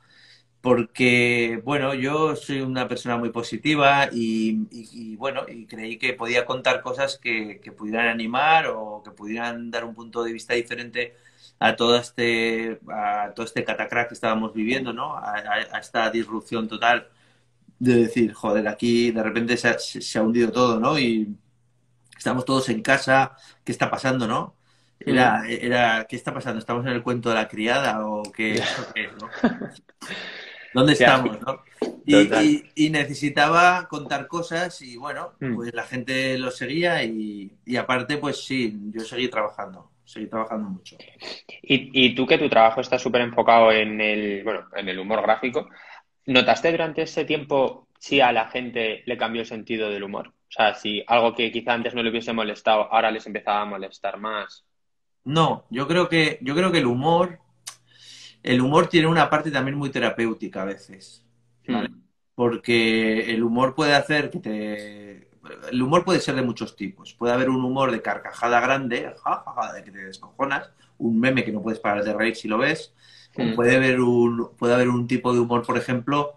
porque, 0.62 1.60
bueno, 1.64 1.92
yo 1.92 2.36
soy 2.36 2.60
una 2.60 2.86
persona 2.86 3.16
muy 3.16 3.30
positiva 3.30 4.08
y, 4.12 5.16
bueno, 5.16 5.42
y 5.48 5.66
creí 5.66 5.98
que 5.98 6.12
podía 6.14 6.46
contar 6.46 6.82
cosas 6.82 7.18
que, 7.18 7.60
pudieran 7.76 8.06
animar 8.06 8.68
o 8.68 9.02
que 9.04 9.10
pudieran 9.10 9.72
dar 9.72 9.84
un 9.84 9.94
punto 9.94 10.22
de 10.22 10.32
vista 10.32 10.54
diferente 10.54 11.16
a 11.58 11.74
todo 11.74 11.96
este, 11.98 12.80
a 12.88 13.32
todo 13.34 13.44
este 13.44 13.64
catacrack 13.64 14.08
que 14.08 14.14
estábamos 14.14 14.54
viviendo, 14.54 14.92
¿no? 14.92 15.16
A, 15.16 15.78
esta 15.80 16.08
disrupción 16.10 16.68
total 16.68 17.08
de 17.80 17.96
decir, 17.96 18.32
joder, 18.32 18.68
aquí 18.68 19.10
de 19.10 19.22
repente 19.22 19.56
se 19.56 19.68
ha, 19.68 19.78
se 19.80 20.18
ha, 20.18 20.22
hundido 20.22 20.52
todo, 20.52 20.78
¿no? 20.78 20.96
Y 20.96 21.36
estamos 22.16 22.44
todos 22.44 22.68
en 22.68 22.82
casa, 22.82 23.36
¿qué 23.64 23.72
está 23.72 23.90
pasando, 23.90 24.28
no? 24.28 24.54
Era, 25.00 25.42
era, 25.48 26.06
¿qué 26.08 26.14
está 26.14 26.32
pasando? 26.32 26.60
¿Estamos 26.60 26.86
en 26.86 26.92
el 26.92 27.02
cuento 27.02 27.30
de 27.30 27.34
la 27.34 27.48
criada 27.48 28.06
o 28.06 28.22
qué, 28.22 28.62
qué 28.94 29.04
es, 29.06 29.12
no? 29.20 29.28
¿Dónde 30.74 30.92
estamos? 30.92 31.38
¿no? 31.40 31.62
Y, 32.04 32.90
necesitaba 32.90 33.88
contar 33.88 34.26
cosas 34.26 34.80
y 34.82 34.96
bueno, 34.96 35.32
mm. 35.40 35.54
pues 35.54 35.74
la 35.74 35.84
gente 35.84 36.38
lo 36.38 36.50
seguía 36.50 37.02
y, 37.04 37.52
aparte 37.78 38.18
pues 38.18 38.44
sí, 38.44 38.76
yo 38.92 39.00
seguí 39.00 39.28
trabajando, 39.28 39.90
seguí 40.04 40.26
trabajando 40.26 40.68
mucho. 40.68 40.96
Y, 41.62 42.14
tú 42.14 42.26
que 42.26 42.38
tu 42.38 42.48
trabajo 42.48 42.80
está 42.80 42.98
súper 42.98 43.22
enfocado 43.22 43.72
en 43.72 44.00
el, 44.00 44.42
bueno, 44.44 44.68
en 44.74 44.88
el 44.88 44.98
humor 44.98 45.22
gráfico, 45.22 45.68
¿notaste 46.26 46.70
durante 46.70 47.02
ese 47.02 47.24
tiempo 47.24 47.88
si 47.98 48.20
a 48.20 48.32
la 48.32 48.48
gente 48.48 49.02
le 49.06 49.16
cambió 49.16 49.42
el 49.42 49.46
sentido 49.46 49.90
del 49.90 50.02
humor? 50.02 50.28
O 50.28 50.54
sea, 50.54 50.74
si 50.74 51.02
algo 51.06 51.34
que 51.34 51.50
quizá 51.50 51.72
antes 51.72 51.94
no 51.94 52.02
le 52.02 52.10
hubiese 52.10 52.32
molestado, 52.32 52.92
ahora 52.92 53.10
les 53.10 53.26
empezaba 53.26 53.62
a 53.62 53.66
molestar 53.66 54.18
más. 54.18 54.64
No, 55.24 55.64
yo 55.70 55.86
creo 55.86 56.08
que, 56.08 56.38
yo 56.42 56.54
creo 56.54 56.72
que 56.72 56.78
el 56.78 56.86
humor 56.86 57.38
el 58.42 58.60
humor 58.60 58.88
tiene 58.88 59.06
una 59.06 59.30
parte 59.30 59.50
también 59.50 59.76
muy 59.76 59.90
terapéutica 59.90 60.62
a 60.62 60.66
veces, 60.66 61.24
¿vale? 61.66 61.88
Hmm. 61.88 62.02
Porque 62.34 63.32
el 63.32 63.42
humor 63.42 63.74
puede 63.74 63.94
hacer 63.94 64.30
que 64.30 64.38
te... 64.40 65.28
El 65.70 65.82
humor 65.82 66.04
puede 66.04 66.20
ser 66.20 66.34
de 66.36 66.42
muchos 66.42 66.76
tipos. 66.76 67.12
Puede 67.14 67.34
haber 67.34 67.50
un 67.50 67.64
humor 67.64 67.90
de 67.90 68.00
carcajada 68.00 68.60
grande, 68.60 69.12
jajaja, 69.22 69.72
de 69.72 69.84
que 69.84 69.90
te 69.90 70.04
descojonas, 70.04 70.70
un 70.98 71.18
meme 71.18 71.44
que 71.44 71.52
no 71.52 71.62
puedes 71.62 71.80
parar 71.80 72.04
de 72.04 72.14
reír 72.14 72.36
si 72.36 72.48
lo 72.48 72.58
ves. 72.58 72.94
Hmm. 73.36 73.54
puede, 73.54 73.76
haber 73.76 74.00
un, 74.00 74.50
puede 74.56 74.74
haber 74.74 74.88
un 74.88 75.06
tipo 75.06 75.32
de 75.32 75.40
humor, 75.40 75.64
por 75.64 75.76
ejemplo, 75.78 76.34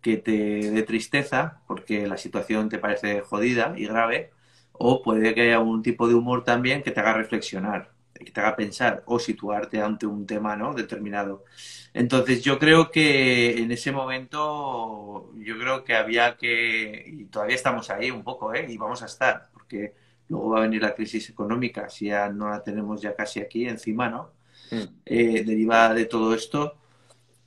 que 0.00 0.16
te 0.16 0.70
dé 0.70 0.82
tristeza 0.82 1.60
porque 1.66 2.06
la 2.06 2.16
situación 2.16 2.68
te 2.68 2.78
parece 2.78 3.20
jodida 3.20 3.74
y 3.76 3.86
grave. 3.86 4.30
O 4.72 5.02
puede 5.02 5.34
que 5.34 5.42
haya 5.42 5.60
un 5.60 5.82
tipo 5.82 6.06
de 6.08 6.14
humor 6.14 6.44
también 6.44 6.82
que 6.82 6.90
te 6.90 7.00
haga 7.00 7.14
reflexionar 7.14 7.95
que 8.24 8.32
te 8.32 8.40
haga 8.40 8.56
pensar 8.56 9.02
o 9.06 9.18
situarte 9.18 9.80
ante 9.80 10.06
un 10.06 10.26
tema 10.26 10.56
¿no? 10.56 10.74
determinado. 10.74 11.44
Entonces 11.92 12.42
yo 12.42 12.58
creo 12.58 12.90
que 12.90 13.58
en 13.58 13.72
ese 13.72 13.92
momento 13.92 15.32
yo 15.34 15.58
creo 15.58 15.84
que 15.84 15.94
había 15.94 16.36
que, 16.36 17.04
y 17.06 17.24
todavía 17.24 17.56
estamos 17.56 17.90
ahí 17.90 18.10
un 18.10 18.22
poco, 18.22 18.52
¿eh? 18.54 18.66
y 18.68 18.76
vamos 18.76 19.02
a 19.02 19.06
estar, 19.06 19.48
porque 19.52 19.94
luego 20.28 20.50
va 20.50 20.58
a 20.58 20.62
venir 20.62 20.82
la 20.82 20.94
crisis 20.94 21.30
económica, 21.30 21.88
si 21.88 22.06
ya 22.06 22.28
no 22.28 22.50
la 22.50 22.62
tenemos 22.62 23.00
ya 23.00 23.14
casi 23.14 23.40
aquí 23.40 23.66
encima, 23.66 24.08
¿no? 24.08 24.32
Mm. 24.70 24.82
Eh, 25.04 25.44
derivada 25.44 25.94
de 25.94 26.06
todo 26.06 26.34
esto. 26.34 26.76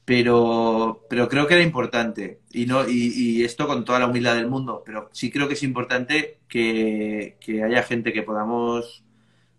Pero, 0.05 1.05
pero 1.07 1.29
creo 1.29 1.45
que 1.45 1.53
era 1.53 1.63
importante, 1.63 2.39
y, 2.51 2.65
no, 2.65 2.89
y, 2.89 3.43
esto 3.43 3.67
con 3.67 3.85
toda 3.85 3.99
la 3.99 4.07
humildad 4.07 4.33
del 4.33 4.47
mundo, 4.47 4.81
pero 4.83 5.07
sí 5.13 5.29
creo 5.29 5.47
que 5.47 5.53
es 5.53 5.61
importante 5.61 6.39
que, 6.47 7.37
que 7.39 7.63
haya 7.63 7.83
gente 7.83 8.11
que 8.11 8.23
podamos 8.23 9.03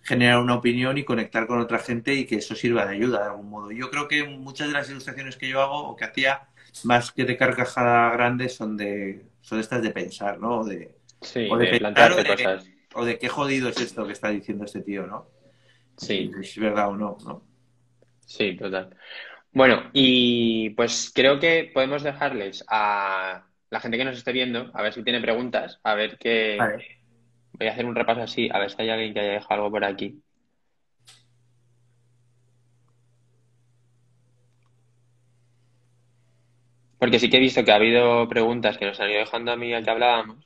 generar 0.03 0.39
una 0.39 0.55
opinión 0.55 0.99
y 0.99 1.05
conectar 1.05 1.47
con 1.47 1.61
otra 1.61 1.79
gente 1.79 2.15
y 2.15 2.27
que 2.27 2.37
eso 2.37 2.55
sirva 2.55 2.87
de 2.87 2.97
ayuda 2.97 3.21
de 3.21 3.31
algún 3.31 3.51
modo. 3.51 3.71
Yo 3.71 3.91
creo 3.91 4.09
que 4.09 4.25
muchas 4.25 4.69
de 4.69 4.75
las 4.75 4.91
ilustraciones 4.91 5.37
que 5.37 5.49
yo 5.49 5.61
hago 5.61 5.89
o 5.89 5.97
que 5.97 6.05
hacía, 6.05 6.49
más 6.85 7.13
que 7.13 7.25
de 7.25 7.37
carcajada 7.37 8.11
grande, 8.11 8.49
son 8.49 8.77
de 8.77 9.25
son 9.41 9.59
estas 9.61 9.83
de 9.83 9.91
pensar, 9.91 10.39
¿no? 10.39 10.61
O 10.61 10.65
de, 10.65 10.95
o 11.51 11.57
de, 11.57 11.67
pensar, 11.67 12.27
cosas. 12.27 12.71
o 12.95 13.05
de 13.05 13.19
qué 13.19 13.29
jodido 13.29 13.69
es 13.69 13.81
esto 13.81 14.07
que 14.07 14.13
está 14.13 14.31
diciendo 14.31 14.65
este 14.65 14.81
tío, 14.81 15.07
¿no? 15.07 15.29
Sí. 15.97 16.31
Si 16.43 16.43
es 16.43 16.59
verdad 16.59 16.89
o 16.89 16.97
no, 16.97 17.19
¿no? 17.25 17.43
Sí, 18.25 18.57
total. 18.57 18.97
Bueno, 19.53 19.91
y 19.93 20.71
pues 20.71 21.11
creo 21.15 21.41
que 21.41 21.71
podemos 21.75 22.03
dejarles 22.03 22.65
a 22.69 23.45
la 23.71 23.81
gente 23.81 23.99
que 23.99 24.05
nos 24.05 24.17
esté 24.17 24.33
viendo, 24.33 24.71
a 24.73 24.83
ver 24.83 24.93
si 24.93 25.03
tiene 25.03 25.21
preguntas, 25.21 25.81
a 25.83 25.95
ver 25.95 26.17
qué, 26.19 26.59
Voy 27.61 27.69
a 27.69 27.73
hacer 27.73 27.85
un 27.85 27.95
repaso 27.95 28.23
así, 28.23 28.49
a 28.51 28.59
ver 28.59 28.71
si 28.71 28.81
hay 28.81 28.89
alguien 28.89 29.13
que 29.13 29.21
haya 29.21 29.33
dejado 29.33 29.55
algo 29.57 29.71
por 29.71 29.85
aquí. 29.85 30.23
Porque 36.99 37.19
sí 37.19 37.29
que 37.29 37.37
he 37.37 37.41
visto 37.41 37.63
que 37.65 37.73
ha 37.73 37.77
habido 37.77 38.29
preguntas 38.29 38.79
que 38.79 38.87
nos 38.87 38.99
han 39.01 39.11
ido 39.11 39.21
dejando 39.21 39.53
a 39.53 39.57
mí 39.57 39.75
al 39.75 39.85
que 39.85 39.91
hablábamos. 39.91 40.45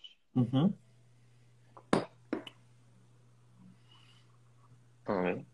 A 5.06 5.12
ver. 5.22 5.44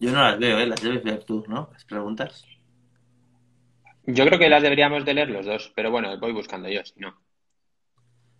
Yo 0.00 0.10
no 0.12 0.22
las 0.22 0.38
veo, 0.38 0.58
¿eh? 0.58 0.66
Las 0.66 0.82
debes 0.82 1.04
ver 1.04 1.24
tú, 1.24 1.44
¿no? 1.48 1.68
Las 1.72 1.84
preguntas. 1.84 2.44
Yo 4.10 4.24
creo 4.24 4.38
que 4.38 4.48
las 4.48 4.62
deberíamos 4.62 5.04
de 5.04 5.12
leer 5.12 5.28
los 5.28 5.44
dos, 5.44 5.70
pero 5.76 5.90
bueno, 5.90 6.18
voy 6.18 6.32
buscando 6.32 6.66
yo, 6.70 6.82
si 6.82 6.98
no. 6.98 7.14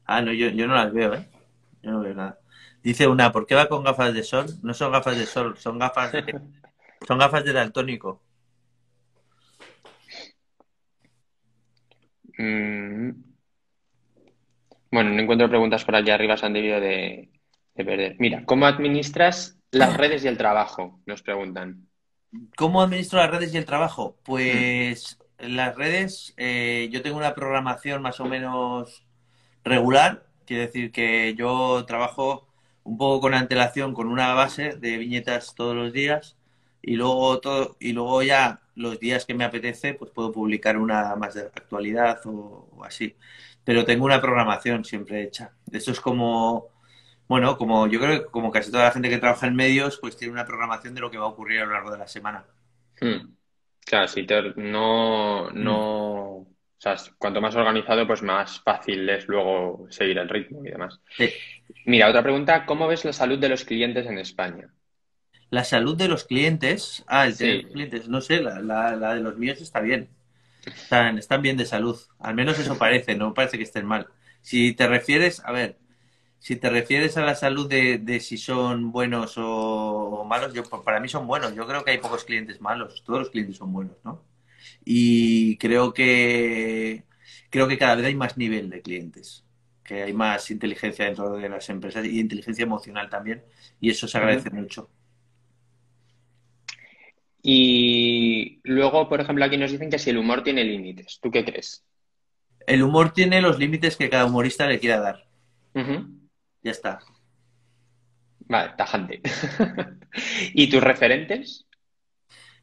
Ah, 0.07 0.23
no, 0.23 0.33
yo, 0.33 0.51
no 0.67 0.75
las 0.75 0.91
veo, 0.95 1.13
¿eh? 1.13 1.29
Yo 1.83 1.91
no 1.91 2.01
veo 2.01 2.15
nada. 2.15 2.39
Dice 2.83 3.07
una, 3.07 3.31
¿por 3.31 3.47
qué 3.47 3.55
va 3.55 3.69
con 3.69 3.85
gafas 3.85 4.15
de 4.15 4.23
sol? 4.23 4.47
No 4.63 4.73
son 4.73 4.93
gafas 4.93 5.19
de 5.19 5.27
sol, 5.27 5.59
son 5.59 5.79
gafas 5.79 6.13
de, 6.13 6.41
son 7.07 7.19
gafas 7.19 7.45
de 7.45 7.53
daltónico. 7.53 8.23
Mm. 12.39 13.11
Bueno, 14.91 15.11
no 15.11 15.21
encuentro 15.21 15.51
preguntas 15.51 15.85
por 15.85 15.97
aquí 15.97 16.11
arriba, 16.11 16.39
se 16.39 16.47
han 16.47 16.55
debido 16.55 16.81
de, 16.81 17.29
de 17.75 17.85
perder. 17.85 18.17
Mira, 18.19 18.43
¿cómo 18.47 18.65
administras 18.65 19.61
las 19.71 19.99
redes 19.99 20.25
y 20.25 20.29
el 20.29 20.39
trabajo? 20.39 21.03
Nos 21.05 21.21
preguntan. 21.21 21.87
¿Cómo 22.57 22.81
administro 22.81 23.19
las 23.19 23.31
redes 23.31 23.53
y 23.53 23.59
el 23.59 23.67
trabajo? 23.67 24.17
Pues 24.25 25.19
en 25.39 25.57
las 25.57 25.77
redes 25.77 26.35
eh, 26.37 26.89
yo 26.93 27.03
tengo 27.03 27.17
una 27.17 27.35
programación 27.35 28.03
más 28.03 28.21
o 28.21 28.25
menos 28.27 29.05
regular, 29.65 30.27
quiere 30.47 30.67
decir 30.67 30.93
que 30.93 31.35
yo 31.35 31.85
trabajo 31.87 32.49
un 32.85 32.99
poco 32.99 33.21
con 33.23 33.35
antelación 33.35 33.95
con 33.95 34.09
una 34.09 34.35
base 34.35 34.77
de 34.77 34.97
viñetas 34.99 35.55
todos 35.55 35.77
los 35.77 35.93
días 35.93 36.37
y 36.83 36.97
luego 36.97 37.41
todo 37.41 37.77
y 37.81 37.93
luego 37.93 38.23
ya 38.23 38.61
los 38.75 38.99
días 38.99 39.27
que 39.27 39.35
me 39.35 39.45
apetece 39.45 39.95
pues 39.95 40.11
puedo 40.11 40.33
publicar 40.33 40.77
una 40.79 41.15
más 41.17 41.35
de 41.35 41.43
actualidad 41.43 42.21
o, 42.25 42.69
así. 42.85 43.17
Pero 43.65 43.85
tengo 43.85 44.05
una 44.07 44.21
programación 44.21 44.85
siempre 44.85 45.23
hecha. 45.23 45.53
Eso 45.71 45.93
es 45.93 46.01
como 46.01 46.69
bueno 47.29 47.59
como 47.59 47.87
yo 47.87 48.01
creo 48.01 48.25
que 48.25 48.31
como 48.31 48.51
casi 48.51 48.71
toda 48.71 48.85
la 48.85 48.93
gente 48.93 49.11
que 49.11 49.19
trabaja 49.19 49.47
en 49.47 49.57
medios 49.57 49.99
pues 49.99 50.17
tiene 50.17 50.33
una 50.33 50.47
programación 50.47 50.95
de 50.95 51.01
lo 51.03 51.11
que 51.11 51.19
va 51.19 51.27
a 51.27 51.29
ocurrir 51.29 51.61
a 51.61 51.67
lo 51.67 51.73
largo 51.73 51.91
de 51.93 51.99
la 51.99 52.09
semana. 52.09 52.45
Hmm. 53.01 53.38
Claro, 53.89 54.09
si 54.09 54.27
te- 54.27 54.53
no, 54.57 55.51
no, 55.51 55.77
o 56.41 56.47
sea, 56.77 56.97
cuanto 57.19 57.41
más 57.41 57.55
organizado, 57.57 58.07
pues 58.07 58.23
más 58.23 58.61
fácil 58.61 59.09
es 59.09 59.27
luego 59.29 59.87
seguir 59.91 60.19
el 60.19 60.29
ritmo 60.29 60.65
y 60.65 60.71
demás. 60.71 61.01
Sí. 61.17 61.31
Mira, 61.87 62.09
otra 62.09 62.23
pregunta, 62.23 62.67
¿cómo 62.67 62.87
ves 62.87 63.05
la 63.05 63.13
salud 63.13 63.39
de 63.39 63.49
los 63.49 63.65
clientes 63.65 64.07
en 64.07 64.19
España? 64.19 64.75
La 65.51 65.65
salud 65.65 65.97
de 65.97 66.09
los 66.09 66.25
clientes, 66.25 67.05
ah, 67.07 67.27
el 67.27 67.37
de 67.37 67.55
los 67.63 67.73
clientes, 67.73 68.09
no 68.09 68.21
sé, 68.23 68.41
la, 68.43 68.61
la- 68.61 68.97
la 68.97 69.15
de 69.15 69.21
los 69.21 69.37
míos 69.37 69.61
está 69.61 69.81
bien. 69.81 70.09
Están, 70.65 71.19
están 71.19 71.43
bien 71.43 71.57
de 71.57 71.67
salud. 71.67 71.99
Al 72.19 72.35
menos 72.35 72.59
eso 72.59 72.79
parece, 72.79 73.15
no 73.17 73.35
parece 73.35 73.59
que 73.59 73.65
estén 73.65 73.87
mal. 73.87 74.09
Si 74.43 74.75
te 74.75 74.89
refieres, 74.89 75.41
a 75.45 75.53
ver, 75.53 75.79
si 76.39 76.57
te 76.57 76.71
refieres 76.71 77.17
a 77.17 77.23
la 77.23 77.35
salud 77.35 77.69
de, 77.69 77.99
de 77.99 78.21
si 78.21 78.39
son 78.39 78.93
buenos 78.93 79.35
o, 79.37 80.25
malos, 80.29 80.55
yo 80.55 80.63
para 80.65 81.01
mí 81.01 81.09
son 81.09 81.27
buenos. 81.27 81.55
Yo 81.55 81.67
creo 81.67 81.85
que 81.85 81.93
hay 81.93 81.99
pocos 81.99 82.25
clientes 82.25 82.61
malos. 82.61 83.03
Todos 83.05 83.21
los 83.21 83.31
clientes 83.31 83.57
son 83.57 83.73
buenos, 83.73 83.97
¿no? 84.05 84.25
Y 84.85 85.57
creo 85.59 85.93
que 85.93 87.05
creo 87.51 87.69
que 87.69 87.79
cada 87.79 87.97
vez 87.97 88.07
hay 88.07 88.15
más 88.15 88.37
nivel 88.37 88.71
de 88.71 88.83
clientes, 88.83 89.45
que 89.83 90.03
hay 90.03 90.13
más 90.13 90.51
inteligencia 90.51 91.07
dentro 91.07 91.33
de 91.37 91.49
las 91.49 91.69
empresas 91.71 92.05
y 92.07 92.21
inteligencia 92.21 92.63
emocional 92.63 93.09
también, 93.09 93.43
y 93.81 93.91
eso 93.91 94.07
se 94.07 94.19
agradece 94.19 94.51
mucho. 94.51 94.91
Y 97.43 98.61
luego, 98.65 99.09
por 99.09 99.21
ejemplo, 99.21 99.45
aquí 99.45 99.57
nos 99.57 99.71
dicen 99.71 99.91
que 99.91 99.99
si 99.99 100.11
el 100.11 100.19
humor 100.19 100.43
tiene 100.43 100.65
límites, 100.65 101.19
¿tú 101.23 101.31
qué 101.31 101.45
crees? 101.45 101.85
El 102.67 102.83
humor 102.83 103.13
tiene 103.13 103.41
los 103.41 103.59
límites 103.59 103.97
que 103.97 104.11
cada 104.11 104.27
humorista 104.27 104.67
le 104.67 104.79
quiera 104.79 105.01
dar. 105.01 105.27
Ujú. 105.75 106.18
Ya 106.63 106.71
está. 106.71 106.99
Vale, 108.41 108.73
tajante. 108.77 109.21
¿Y 110.55 110.69
tus 110.71 110.83
referentes? 110.83 111.67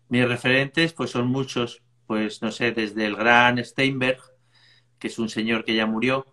Mis 0.09 0.27
referentes, 0.27 0.93
pues 0.93 1.11
son 1.11 1.27
muchos, 1.27 1.81
pues 2.07 2.41
no 2.41 2.51
sé, 2.51 2.71
desde 2.71 3.05
el 3.05 3.15
gran 3.15 3.63
Steinberg, 3.63 4.19
que 4.99 5.07
es 5.07 5.19
un 5.19 5.29
señor 5.29 5.63
que 5.63 5.75
ya 5.75 5.85
murió, 5.85 6.25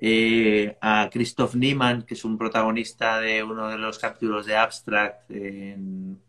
eh, 0.00 0.76
a 0.80 1.08
Christoph 1.12 1.54
Niemann, 1.54 2.02
que 2.02 2.14
es 2.14 2.24
un 2.24 2.38
protagonista 2.38 3.20
de 3.20 3.42
uno 3.42 3.68
de 3.68 3.78
los 3.78 3.98
capítulos 3.98 4.46
de 4.46 4.56
Abstract 4.56 5.30
en, 5.30 6.20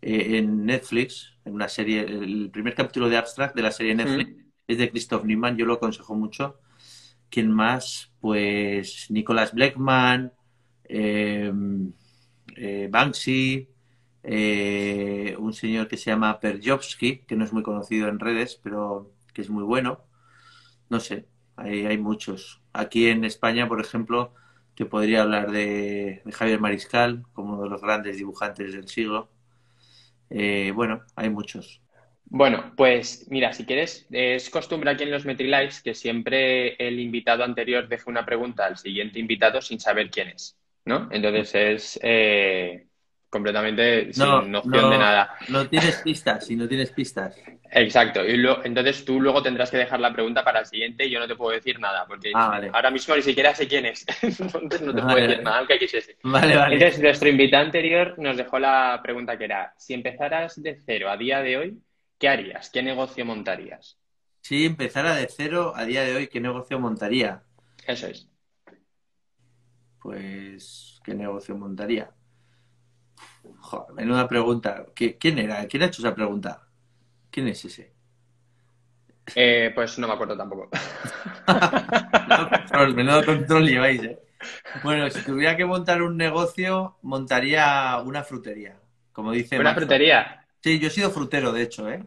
eh, 0.00 0.38
en 0.38 0.64
Netflix, 0.64 1.34
en 1.44 1.54
una 1.54 1.68
serie, 1.68 2.00
el 2.00 2.50
primer 2.50 2.74
capítulo 2.74 3.08
de 3.08 3.18
Abstract 3.18 3.54
de 3.54 3.62
la 3.62 3.70
serie 3.70 3.94
Netflix 3.94 4.44
es 4.66 4.78
de 4.78 4.90
Christoph 4.90 5.24
Niemann, 5.24 5.56
yo 5.56 5.66
lo 5.66 5.74
aconsejo 5.74 6.14
mucho. 6.14 6.60
¿Quién 7.34 7.50
más? 7.50 8.12
Pues 8.20 9.06
Nicolas 9.10 9.52
Bleckman, 9.54 10.32
eh, 10.84 11.52
eh, 12.56 12.88
Banksy, 12.88 13.68
eh, 14.22 15.36
un 15.40 15.52
señor 15.52 15.88
que 15.88 15.96
se 15.96 16.10
llama 16.10 16.38
Perjovsky, 16.38 17.24
que 17.26 17.34
no 17.36 17.44
es 17.44 17.52
muy 17.52 17.64
conocido 17.64 18.06
en 18.08 18.20
redes, 18.20 18.60
pero 18.62 19.12
que 19.32 19.42
es 19.42 19.50
muy 19.50 19.64
bueno. 19.64 20.04
No 20.90 21.00
sé, 21.00 21.26
hay, 21.56 21.86
hay 21.86 21.98
muchos. 21.98 22.62
Aquí 22.72 23.08
en 23.08 23.24
España, 23.24 23.68
por 23.68 23.80
ejemplo, 23.80 24.34
te 24.76 24.86
podría 24.86 25.22
hablar 25.22 25.50
de, 25.50 26.22
de 26.24 26.32
Javier 26.32 26.60
Mariscal, 26.60 27.24
como 27.32 27.54
uno 27.54 27.64
de 27.64 27.70
los 27.70 27.82
grandes 27.82 28.16
dibujantes 28.18 28.74
del 28.74 28.88
siglo. 28.88 29.30
Eh, 30.30 30.72
bueno, 30.74 31.02
hay 31.16 31.30
muchos. 31.30 31.83
Bueno, 32.36 32.72
pues 32.76 33.26
mira, 33.30 33.52
si 33.52 33.64
quieres, 33.64 34.08
es 34.10 34.50
costumbre 34.50 34.90
aquí 34.90 35.04
en 35.04 35.12
los 35.12 35.24
MetriLives 35.24 35.80
que 35.80 35.94
siempre 35.94 36.74
el 36.84 36.98
invitado 36.98 37.44
anterior 37.44 37.86
deje 37.86 38.10
una 38.10 38.26
pregunta 38.26 38.66
al 38.66 38.76
siguiente 38.76 39.20
invitado 39.20 39.60
sin 39.62 39.78
saber 39.78 40.10
quién 40.10 40.28
es, 40.30 40.58
¿no? 40.84 41.08
Entonces 41.12 41.54
es 41.54 42.00
eh, 42.02 42.88
completamente 43.30 44.06
No, 44.16 44.42
sin 44.42 44.50
noción 44.50 44.72
no. 44.72 44.90
de 44.90 44.98
nada. 44.98 45.36
No 45.48 45.68
tienes 45.68 45.94
pistas, 46.02 46.44
si 46.46 46.56
no 46.56 46.66
tienes 46.66 46.90
pistas. 46.90 47.36
Exacto. 47.70 48.24
Y 48.24 48.36
lo- 48.36 48.64
entonces 48.64 49.04
tú 49.04 49.20
luego 49.20 49.40
tendrás 49.40 49.70
que 49.70 49.76
dejar 49.76 50.00
la 50.00 50.12
pregunta 50.12 50.42
para 50.42 50.58
el 50.60 50.66
siguiente 50.66 51.06
y 51.06 51.10
yo 51.10 51.20
no 51.20 51.28
te 51.28 51.36
puedo 51.36 51.52
decir 51.52 51.78
nada, 51.78 52.04
porque 52.04 52.32
Ah, 52.34 52.48
vale. 52.48 52.70
ahora 52.72 52.90
mismo 52.90 53.14
ni 53.14 53.22
siquiera 53.22 53.54
sé 53.54 53.68
quién 53.68 53.86
es. 53.86 54.04
Entonces 54.22 54.82
no 54.82 54.92
te 54.92 55.02
puedo 55.02 55.14
decir 55.16 55.36
vale. 55.36 55.44
nada, 55.44 55.58
aunque 55.58 55.78
quisiese. 55.78 56.16
Vale, 56.24 56.56
vale. 56.56 56.74
Entonces, 56.74 57.00
nuestro 57.00 57.28
invitado 57.28 57.64
anterior 57.64 58.18
nos 58.18 58.36
dejó 58.36 58.58
la 58.58 59.00
pregunta 59.04 59.38
que 59.38 59.44
era, 59.44 59.72
si 59.78 59.94
empezaras 59.94 60.60
de 60.60 60.80
cero 60.84 61.10
a 61.10 61.16
día 61.16 61.40
de 61.40 61.56
hoy, 61.56 61.78
¿qué 62.18 62.28
harías? 62.28 62.70
¿Qué 62.70 62.82
negocio 62.82 63.24
montarías? 63.24 63.98
Si 64.42 64.64
empezara 64.64 65.16
de 65.16 65.26
cero 65.28 65.72
a 65.74 65.84
día 65.84 66.02
de 66.04 66.14
hoy, 66.14 66.28
¿qué 66.28 66.40
negocio 66.40 66.78
montaría? 66.78 67.42
Eso 67.86 68.06
es. 68.08 68.28
Pues, 70.00 71.00
¿qué 71.04 71.14
negocio 71.14 71.56
montaría? 71.56 72.14
Joder, 73.68 73.92
menuda 73.94 74.28
pregunta. 74.28 74.70
¿Qui- 74.94 75.16
¿Quién 75.18 75.38
era? 75.38 75.66
¿Quién 75.66 75.82
ha 75.82 75.86
hecho 75.86 76.02
esa 76.02 76.14
pregunta? 76.14 76.68
¿Quién 77.30 77.48
es 77.48 77.64
ese? 77.64 77.94
Eh, 79.34 79.72
pues 79.74 79.98
no 79.98 80.06
me 80.06 80.14
acuerdo 80.14 80.36
tampoco. 80.36 80.68
Menudo 82.26 82.48
control, 82.48 82.94
menudo 82.94 83.24
control 83.24 83.66
lleváis, 83.66 84.02
¿eh? 84.02 84.18
Bueno, 84.74 85.10
si 85.10 85.22
tuviera 85.24 85.56
que 85.56 85.64
montar 85.64 86.02
un 86.02 86.16
negocio, 86.16 86.98
montaría 87.02 88.00
una 88.04 88.24
frutería. 88.24 88.80
Como 89.12 89.32
dice 89.32 89.58
Una 89.58 89.74
frutería. 89.74 90.43
Sí, 90.64 90.78
yo 90.78 90.88
he 90.88 90.90
sido 90.90 91.10
frutero, 91.10 91.52
de 91.52 91.60
hecho, 91.62 91.90
¿eh? 91.90 92.02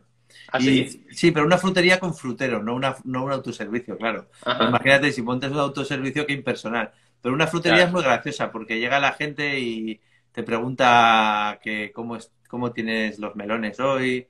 Y- 0.60 0.88
sí, 1.12 1.30
pero 1.30 1.46
una 1.46 1.60
frutería 1.60 2.00
con 2.00 2.16
frutero, 2.16 2.64
no, 2.64 2.74
una, 2.74 2.96
no 3.04 3.24
un 3.26 3.32
autoservicio, 3.32 3.96
claro. 4.00 4.30
Ajá. 4.44 4.70
Imagínate 4.70 5.12
si 5.12 5.22
montas 5.22 5.52
un 5.52 5.60
autoservicio 5.60 6.26
que 6.26 6.34
impersonal. 6.34 6.92
Pero 7.22 7.36
una 7.36 7.46
frutería 7.46 7.76
Claro. 7.76 7.88
es 7.90 7.94
muy 7.94 8.02
graciosa 8.04 8.52
porque 8.52 8.80
llega 8.80 9.00
la 9.00 9.12
gente 9.14 9.60
y 9.60 10.02
te 10.32 10.42
pregunta 10.42 11.60
que 11.62 11.92
cómo, 11.94 12.16
es, 12.16 12.32
cómo 12.50 12.72
tienes 12.72 13.20
los 13.20 13.36
melones 13.36 13.80
hoy, 13.80 14.26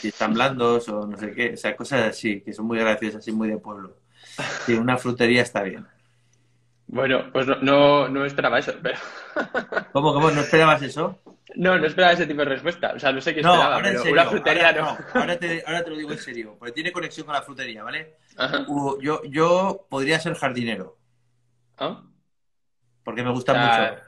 si 0.00 0.08
están 0.08 0.32
blandos 0.32 0.88
o 0.88 1.06
no 1.06 1.18
sé 1.18 1.32
qué. 1.34 1.52
O 1.52 1.56
sea, 1.58 1.76
cosas 1.76 2.08
así, 2.08 2.40
que 2.40 2.54
son 2.54 2.64
muy 2.66 2.78
graciosas 2.78 3.28
y 3.28 3.32
muy 3.32 3.48
de 3.48 3.58
pueblo. 3.58 3.96
Sí, 4.64 4.72
una 4.72 4.96
frutería 4.96 5.42
está 5.42 5.62
bien. 5.62 5.86
Bueno, 6.86 7.30
pues 7.34 7.46
no, 7.46 7.56
no, 7.56 8.08
no 8.08 8.24
esperaba 8.24 8.60
eso, 8.60 8.72
pero 8.82 8.98
¿Cómo, 9.92 10.14
cómo? 10.14 10.30
¿No 10.30 10.40
esperabas 10.40 10.80
eso? 10.80 11.18
No, 11.56 11.78
no 11.78 11.86
esperaba 11.86 12.12
ese 12.12 12.26
tipo 12.26 12.40
de 12.40 12.46
respuesta. 12.46 12.92
O 12.94 12.98
sea, 12.98 13.12
no 13.12 13.20
sé 13.20 13.34
qué 13.34 13.40
No, 13.40 13.50
esperaba, 13.52 13.76
ahora 13.76 13.88
en 13.90 13.94
pero 13.94 14.02
serio. 14.02 14.14
una 14.14 14.26
frutería 14.26 14.68
ahora, 14.68 14.82
no. 14.82 14.98
Ahora 15.14 15.38
te, 15.38 15.62
ahora 15.66 15.84
te 15.84 15.90
lo 15.90 15.96
digo 15.96 16.12
en 16.12 16.18
serio, 16.18 16.56
porque 16.58 16.72
tiene 16.72 16.92
conexión 16.92 17.26
con 17.26 17.34
la 17.34 17.42
frutería, 17.42 17.82
¿vale? 17.84 18.16
Ajá. 18.36 18.58
U- 18.66 18.98
Yo, 19.00 19.22
yo 19.24 19.86
podría 19.90 20.20
ser 20.20 20.34
jardinero, 20.34 20.98
¿Ah? 21.76 22.02
porque 23.04 23.22
me 23.22 23.30
gusta 23.32 23.52
O 23.52 23.56
sea, 23.56 23.94
mucho. 23.94 24.04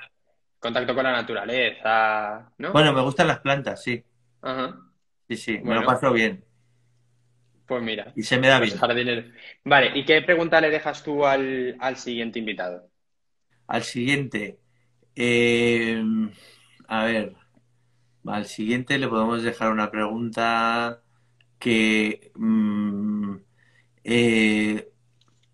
contacto 0.60 0.94
con 0.94 1.04
la 1.04 1.12
naturaleza, 1.12 2.52
¿no? 2.58 2.72
Bueno, 2.72 2.92
me 2.92 3.00
gustan 3.02 3.28
las 3.28 3.38
plantas, 3.40 3.80
sí. 3.82 4.04
Ajá. 4.42 4.90
Sí, 5.28 5.36
sí, 5.38 5.58
me 5.64 5.74
Bueno. 5.74 5.80
lo 5.80 5.84
paso 5.86 6.12
bien. 6.12 6.44
Pues 7.66 7.82
mira, 7.82 8.14
Y 8.14 8.22
se 8.22 8.38
me 8.38 8.48
da 8.48 8.60
bien. 8.60 8.78
jardinero. 8.78 9.30
Vale, 9.64 9.92
¿y 9.98 10.04
qué 10.04 10.20
pregunta 10.22 10.60
le 10.60 10.70
dejas 10.70 11.02
tú 11.02 11.24
al, 11.24 11.76
al 11.80 11.96
siguiente 11.96 12.38
invitado? 12.38 12.90
Al 13.68 13.82
siguiente. 13.84 14.58
eh, 15.14 16.02
a 16.90 17.04
ver. 17.04 17.36
Al 18.26 18.46
siguiente 18.46 18.98
le 18.98 19.08
podemos 19.08 19.42
dejar 19.42 19.72
una 19.72 19.90
pregunta 19.90 21.02
que... 21.58 22.32
mm, 22.36 23.36
eh, 24.04 24.92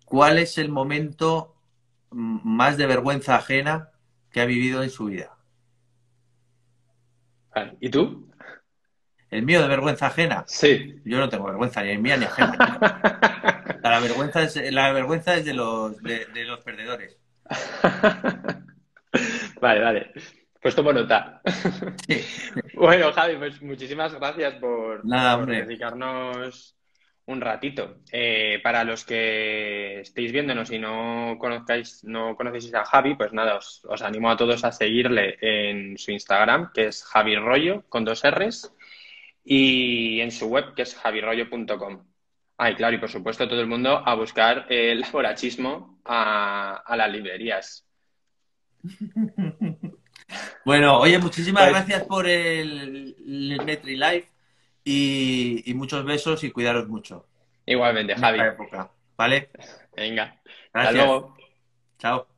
¿cuál 0.05 0.39
es 0.39 0.57
el 0.59 0.69
momento 0.69 1.55
mm, 2.11 2.39
más 2.43 2.77
de 2.77 2.87
vergüenza 2.87 3.37
ajena 3.37 3.91
que 4.31 4.41
ha 4.41 4.45
vivido 4.45 4.83
en 4.83 4.89
su 4.91 5.05
vida? 5.07 5.37
¿y 7.79 7.89
tú? 7.89 8.27
¿El 9.29 9.43
mío 9.43 9.61
de 9.61 9.67
vergüenza 9.67 10.07
ajena? 10.07 10.43
Sí. 10.47 11.01
Yo 11.05 11.17
no 11.17 11.29
tengo 11.29 11.45
vergüenza, 11.45 11.83
ni 11.83 11.97
mía 11.97 12.17
ni 12.17 12.25
ajena. 12.25 12.61
La 13.83 13.99
vergüenza 13.99 14.43
es, 14.43 14.55
la 14.73 14.91
vergüenza 14.91 15.35
es 15.35 15.45
de 15.45 15.53
los, 15.53 16.01
de, 16.03 16.25
de 16.27 16.43
los 16.45 16.59
perdedores. 16.61 17.17
Vale, 19.61 19.81
vale. 19.81 20.11
Pues 20.67 20.75
tomo 20.75 20.91
nota. 20.91 21.41
Sí. 22.05 22.21
Bueno, 22.73 23.13
Javi, 23.13 23.37
pues 23.37 23.61
muchísimas 23.61 24.13
gracias 24.13 24.55
por, 24.55 25.05
Nada, 25.05 25.35
por 25.35 25.43
hombre. 25.43 25.61
dedicarnos 25.63 26.75
un 27.25 27.39
ratito. 27.39 27.99
Eh, 28.11 28.59
para 28.61 28.83
los 28.83 29.05
que 29.05 30.01
estéis 30.01 30.33
viéndonos 30.33 30.69
y 30.71 30.77
no 30.77 31.37
conozcáis, 31.39 32.03
no 32.03 32.35
conocéis 32.35 32.73
a 32.73 32.83
Javi, 32.83 33.15
pues 33.15 33.31
nada, 33.31 33.55
os, 33.55 33.81
os 33.85 34.01
animo 34.01 34.29
a 34.29 34.35
todos 34.35 34.65
a 34.65 34.73
seguirle 34.73 35.37
en 35.39 35.97
su 35.97 36.11
Instagram, 36.11 36.73
que 36.73 36.87
es 36.87 37.05
Javi 37.05 37.37
Rollo, 37.37 37.85
con 37.87 38.03
dos 38.03 38.21
R's, 38.29 38.69
y 39.45 40.19
en 40.19 40.31
su 40.31 40.47
web, 40.47 40.73
que 40.75 40.81
es 40.81 40.95
javirollo.com. 40.95 42.05
Ah, 42.57 42.71
y 42.71 42.75
claro, 42.75 42.97
y 42.97 42.99
por 42.99 43.09
supuesto 43.09 43.47
todo 43.47 43.61
el 43.61 43.67
mundo 43.67 44.03
a 44.05 44.15
buscar 44.15 44.65
el 44.67 44.99
laborachismo 44.99 46.01
a, 46.03 46.83
a 46.85 46.97
las 46.97 47.09
librerías. 47.09 47.85
Bueno, 50.65 50.99
oye, 50.99 51.17
muchísimas 51.19 51.67
gracias 51.69 52.03
por 52.03 52.27
el, 52.27 53.15
el 53.25 53.61
Metri 53.61 53.95
Live 53.95 54.27
y, 54.83 55.63
y 55.69 55.73
muchos 55.73 56.05
besos 56.05 56.43
y 56.43 56.51
cuidaros 56.51 56.87
mucho. 56.87 57.25
Igualmente, 57.65 58.13
en 58.13 58.19
Javi. 58.19 58.39
época, 58.39 58.91
¿vale? 59.17 59.49
Venga, 59.95 60.41
hasta 60.73 60.91
Gracias. 60.91 60.93
luego. 60.93 61.35
Chao. 61.99 62.36